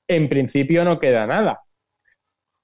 en, 0.08 0.28
principio 0.28 0.84
no 0.84 0.98
queda 0.98 1.28
nada. 1.28 1.60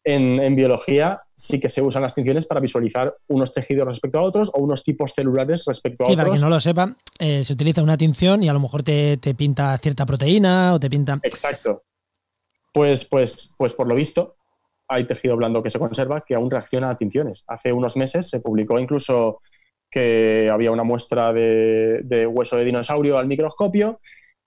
En, 0.05 0.57
biología 0.57 1.23
sí 1.37 1.61
que 1.61 1.69
se 1.69 1.81
usan 1.81 2.03
las 2.03 2.15
tinciones 2.15 2.45
para 2.45 2.61
visualizar 2.61 3.15
unos 3.29 3.55
tejidos 3.55 3.87
respecto 3.87 4.19
a 4.19 4.23
otros 4.23 4.51
o 4.53 4.61
unos 4.61 4.83
tipos 4.83 5.13
celulares 5.13 5.65
respecto 5.67 6.03
a 6.03 6.07
otros. 6.07 6.13
Sí, 6.13 6.17
para 6.17 6.35
que 6.35 6.41
no 6.41 6.49
lo 6.49 6.61
sepa, 6.61 6.97
eh, 7.21 7.45
se 7.45 7.53
utiliza 7.53 7.83
una 7.83 7.97
tinción 7.97 8.43
y 8.43 8.49
a 8.49 8.53
lo 8.53 8.59
mejor 8.59 8.83
te, 8.83 9.17
te, 9.19 9.35
pinta 9.35 9.79
cierta 9.79 10.05
proteína 10.05 10.75
o 10.75 10.81
te 10.81 10.91
pinta... 10.91 11.21
Exacto. 11.23 11.85
Pues, 12.73 13.05
pues, 13.05 13.55
pues 13.57 13.75
por 13.75 13.87
lo 13.87 13.95
visto, 13.95 14.35
hay 14.89 15.07
tejido 15.07 15.37
blando 15.37 15.63
que 15.63 15.71
se 15.71 15.79
conserva 15.79 16.23
que 16.27 16.35
aún 16.35 16.51
reacciona 16.51 16.91
a 16.91 16.97
tinciones. 16.97 17.45
Hace 17.47 17.73
unos 17.73 17.97
meses 17.97 18.29
se 18.29 18.41
publicó 18.41 18.79
incluso 18.79 19.41
que 19.91 20.49
había 20.51 20.71
una 20.71 20.85
muestra 20.85 21.33
de, 21.33 22.27
hueso 22.27 22.57
de 22.57 22.65
dinosaurio 22.65 23.19
al 23.19 23.27
microscopio 23.27 24.01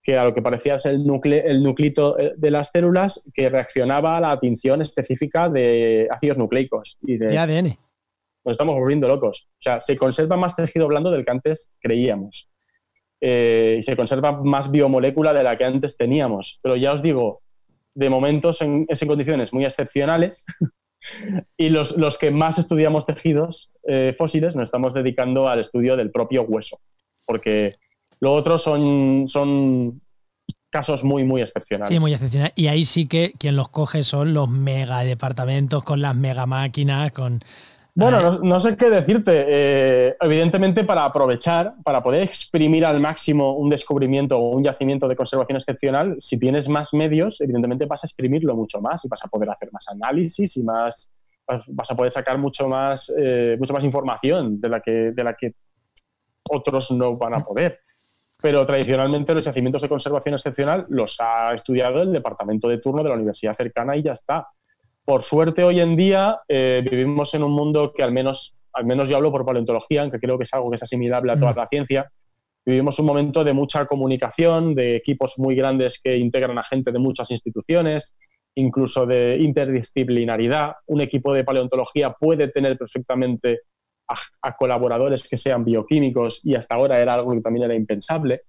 que 0.05 0.15
a 0.15 0.23
lo 0.23 0.33
que 0.35 0.43
parecía 0.43 0.79
ser 0.79 0.93
el, 0.93 1.33
el 1.33 1.63
nuclito 1.63 2.19
eh, 2.19 2.33
de 2.37 2.51
las 2.51 2.69
células 2.69 3.27
que 3.33 3.49
reaccionaba 3.49 4.17
a 4.17 4.21
la 4.21 4.39
tinción 4.39 4.79
específica 4.81 5.49
de 5.49 6.07
ácidos 6.11 6.37
nucleicos 6.37 6.99
y 7.01 7.17
de, 7.17 7.35
ADN. 7.35 7.75
Nos 8.45 8.51
estamos 8.51 8.75
volviendo 8.75 9.07
locos. 9.07 9.49
O 9.53 9.61
sea, 9.61 9.79
se 9.79 9.97
conserva 9.97 10.37
más 10.37 10.55
tejido 10.55 10.87
blando 10.87 11.09
del 11.09 11.25
que 11.25 11.31
antes 11.31 11.73
creíamos. 11.79 12.47
Eh, 13.19 13.77
y 13.79 13.81
se 13.81 13.97
conserva 13.97 14.43
más 14.43 14.69
biomolécula 14.69 15.33
de 15.33 15.41
la 15.41 15.57
que 15.57 15.65
antes 15.65 15.97
teníamos. 15.97 16.59
Pero 16.61 16.75
ya 16.75 16.93
os 16.93 17.01
digo, 17.01 17.41
de 17.95 18.07
momentos 18.07 18.61
en, 18.61 18.85
es 18.87 19.01
en 19.01 19.07
condiciones 19.07 19.53
muy 19.53 19.65
excepcionales 19.65 20.45
y 21.57 21.69
los, 21.69 21.97
los, 21.97 22.19
que 22.19 22.29
más 22.29 22.59
estudiamos 22.59 23.07
tejidos 23.07 23.71
eh, 23.87 24.13
fósiles 24.15 24.55
nos 24.55 24.67
estamos 24.67 24.93
dedicando 24.93 25.47
al 25.47 25.61
estudio 25.61 25.95
del 25.95 26.11
propio 26.11 26.43
hueso, 26.43 26.79
porque 27.25 27.73
lo 28.19 28.33
otro 28.33 28.57
son, 28.57 29.27
son 29.27 30.01
casos 30.69 31.03
muy, 31.03 31.23
muy 31.23 31.41
excepcionales. 31.41 31.93
Sí, 31.93 31.99
muy 31.99 32.13
excepcionales. 32.13 32.53
Y 32.55 32.67
ahí 32.67 32.85
sí 32.85 33.07
que 33.07 33.33
quien 33.37 33.55
los 33.55 33.69
coge 33.69 34.03
son 34.03 34.33
los 34.33 34.49
mega 34.49 35.03
departamentos 35.03 35.83
con 35.83 36.01
las 36.01 36.15
mega 36.15 36.45
máquinas, 36.45 37.11
con 37.11 37.39
bueno, 37.97 38.39
no, 38.39 38.59
sé 38.59 38.75
qué 38.75 38.89
decirte. 38.89 39.45
Eh, 39.47 40.17
evidentemente, 40.19 40.83
para 40.83 41.05
aprovechar, 41.05 41.75
para 41.81 42.03
poder 42.03 42.23
exprimir 42.23 42.85
al 42.85 42.99
máximo 42.99 43.55
un 43.55 43.69
descubrimiento 43.69 44.37
o 44.37 44.49
un 44.49 44.65
yacimiento 44.65 45.07
de 45.07 45.15
conservación 45.15 45.55
excepcional, 45.55 46.17
si 46.19 46.37
tienes 46.37 46.67
más 46.67 46.93
medios, 46.93 47.39
evidentemente 47.39 47.85
vas 47.85 48.03
a 48.03 48.07
exprimirlo 48.07 48.53
mucho 48.53 48.81
más 48.81 49.05
y 49.05 49.07
vas 49.07 49.23
a 49.23 49.29
poder 49.29 49.49
hacer 49.49 49.71
más 49.71 49.87
análisis 49.87 50.57
y 50.57 50.63
más 50.63 51.09
vas 51.67 51.91
a 51.91 51.95
poder 51.95 52.11
sacar 52.11 52.37
mucho 52.37 52.67
más, 52.67 53.13
eh, 53.17 53.55
mucho 53.57 53.73
más 53.73 53.83
información 53.85 54.59
de 54.59 54.67
la, 54.67 54.81
que, 54.81 54.91
de 54.91 55.23
la 55.23 55.33
que 55.35 55.53
otros 56.49 56.91
no 56.91 57.15
van 57.15 57.35
a 57.35 57.45
poder. 57.45 57.79
Pero 58.41 58.65
tradicionalmente 58.65 59.33
los 59.33 59.45
yacimientos 59.45 59.81
de 59.81 59.89
conservación 59.89 60.35
excepcional 60.35 60.85
los 60.89 61.17
ha 61.19 61.53
estudiado 61.53 62.01
el 62.01 62.11
departamento 62.11 62.67
de 62.67 62.79
turno 62.79 63.03
de 63.03 63.09
la 63.09 63.15
universidad 63.15 63.55
cercana 63.55 63.95
y 63.95 64.03
ya 64.03 64.13
está. 64.13 64.47
Por 65.03 65.23
suerte, 65.23 65.63
hoy 65.63 65.79
en 65.79 65.95
día 65.95 66.39
eh, 66.47 66.83
vivimos 66.89 67.33
en 67.33 67.43
un 67.43 67.51
mundo 67.51 67.93
que 67.93 68.03
al 68.03 68.11
menos, 68.11 68.55
al 68.73 68.85
menos 68.85 69.07
yo 69.07 69.15
hablo 69.15 69.31
por 69.31 69.45
paleontología, 69.45 70.01
aunque 70.01 70.19
creo 70.19 70.37
que 70.37 70.43
es 70.43 70.53
algo 70.53 70.69
que 70.69 70.75
es 70.75 70.83
asimilable 70.83 71.31
a 71.31 71.37
toda 71.37 71.53
mm. 71.53 71.57
la 71.57 71.67
ciencia, 71.67 72.11
vivimos 72.65 72.97
un 72.99 73.05
momento 73.05 73.43
de 73.43 73.53
mucha 73.53 73.85
comunicación, 73.85 74.73
de 74.73 74.95
equipos 74.95 75.37
muy 75.37 75.55
grandes 75.55 76.01
que 76.03 76.17
integran 76.17 76.57
a 76.57 76.63
gente 76.63 76.91
de 76.91 76.99
muchas 76.99 77.29
instituciones, 77.29 78.15
incluso 78.55 79.05
de 79.05 79.37
interdisciplinaridad. 79.39 80.73
Un 80.87 81.01
equipo 81.01 81.33
de 81.33 81.43
paleontología 81.43 82.11
puede 82.11 82.47
tener 82.47 82.77
perfectamente 82.77 83.61
a, 84.07 84.55
colaboradores 84.57 85.27
que 85.27 85.37
sean 85.37 85.63
bioquímicos 85.65 86.41
y 86.43 86.55
hasta 86.55 86.75
ahora 86.75 86.99
era 86.99 87.15
algo 87.15 87.33
que 87.33 87.41
también 87.41 87.65
era 87.65 87.75
impensable. 87.75 88.43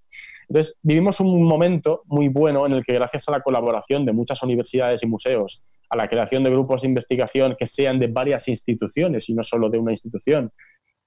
Entonces, 0.47 0.77
vivimos 0.81 1.19
un 1.19 1.43
momento 1.43 2.03
muy 2.05 2.29
bueno 2.29 2.65
en 2.65 2.73
el 2.73 2.85
que 2.85 2.93
gracias 2.93 3.27
a 3.27 3.31
la 3.31 3.41
colaboración 3.41 4.05
de 4.05 4.13
muchas 4.13 4.41
universidades 4.43 5.03
y 5.03 5.07
museos 5.07 5.63
a 5.89 5.97
la 5.97 6.07
creación 6.07 6.43
de 6.43 6.49
grupos 6.49 6.81
de 6.81 6.89
investigación 6.89 7.55
que 7.57 7.67
sean 7.67 7.99
de 7.99 8.07
varias 8.07 8.47
instituciones 8.47 9.29
y 9.29 9.33
no 9.33 9.43
solo 9.43 9.69
de 9.69 9.77
una 9.77 9.91
institución, 9.91 10.51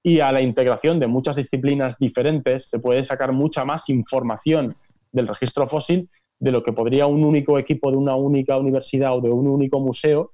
y 0.03 0.19
a 0.19 0.31
la 0.31 0.41
integración 0.41 0.99
de 0.99 1.07
muchas 1.07 1.35
disciplinas 1.35 1.97
diferentes, 1.99 2.67
se 2.69 2.79
puede 2.79 3.03
sacar 3.03 3.31
mucha 3.31 3.63
más 3.65 3.89
información 3.89 4.75
del 5.11 5.27
registro 5.27 5.67
fósil 5.67 6.09
de 6.39 6.51
lo 6.51 6.63
que 6.63 6.73
podría 6.73 7.05
un 7.05 7.23
único 7.23 7.59
equipo 7.59 7.91
de 7.91 7.97
una 7.97 8.15
única 8.15 8.57
universidad 8.57 9.15
o 9.15 9.21
de 9.21 9.29
un 9.29 9.47
único 9.47 9.79
museo 9.79 10.31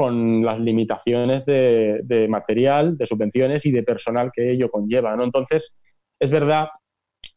con 0.00 0.42
las 0.42 0.58
limitaciones 0.58 1.44
de, 1.44 2.26
material, 2.30 2.96
de 2.96 3.04
subvenciones 3.04 3.66
y 3.66 3.70
de 3.70 3.82
personal 3.82 4.30
que 4.32 4.50
ello 4.50 4.70
conlleva. 4.70 5.14
¿no? 5.14 5.24
Entonces, 5.24 5.76
es 6.18 6.30
verdad 6.30 6.68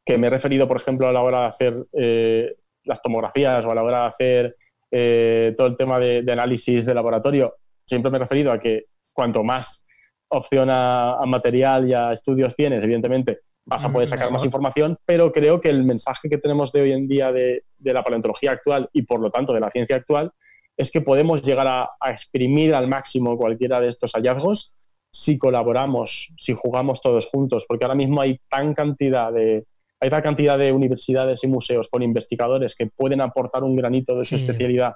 que 0.06 0.18
me 0.18 0.28
he 0.28 0.30
referido, 0.30 0.66
por 0.66 0.78
ejemplo, 0.78 1.10
a 1.10 1.12
la 1.12 1.24
hora 1.24 1.42
de 1.42 1.48
hacer 1.48 1.86
eh, 1.92 2.56
las 2.86 3.02
tomografías 3.02 3.66
o 3.66 3.72
a 3.72 3.76
la 3.76 3.84
hora 3.84 4.00
de 4.04 4.06
hacer 4.06 4.56
eh, 4.90 5.54
todo 5.58 5.68
el 5.68 5.76
tema 5.76 6.00
de, 6.00 6.24
análisis 6.32 6.86
de 6.86 6.94
laboratorio, 6.94 7.56
siempre 7.86 8.10
me 8.10 8.16
he 8.16 8.22
referido 8.22 8.54
a 8.54 8.60
que 8.62 8.86
cuanto 9.12 9.44
más 9.44 9.86
opción 10.30 10.70
a, 10.72 11.20
material 11.28 11.90
y 11.90 11.94
a 11.94 12.14
estudios 12.14 12.56
tienes, 12.56 12.82
evidentemente 12.82 13.40
vas 13.66 13.84
a 13.84 13.90
poder 13.90 14.08
sacar 14.08 14.32
más 14.32 14.46
información, 14.46 14.98
pero 15.04 15.34
creo 15.34 15.60
que 15.60 15.68
el 15.68 15.84
mensaje 15.84 16.30
que 16.30 16.38
tenemos 16.38 16.72
de 16.72 16.80
hoy 16.80 16.94
en 16.94 17.10
día 17.10 17.34
de, 17.34 17.66
la 17.80 18.06
paleontología 18.06 18.52
actual 18.52 18.90
y 18.94 19.02
por 19.02 19.20
lo 19.20 19.32
tanto 19.32 19.52
de 19.52 19.60
la 19.60 19.70
ciencia 19.70 19.98
actual 19.98 20.32
es 20.78 20.92
que 20.92 21.02
podemos 21.02 21.42
llegar 21.42 21.68
a, 21.68 21.90
exprimir 22.10 22.74
al 22.74 22.88
máximo 22.88 23.38
cualquiera 23.38 23.80
de 23.80 23.88
estos 23.88 24.14
hallazgos 24.14 24.74
si 25.12 25.38
colaboramos, 25.38 26.34
si 26.38 26.54
jugamos 26.54 27.02
todos 27.02 27.28
juntos, 27.28 27.66
porque 27.68 27.86
ahora 27.86 27.96
mismo 27.96 28.22
hay 28.22 28.40
tan 28.50 28.74
cantidad 28.74 29.32
de, 29.32 29.66
hay 30.00 30.10
tal 30.10 30.24
cantidad 30.24 30.58
de 30.58 30.72
universidades 30.72 31.44
y 31.44 31.48
museos 31.48 31.88
con 31.90 32.02
investigadores 32.02 32.76
que 32.76 32.88
pueden 32.88 33.22
aportar 33.22 33.64
un 33.64 33.76
granito 33.76 34.16
de 34.16 34.26
su 34.26 34.38
Sí. 34.38 34.44
especialidad 34.44 34.96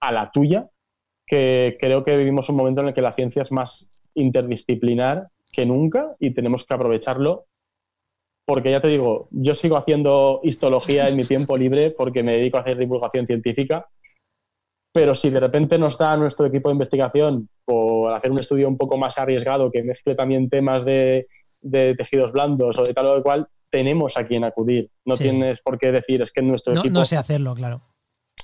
a 0.00 0.12
la 0.12 0.30
tuya, 0.30 0.68
que 1.26 1.76
creo 1.80 2.04
que 2.04 2.16
vivimos 2.16 2.48
un 2.48 2.56
momento 2.56 2.80
en 2.82 2.88
el 2.88 2.94
que 2.94 3.02
la 3.02 3.12
ciencia 3.12 3.42
es 3.42 3.50
más 3.50 3.90
interdisciplinar 4.14 5.28
que 5.52 5.66
nunca 5.66 6.14
y 6.20 6.30
tenemos 6.30 6.64
que 6.64 6.74
aprovecharlo. 6.74 7.46
Porque 8.44 8.70
ya 8.70 8.80
te 8.80 8.86
digo, 8.88 9.26
yo 9.32 9.54
sigo 9.56 9.76
haciendo 9.76 10.40
histología 10.44 11.08
en 11.08 11.16
mi 11.16 11.24
tiempo 11.24 11.56
libre 11.56 11.90
porque 11.90 12.22
me 12.22 12.32
dedico 12.32 12.58
a 12.58 12.60
hacer 12.60 12.78
divulgación 12.78 13.26
científica, 13.26 13.88
pero 14.96 15.14
si 15.14 15.28
de 15.28 15.40
repente 15.40 15.76
nos 15.76 15.98
da 15.98 16.16
nuestro 16.16 16.46
equipo 16.46 16.70
de 16.70 16.72
investigación 16.72 17.50
por 17.66 18.14
hacer 18.14 18.30
un 18.30 18.40
estudio 18.40 18.66
un 18.66 18.78
poco 18.78 18.96
más 18.96 19.18
arriesgado 19.18 19.70
que 19.70 19.82
mezcle 19.82 20.14
también 20.14 20.48
temas 20.48 20.86
de, 20.86 21.26
de 21.60 21.94
tejidos 21.94 22.32
blandos 22.32 22.78
o 22.78 22.82
de 22.82 22.94
tal 22.94 23.04
o 23.08 23.16
de 23.16 23.22
cual, 23.22 23.46
tenemos 23.68 24.16
a 24.16 24.24
quien 24.26 24.42
acudir. 24.44 24.88
No 25.04 25.14
Sí. 25.14 25.24
tienes 25.24 25.60
por 25.60 25.76
qué 25.76 25.92
decir 25.92 26.22
es 26.22 26.32
que 26.32 26.40
nuestro 26.40 26.72
No, 26.72 26.80
equipo 26.80 26.94
no 26.94 27.04
sé 27.04 27.18
hacerlo, 27.18 27.54
claro. 27.54 27.82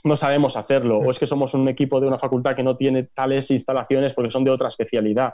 no 0.04 0.14
sabemos 0.14 0.58
hacerlo, 0.58 1.00
Sí. 1.00 1.06
o 1.08 1.10
es 1.10 1.18
que 1.18 1.26
somos 1.26 1.54
un 1.54 1.66
equipo 1.68 2.00
de 2.00 2.06
una 2.08 2.18
facultad 2.18 2.54
que 2.54 2.62
no 2.62 2.76
tiene 2.76 3.04
tales 3.04 3.50
instalaciones 3.50 4.12
porque 4.12 4.30
son 4.30 4.44
de 4.44 4.50
otra 4.50 4.68
especialidad. 4.68 5.32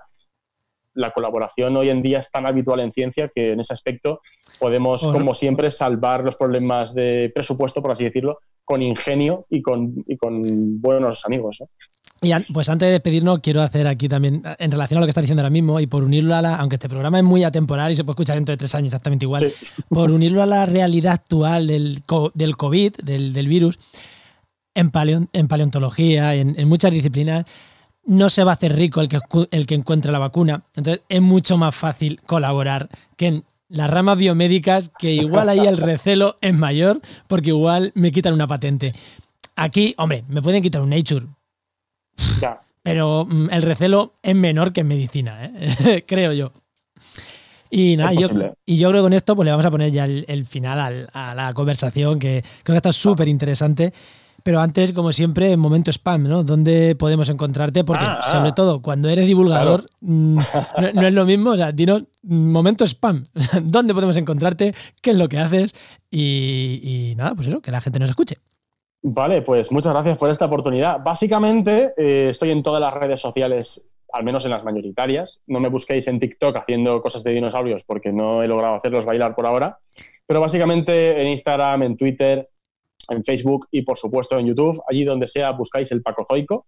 La 0.95 1.11
colaboración 1.11 1.77
hoy 1.77 1.91
en 1.91 2.01
día 2.01 2.21
es 2.21 2.31
tan 2.31 2.47
habitual 2.47 2.79
en 2.79 2.93
ciencia 2.93 3.29
que 3.35 3.53
en 3.55 3.61
ese 3.61 3.73
aspecto 3.73 4.21
podemos, 4.61 5.03
Bueno. 5.03 5.19
como 5.19 5.35
siempre, 5.35 5.73
salvar 5.73 6.23
los 6.23 6.37
problemas 6.37 6.95
de 6.95 7.33
presupuesto, 7.35 7.83
por 7.83 7.91
así 7.91 8.05
decirlo, 8.05 8.39
con 8.69 8.83
ingenio 8.83 9.47
y 9.49 9.62
con, 9.62 10.05
y 10.07 10.16
con 10.19 10.79
buenos 10.81 11.25
amigos. 11.25 11.57
¿no? 11.61 11.69
Y 12.21 12.53
pues 12.53 12.69
antes 12.69 12.87
de 12.89 12.93
despedirnos, 12.93 13.41
quiero 13.41 13.62
hacer 13.62 13.87
aquí 13.87 14.09
también, 14.09 14.43
en 14.59 14.71
relación 14.71 14.99
a 14.99 15.01
lo 15.01 15.07
que 15.07 15.11
estás 15.11 15.23
diciendo 15.23 15.41
ahora 15.41 15.51
mismo, 15.51 15.81
y 15.81 15.87
por 15.87 16.05
unirlo 16.05 16.35
a 16.35 16.43
la, 16.43 16.57
aunque 16.57 16.77
este 16.77 16.89
programa 16.89 17.16
es 17.19 17.25
muy 17.25 17.45
atemporal 17.45 17.91
y 17.93 17.97
se 17.97 18.05
puede 18.05 18.14
escuchar 18.14 18.37
dentro 18.37 18.53
de 18.53 18.57
tres 18.59 18.75
años 18.75 18.89
exactamente 18.89 19.25
igual, 19.25 19.51
Sí. 19.51 19.66
por 19.89 20.11
unirlo 20.11 20.43
a 20.43 20.47
la 20.47 20.66
realidad 20.66 21.14
actual 21.14 21.66
del, 21.66 22.03
del 22.35 22.57
COVID, 22.57 22.97
del, 23.03 23.33
del 23.33 23.49
virus, 23.49 23.79
en, 24.75 24.91
paleo- 24.93 25.29
en 25.33 25.49
paleontología, 25.49 26.35
en, 26.35 26.55
en 26.61 26.69
muchas 26.69 26.91
disciplinas, 26.91 27.47
no 28.05 28.29
se 28.31 28.45
va 28.45 28.51
a 28.53 28.55
hacer 28.55 28.75
rico 28.77 29.01
el 29.01 29.09
que, 29.09 29.19
el 29.51 29.66
que 29.66 29.75
encuentre 29.77 30.12
la 30.12 30.19
vacuna. 30.19 30.62
Entonces 30.77 31.03
es 31.09 31.23
mucho 31.23 31.57
más 31.57 31.75
fácil 31.75 32.21
colaborar 32.27 32.89
que 33.16 33.27
en 33.29 33.45
las 33.69 33.91
ramas 33.91 34.16
biomédicas, 34.19 34.91
que 34.99 35.12
igual 35.12 35.49
ahí 35.49 35.66
el 35.66 35.77
recelo 35.77 36.37
es 36.41 36.55
mayor, 36.55 37.01
porque 37.27 37.51
igual 37.51 37.93
me 37.95 38.11
quitan 38.12 38.35
una 38.35 38.47
patente. 38.47 38.95
Aquí, 39.57 39.95
hombre, 39.99 40.25
me 40.29 40.41
pueden 40.43 40.62
quitar 40.62 40.81
un 40.81 40.91
Nature, 40.91 41.27
Ya. 42.41 42.61
pero 42.83 43.27
mm, 43.29 43.49
el 43.51 43.62
recelo 43.62 44.14
es 44.23 44.35
menor 44.35 44.73
que 44.73 44.81
en 44.81 44.89
medicina, 44.89 45.45
¿eh? 45.45 46.05
creo 46.07 46.33
yo. 46.33 46.53
Y 47.71 47.97
nada, 47.99 48.14
yo, 48.14 48.29
y 48.64 48.79
yo 48.79 48.89
creo 48.89 49.03
que 49.03 49.07
con 49.07 49.12
esto 49.12 49.37
pues 49.37 49.45
le 49.45 49.51
vamos 49.51 49.66
a 49.66 49.71
poner 49.71 49.91
ya 49.93 50.07
el, 50.07 50.25
el 50.29 50.47
final 50.47 50.81
al- 50.81 51.09
a 51.12 51.35
la 51.35 51.53
conversación, 51.53 52.19
que 52.19 52.43
creo 52.62 52.75
que 52.75 52.79
está 52.79 52.93
súper 52.95 53.29
interesante. 53.29 53.93
Pero 54.49 54.61
antes, 54.61 54.95
como 54.95 55.13
siempre, 55.13 55.53
en 55.53 55.61
momento 55.61 55.91
spam, 55.93 56.27
¿no? 56.27 56.43
¿Dónde 56.43 56.97
podemos 56.97 57.29
encontrarte? 57.29 57.85
Porque, 57.85 58.03
Ah, 58.03 58.19
ah. 58.23 58.33
sobre 58.33 58.53
todo, 58.53 58.81
cuando 58.81 59.11
eres 59.11 59.27
divulgador, 59.27 59.85
mm, 60.01 60.39
no, 60.39 60.93
no 60.95 61.07
es 61.07 61.13
lo 61.13 61.27
mismo. 61.27 61.51
O 61.51 61.57
sea, 61.59 61.71
dinos, 61.71 62.05
mm, 62.23 62.51
momento 62.51 62.87
spam. 62.87 63.25
¿Dónde 63.63 63.93
podemos 63.93 64.17
encontrarte? 64.17 64.73
¿Qué 65.03 65.11
es 65.11 65.19
lo 65.19 65.29
que 65.29 65.39
haces? 65.39 65.75
Y, 66.11 66.81
y 66.83 67.15
nada, 67.15 67.35
pues 67.35 67.49
eso, 67.49 67.61
que 67.61 67.71
la 67.71 67.83
gente 67.83 67.99
nos 67.99 68.09
escuche. 68.09 68.39
Vale, 69.03 69.43
pues 69.43 69.71
muchas 69.71 69.93
gracias 69.93 70.17
por 70.17 70.31
esta 70.31 70.47
oportunidad. 70.47 70.97
Básicamente, 71.05 71.93
eh, 71.99 72.29
estoy 72.31 72.51
en 72.51 72.63
todas 72.63 72.81
las 72.81 72.95
redes 72.95 73.21
sociales, 73.21 73.87
al 74.15 74.25
menos 74.25 74.47
en 74.47 74.53
las 74.53 74.65
mayoritarias. 74.65 75.43
No 75.47 75.61
me 75.61 75.69
busquéis 75.69 76.09
en 76.09 76.21
TikTok 76.21 76.57
haciendo 76.57 77.03
cosas 77.03 77.23
de 77.23 77.33
dinosaurios 77.33 77.85
porque 77.85 78.13
no 78.13 78.43
he 78.43 78.49
logrado 78.49 78.77
hacerlos 78.77 79.05
bailar 79.05 79.35
por 79.35 79.45
ahora. 79.45 79.81
Pero 80.27 80.41
básicamente 80.41 81.21
en 81.21 81.29
Instagram, 81.29 81.83
en 81.83 81.97
Twitter, 81.99 82.49
en 83.09 83.25
Facebook 83.25 83.69
y 83.71 83.83
por 83.83 83.99
supuesto 83.99 84.39
en 84.39 84.47
YouTube, 84.47 84.81
allí 84.89 85.05
donde 85.05 85.29
sea 85.29 85.53
buscáis 85.53 85.91
el 85.93 86.03
Pacozoico 86.03 86.67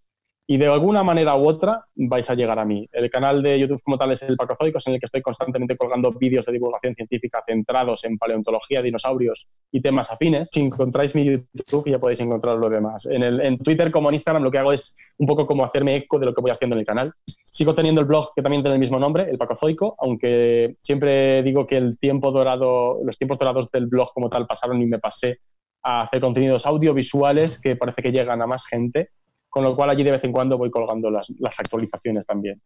y 0.50 0.56
de 0.56 0.66
alguna 0.66 1.04
manera 1.04 1.36
u 1.36 1.46
otra 1.46 1.84
vais 1.94 2.28
a 2.28 2.34
llegar 2.34 2.58
a 2.58 2.64
mí. 2.64 2.84
El 2.90 3.08
canal 3.08 3.40
de 3.40 3.56
YouTube 3.56 3.80
como 3.84 3.96
tal 3.96 4.10
es 4.10 4.24
el 4.24 4.36
Pacozoico, 4.36 4.78
es 4.78 4.86
en 4.88 4.94
el 4.94 4.98
que 4.98 5.06
estoy 5.06 5.22
constantemente 5.22 5.76
colgando 5.76 6.10
vídeos 6.10 6.44
de 6.44 6.50
divulgación 6.50 6.96
científica 6.96 7.40
centrados 7.46 8.02
en 8.02 8.18
paleontología, 8.18 8.82
dinosaurios 8.82 9.46
y 9.70 9.80
temas 9.80 10.10
afines. 10.10 10.48
Si 10.52 10.58
encontráis 10.58 11.14
mi 11.14 11.24
YouTube 11.24 11.88
ya 11.88 12.00
podéis 12.00 12.18
encontrar 12.18 12.56
lo 12.56 12.68
demás. 12.68 13.06
En, 13.06 13.22
el, 13.22 13.40
en 13.42 13.58
Twitter 13.58 13.92
como 13.92 14.08
en 14.08 14.14
Instagram 14.14 14.42
lo 14.42 14.50
que 14.50 14.58
hago 14.58 14.72
es 14.72 14.96
un 15.18 15.28
poco 15.28 15.46
como 15.46 15.64
hacerme 15.64 15.94
eco 15.94 16.18
de 16.18 16.26
lo 16.26 16.34
que 16.34 16.40
voy 16.40 16.50
haciendo 16.50 16.74
en 16.74 16.80
el 16.80 16.86
canal. 16.86 17.12
Sigo 17.28 17.72
teniendo 17.72 18.00
el 18.00 18.08
blog 18.08 18.32
que 18.34 18.42
también 18.42 18.64
tiene 18.64 18.74
el 18.74 18.80
mismo 18.80 18.98
nombre, 18.98 19.30
el 19.30 19.38
Pacozoico, 19.38 19.94
aunque 20.00 20.74
siempre 20.80 21.44
digo 21.44 21.64
que 21.64 21.76
el 21.76 21.96
tiempo 21.96 22.32
dorado, 22.32 22.98
los 23.04 23.16
tiempos 23.16 23.38
dorados 23.38 23.70
del 23.70 23.86
blog 23.86 24.12
como 24.12 24.28
tal 24.28 24.48
pasaron 24.48 24.82
y 24.82 24.86
me 24.86 24.98
pasé 24.98 25.38
a 25.82 26.02
hacer 26.02 26.20
contenidos 26.20 26.66
audiovisuales 26.66 27.58
que 27.60 27.76
parece 27.76 28.02
que 28.02 28.12
llegan 28.12 28.42
a 28.42 28.46
más 28.46 28.66
gente, 28.66 29.10
con 29.48 29.64
lo 29.64 29.74
cual 29.74 29.90
allí 29.90 30.02
de 30.02 30.12
vez 30.12 30.24
en 30.24 30.32
cuando 30.32 30.58
voy 30.58 30.70
colgando 30.70 31.10
las, 31.10 31.30
las 31.38 31.58
actualizaciones 31.58 32.26
también. 32.26 32.60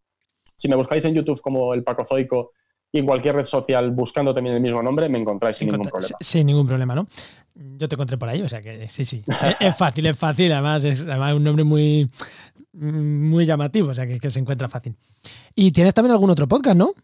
Si 0.56 0.68
me 0.68 0.76
buscáis 0.76 1.04
en 1.04 1.14
YouTube 1.14 1.40
como 1.40 1.74
el 1.74 1.82
Pacozoico 1.82 2.52
y 2.92 2.98
en 2.98 3.06
cualquier 3.06 3.36
red 3.36 3.44
social 3.44 3.90
buscando 3.90 4.34
también 4.34 4.56
el 4.56 4.62
mismo 4.62 4.82
nombre, 4.82 5.08
me 5.08 5.18
encontráis 5.18 5.56
sin 5.56 5.68
ningún 5.68 5.88
problema. 5.88 6.16
Sin, 6.20 6.26
sin 6.26 6.46
ningún 6.46 6.66
problema, 6.66 6.94
¿no? 6.94 7.06
Yo 7.54 7.88
te 7.88 7.94
encontré 7.94 8.18
por 8.18 8.28
ahí, 8.28 8.42
o 8.42 8.48
sea 8.48 8.60
que 8.60 8.88
sí, 8.88 9.04
sí. 9.04 9.22
es, 9.42 9.56
es 9.60 9.76
fácil, 9.76 10.06
es 10.06 10.18
fácil. 10.18 10.52
Además, 10.52 10.84
es 10.84 11.02
además 11.02 11.34
un 11.34 11.44
nombre 11.44 11.64
muy, 11.64 12.10
muy 12.72 13.46
llamativo, 13.46 13.90
o 13.90 13.94
sea 13.94 14.06
que, 14.06 14.18
que 14.18 14.30
se 14.30 14.40
encuentra 14.40 14.68
fácil. 14.68 14.94
Y 15.54 15.70
tienes 15.70 15.94
también 15.94 16.12
algún 16.12 16.30
otro 16.30 16.46
podcast, 16.46 16.76
¿no? 16.76 16.94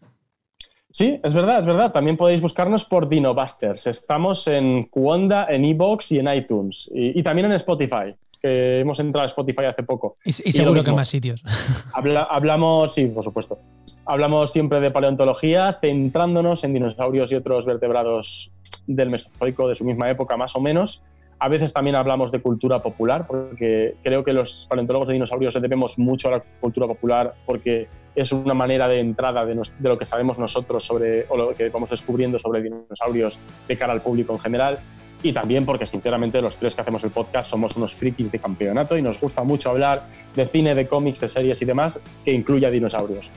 Sí, 0.91 1.19
es 1.23 1.33
verdad, 1.33 1.59
es 1.59 1.65
verdad. 1.65 1.91
También 1.91 2.17
podéis 2.17 2.41
buscarnos 2.41 2.85
por 2.85 3.07
Dinobusters. 3.07 3.87
Estamos 3.87 4.47
en 4.47 4.83
Cuonda, 4.85 5.47
en 5.49 5.65
Evox 5.65 6.11
y 6.11 6.19
en 6.19 6.33
iTunes. 6.33 6.89
Y, 6.93 7.19
y 7.19 7.23
también 7.23 7.45
en 7.45 7.53
Spotify, 7.53 8.13
que 8.41 8.79
hemos 8.79 8.99
entrado 8.99 9.23
a 9.23 9.27
Spotify 9.27 9.65
hace 9.65 9.83
poco. 9.83 10.17
Y, 10.25 10.31
seguro 10.33 10.83
que 10.83 10.91
más 10.91 11.07
sitios. 11.07 11.43
Habla- 11.93 12.27
hablamos, 12.29 12.93
sí, 12.93 13.05
por 13.07 13.23
supuesto. 13.23 13.59
Hablamos 14.05 14.51
siempre 14.51 14.79
de 14.79 14.91
paleontología, 14.91 15.77
centrándonos 15.79 16.63
en 16.63 16.73
dinosaurios 16.73 17.31
y 17.31 17.35
otros 17.35 17.65
vertebrados 17.65 18.51
del 18.87 19.09
Mesozoico 19.09 19.67
de 19.67 19.75
su 19.75 19.85
misma 19.85 20.09
época, 20.09 20.37
más 20.37 20.55
o 20.55 20.59
menos. 20.59 21.03
A 21.43 21.47
veces 21.47 21.73
también 21.73 21.95
hablamos 21.95 22.31
de 22.31 22.39
cultura 22.39 22.83
popular, 22.83 23.25
porque 23.25 23.95
creo 24.03 24.23
que 24.23 24.31
los 24.31 24.67
paleontólogos 24.69 25.07
de 25.07 25.15
dinosaurios 25.15 25.55
debemos 25.59 25.97
mucho 25.97 26.27
a 26.27 26.31
la 26.31 26.43
cultura 26.59 26.85
popular, 26.85 27.33
porque 27.47 27.87
es 28.13 28.31
una 28.31 28.53
manera 28.53 28.87
de 28.87 28.99
entrada 28.99 29.43
de, 29.43 29.55
de 29.55 29.89
lo 29.89 29.97
que 29.97 30.05
sabemos 30.05 30.37
nosotros 30.37 30.85
sobre, 30.85 31.25
o 31.29 31.37
lo 31.37 31.55
que 31.55 31.69
vamos 31.69 31.89
descubriendo 31.89 32.37
sobre 32.37 32.61
dinosaurios 32.61 33.39
de 33.67 33.75
cara 33.75 33.91
al 33.91 34.01
público 34.01 34.33
en 34.33 34.39
general. 34.39 34.77
Y 35.23 35.33
también 35.33 35.65
porque, 35.65 35.87
sinceramente, 35.87 36.39
los 36.43 36.57
tres 36.57 36.75
que 36.75 36.81
hacemos 36.81 37.03
el 37.03 37.09
podcast 37.09 37.49
somos 37.49 37.75
unos 37.75 37.95
frikis 37.95 38.31
de 38.31 38.37
campeonato 38.37 38.95
y 38.95 39.01
nos 39.01 39.19
gusta 39.19 39.43
mucho 39.43 39.71
hablar 39.71 40.03
de 40.35 40.45
cine, 40.45 40.75
de 40.75 40.85
cómics, 40.85 41.21
de 41.21 41.29
series 41.29 41.59
y 41.59 41.65
demás 41.65 41.99
que 42.23 42.33
incluya 42.33 42.69
dinosaurios. 42.69 43.31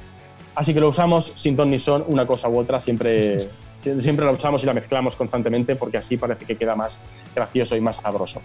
Así 0.54 0.74
que 0.74 0.80
lo 0.80 0.90
usamos 0.90 1.32
sin 1.36 1.56
ton 1.56 1.70
ni 1.70 1.78
son, 1.78 2.04
una 2.06 2.26
cosa 2.26 2.50
u 2.50 2.58
otra, 2.58 2.80
siempre, 2.82 3.38
sie- 3.40 3.48
siempre 3.78 4.24
la 4.24 4.32
usamos 4.32 4.62
y 4.62 4.66
la 4.66 4.74
mezclamos 4.74 5.16
constantemente 5.16 5.76
porque 5.76 5.98
así 5.98 6.16
parece 6.16 6.44
que 6.44 6.56
queda 6.56 6.74
más 6.74 7.00
gracioso 7.34 7.76
y 7.76 7.80
más 7.80 7.96
sabroso. 7.96 8.40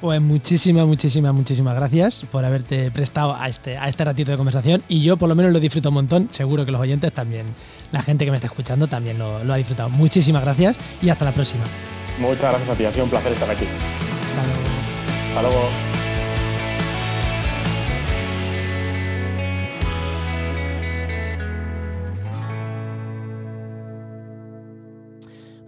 Pues 0.00 0.20
muchísimas, 0.20 0.84
muchísimas, 0.84 1.32
muchísimas 1.32 1.76
gracias 1.76 2.26
por 2.32 2.44
haberte 2.44 2.90
prestado 2.90 3.36
a 3.38 3.48
este, 3.48 3.78
a 3.78 3.86
este 3.86 4.04
ratito 4.04 4.32
de 4.32 4.36
conversación. 4.36 4.82
Y 4.88 5.04
yo 5.04 5.16
por 5.16 5.28
lo 5.28 5.36
menos 5.36 5.52
lo 5.52 5.60
disfruto 5.60 5.90
un 5.90 5.94
montón. 5.94 6.28
Seguro 6.32 6.66
que 6.66 6.72
los 6.72 6.80
oyentes 6.80 7.12
también, 7.12 7.46
la 7.92 8.02
gente 8.02 8.24
que 8.24 8.32
me 8.32 8.36
está 8.36 8.48
escuchando 8.48 8.88
también 8.88 9.16
lo, 9.16 9.44
lo 9.44 9.52
ha 9.52 9.56
disfrutado. 9.56 9.90
Muchísimas 9.90 10.42
gracias 10.42 10.76
y 11.00 11.08
hasta 11.08 11.24
la 11.24 11.30
próxima. 11.30 11.62
Muchas 12.18 12.50
gracias 12.50 12.68
a 12.68 12.74
ti, 12.74 12.84
ha 12.84 12.90
sido 12.90 13.04
un 13.04 13.10
placer 13.10 13.32
estar 13.32 13.48
aquí. 13.48 13.64
Hasta 13.64 14.42
luego. 14.44 14.62
Hasta 15.28 15.42
luego. 15.42 16.01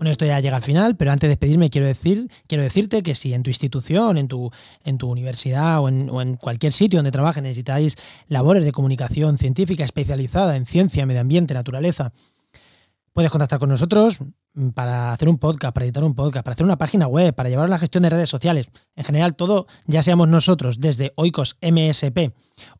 Bueno, 0.05 0.12
esto 0.12 0.26
ya 0.26 0.38
llega 0.38 0.57
al 0.57 0.62
final, 0.62 0.96
pero 0.96 1.12
antes 1.12 1.28
de 1.28 1.30
despedirme 1.30 1.70
quiero 1.70 1.86
decir, 1.86 2.30
quiero 2.46 2.62
decirte 2.62 3.02
que 3.02 3.14
si 3.14 3.32
en 3.32 3.42
tu 3.42 3.48
institución, 3.48 4.18
en 4.18 4.28
tu, 4.28 4.50
en 4.84 4.98
tu 4.98 5.11
universidad 5.11 5.80
o 5.80 5.88
en, 5.88 6.11
o 6.11 6.20
en 6.20 6.36
cualquier 6.36 6.72
sitio 6.74 6.98
donde 6.98 7.11
trabajes 7.11 7.42
necesitáis 7.42 7.96
labores 8.28 8.66
de 8.66 8.72
comunicación 8.72 9.38
científica 9.38 9.82
especializada 9.82 10.57
en 10.57 10.66
ciencia, 10.66 11.07
medio 11.07 11.22
ambiente, 11.22 11.55
naturaleza, 11.55 12.12
puedes 13.14 13.30
contactar 13.30 13.59
con 13.59 13.70
nosotros 13.70 14.18
para 14.74 15.12
hacer 15.12 15.28
un 15.28 15.38
podcast, 15.38 15.74
para 15.74 15.84
editar 15.84 16.05
un 16.05 16.14
podcast, 16.14 16.44
para 16.44 16.55
hacer 16.55 16.64
una 16.64 16.78
página 16.78 17.07
web, 17.07 17.34
para 17.34 17.48
llevar 17.48 17.68
la 17.68 17.78
gestión 17.78 18.02
de 18.02 18.11
redes 18.11 18.30
sociales. 18.30 18.68
En 18.94 19.05
general, 19.05 19.34
todo, 19.34 19.66
ya 19.86 20.02
seamos 20.02 20.28
nosotros 20.28 20.78
desde 20.80 21.12
Oikos 21.16 21.57
MSP 21.61 22.32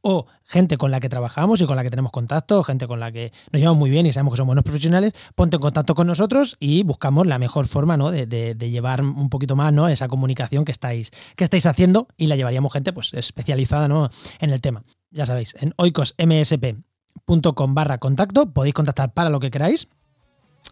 o 0.03 0.27
gente 0.45 0.77
con 0.77 0.93
la 0.93 1.01
que 1.01 1.09
trabajamos 1.09 1.61
y 1.61 1.67
con 1.67 1.75
la 1.75 1.83
que 1.83 1.91
tenemos 1.91 2.13
contacto, 2.13 2.63
gente 2.63 2.87
con 2.87 3.01
la 3.01 3.11
que 3.11 3.33
nos 3.51 3.61
llevamos 3.61 3.79
muy 3.79 3.91
bien 3.91 4.07
y 4.07 4.13
sabemos 4.13 4.35
que 4.35 4.37
son 4.37 4.47
buenos 4.47 4.63
profesionales, 4.63 5.13
ponte 5.35 5.57
en 5.57 5.63
contacto 5.63 5.97
con 5.97 6.07
nosotros 6.07 6.57
y 6.61 6.85
buscamos 6.85 7.27
la 7.27 7.41
mejor 7.41 7.67
forma 7.67 7.97
¿no? 7.97 8.13
de, 8.13 8.55
llevar 8.57 9.03
un 9.03 9.29
poquito 9.31 9.57
más 9.57 9.73
¿no? 9.73 9.89
esa 9.89 10.07
comunicación 10.07 10.65
que 10.65 10.71
estáis, 10.73 11.11
que 11.37 11.43
estáis 11.45 11.67
haciendo 11.67 12.07
y 12.17 12.29
la 12.29 12.37
llevaríamos 12.37 12.73
gente 12.73 12.93
pues, 12.93 13.13
especializada 13.15 13.89
¿no? 13.89 14.11
en 14.39 14.51
el 14.51 14.61
tema. 14.61 14.83
Ya 15.11 15.27
sabéis, 15.27 15.57
en 15.59 15.75
oicosmsp.com 15.77 17.75
barra 17.75 17.99
contacto 17.99 18.53
podéis 18.53 18.75
contactar 18.75 19.13
para 19.13 19.31
lo 19.31 19.41
que 19.41 19.51
queráis. 19.51 19.89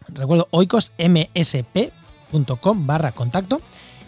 Recuerdo, 0.09 0.47
oicosmsp 0.51 1.91
oikos.com 2.33 2.87
barra 2.87 3.11
contacto. 3.11 3.61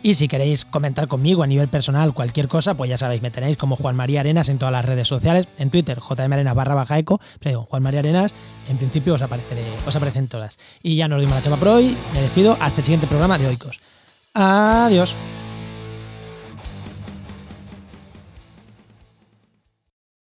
Y 0.03 0.13
si 0.13 0.27
queréis 0.27 0.65
comentar 0.65 1.07
conmigo 1.07 1.41
a 1.41 1.47
nivel 1.47 1.67
personal 1.67 2.13
cualquier 2.13 2.47
cosa, 2.47 2.75
pues 2.75 2.89
ya 2.91 2.97
sabéis, 2.97 3.23
me 3.23 3.31
tenéis 3.31 3.57
como 3.57 3.75
Juan 3.75 3.95
María 3.95 4.19
Arenas 4.19 4.49
en 4.49 4.59
todas 4.59 4.71
las 4.71 4.85
redes 4.85 5.07
sociales, 5.07 5.47
en 5.57 5.71
Twitter, 5.71 5.99
jmarenas 5.99 6.53
barra 6.53 6.75
baja 6.75 6.99
eco, 6.99 7.19
pero 7.39 7.63
Juan 7.63 7.81
María 7.81 8.01
Arenas, 8.01 8.31
en 8.69 8.77
principio 8.77 9.15
os, 9.15 9.21
os 9.21 9.95
aparecen 9.95 10.27
todas. 10.27 10.59
Y 10.83 10.95
ya 10.95 11.07
nos 11.07 11.19
dimos 11.19 11.35
la 11.35 11.41
chapa 11.41 11.57
por 11.57 11.69
hoy, 11.69 11.97
me 12.13 12.21
despido, 12.21 12.55
hasta 12.59 12.81
el 12.81 12.85
siguiente 12.85 13.07
programa 13.07 13.39
de 13.39 13.47
Oikos. 13.47 13.79
Adiós. 14.35 15.15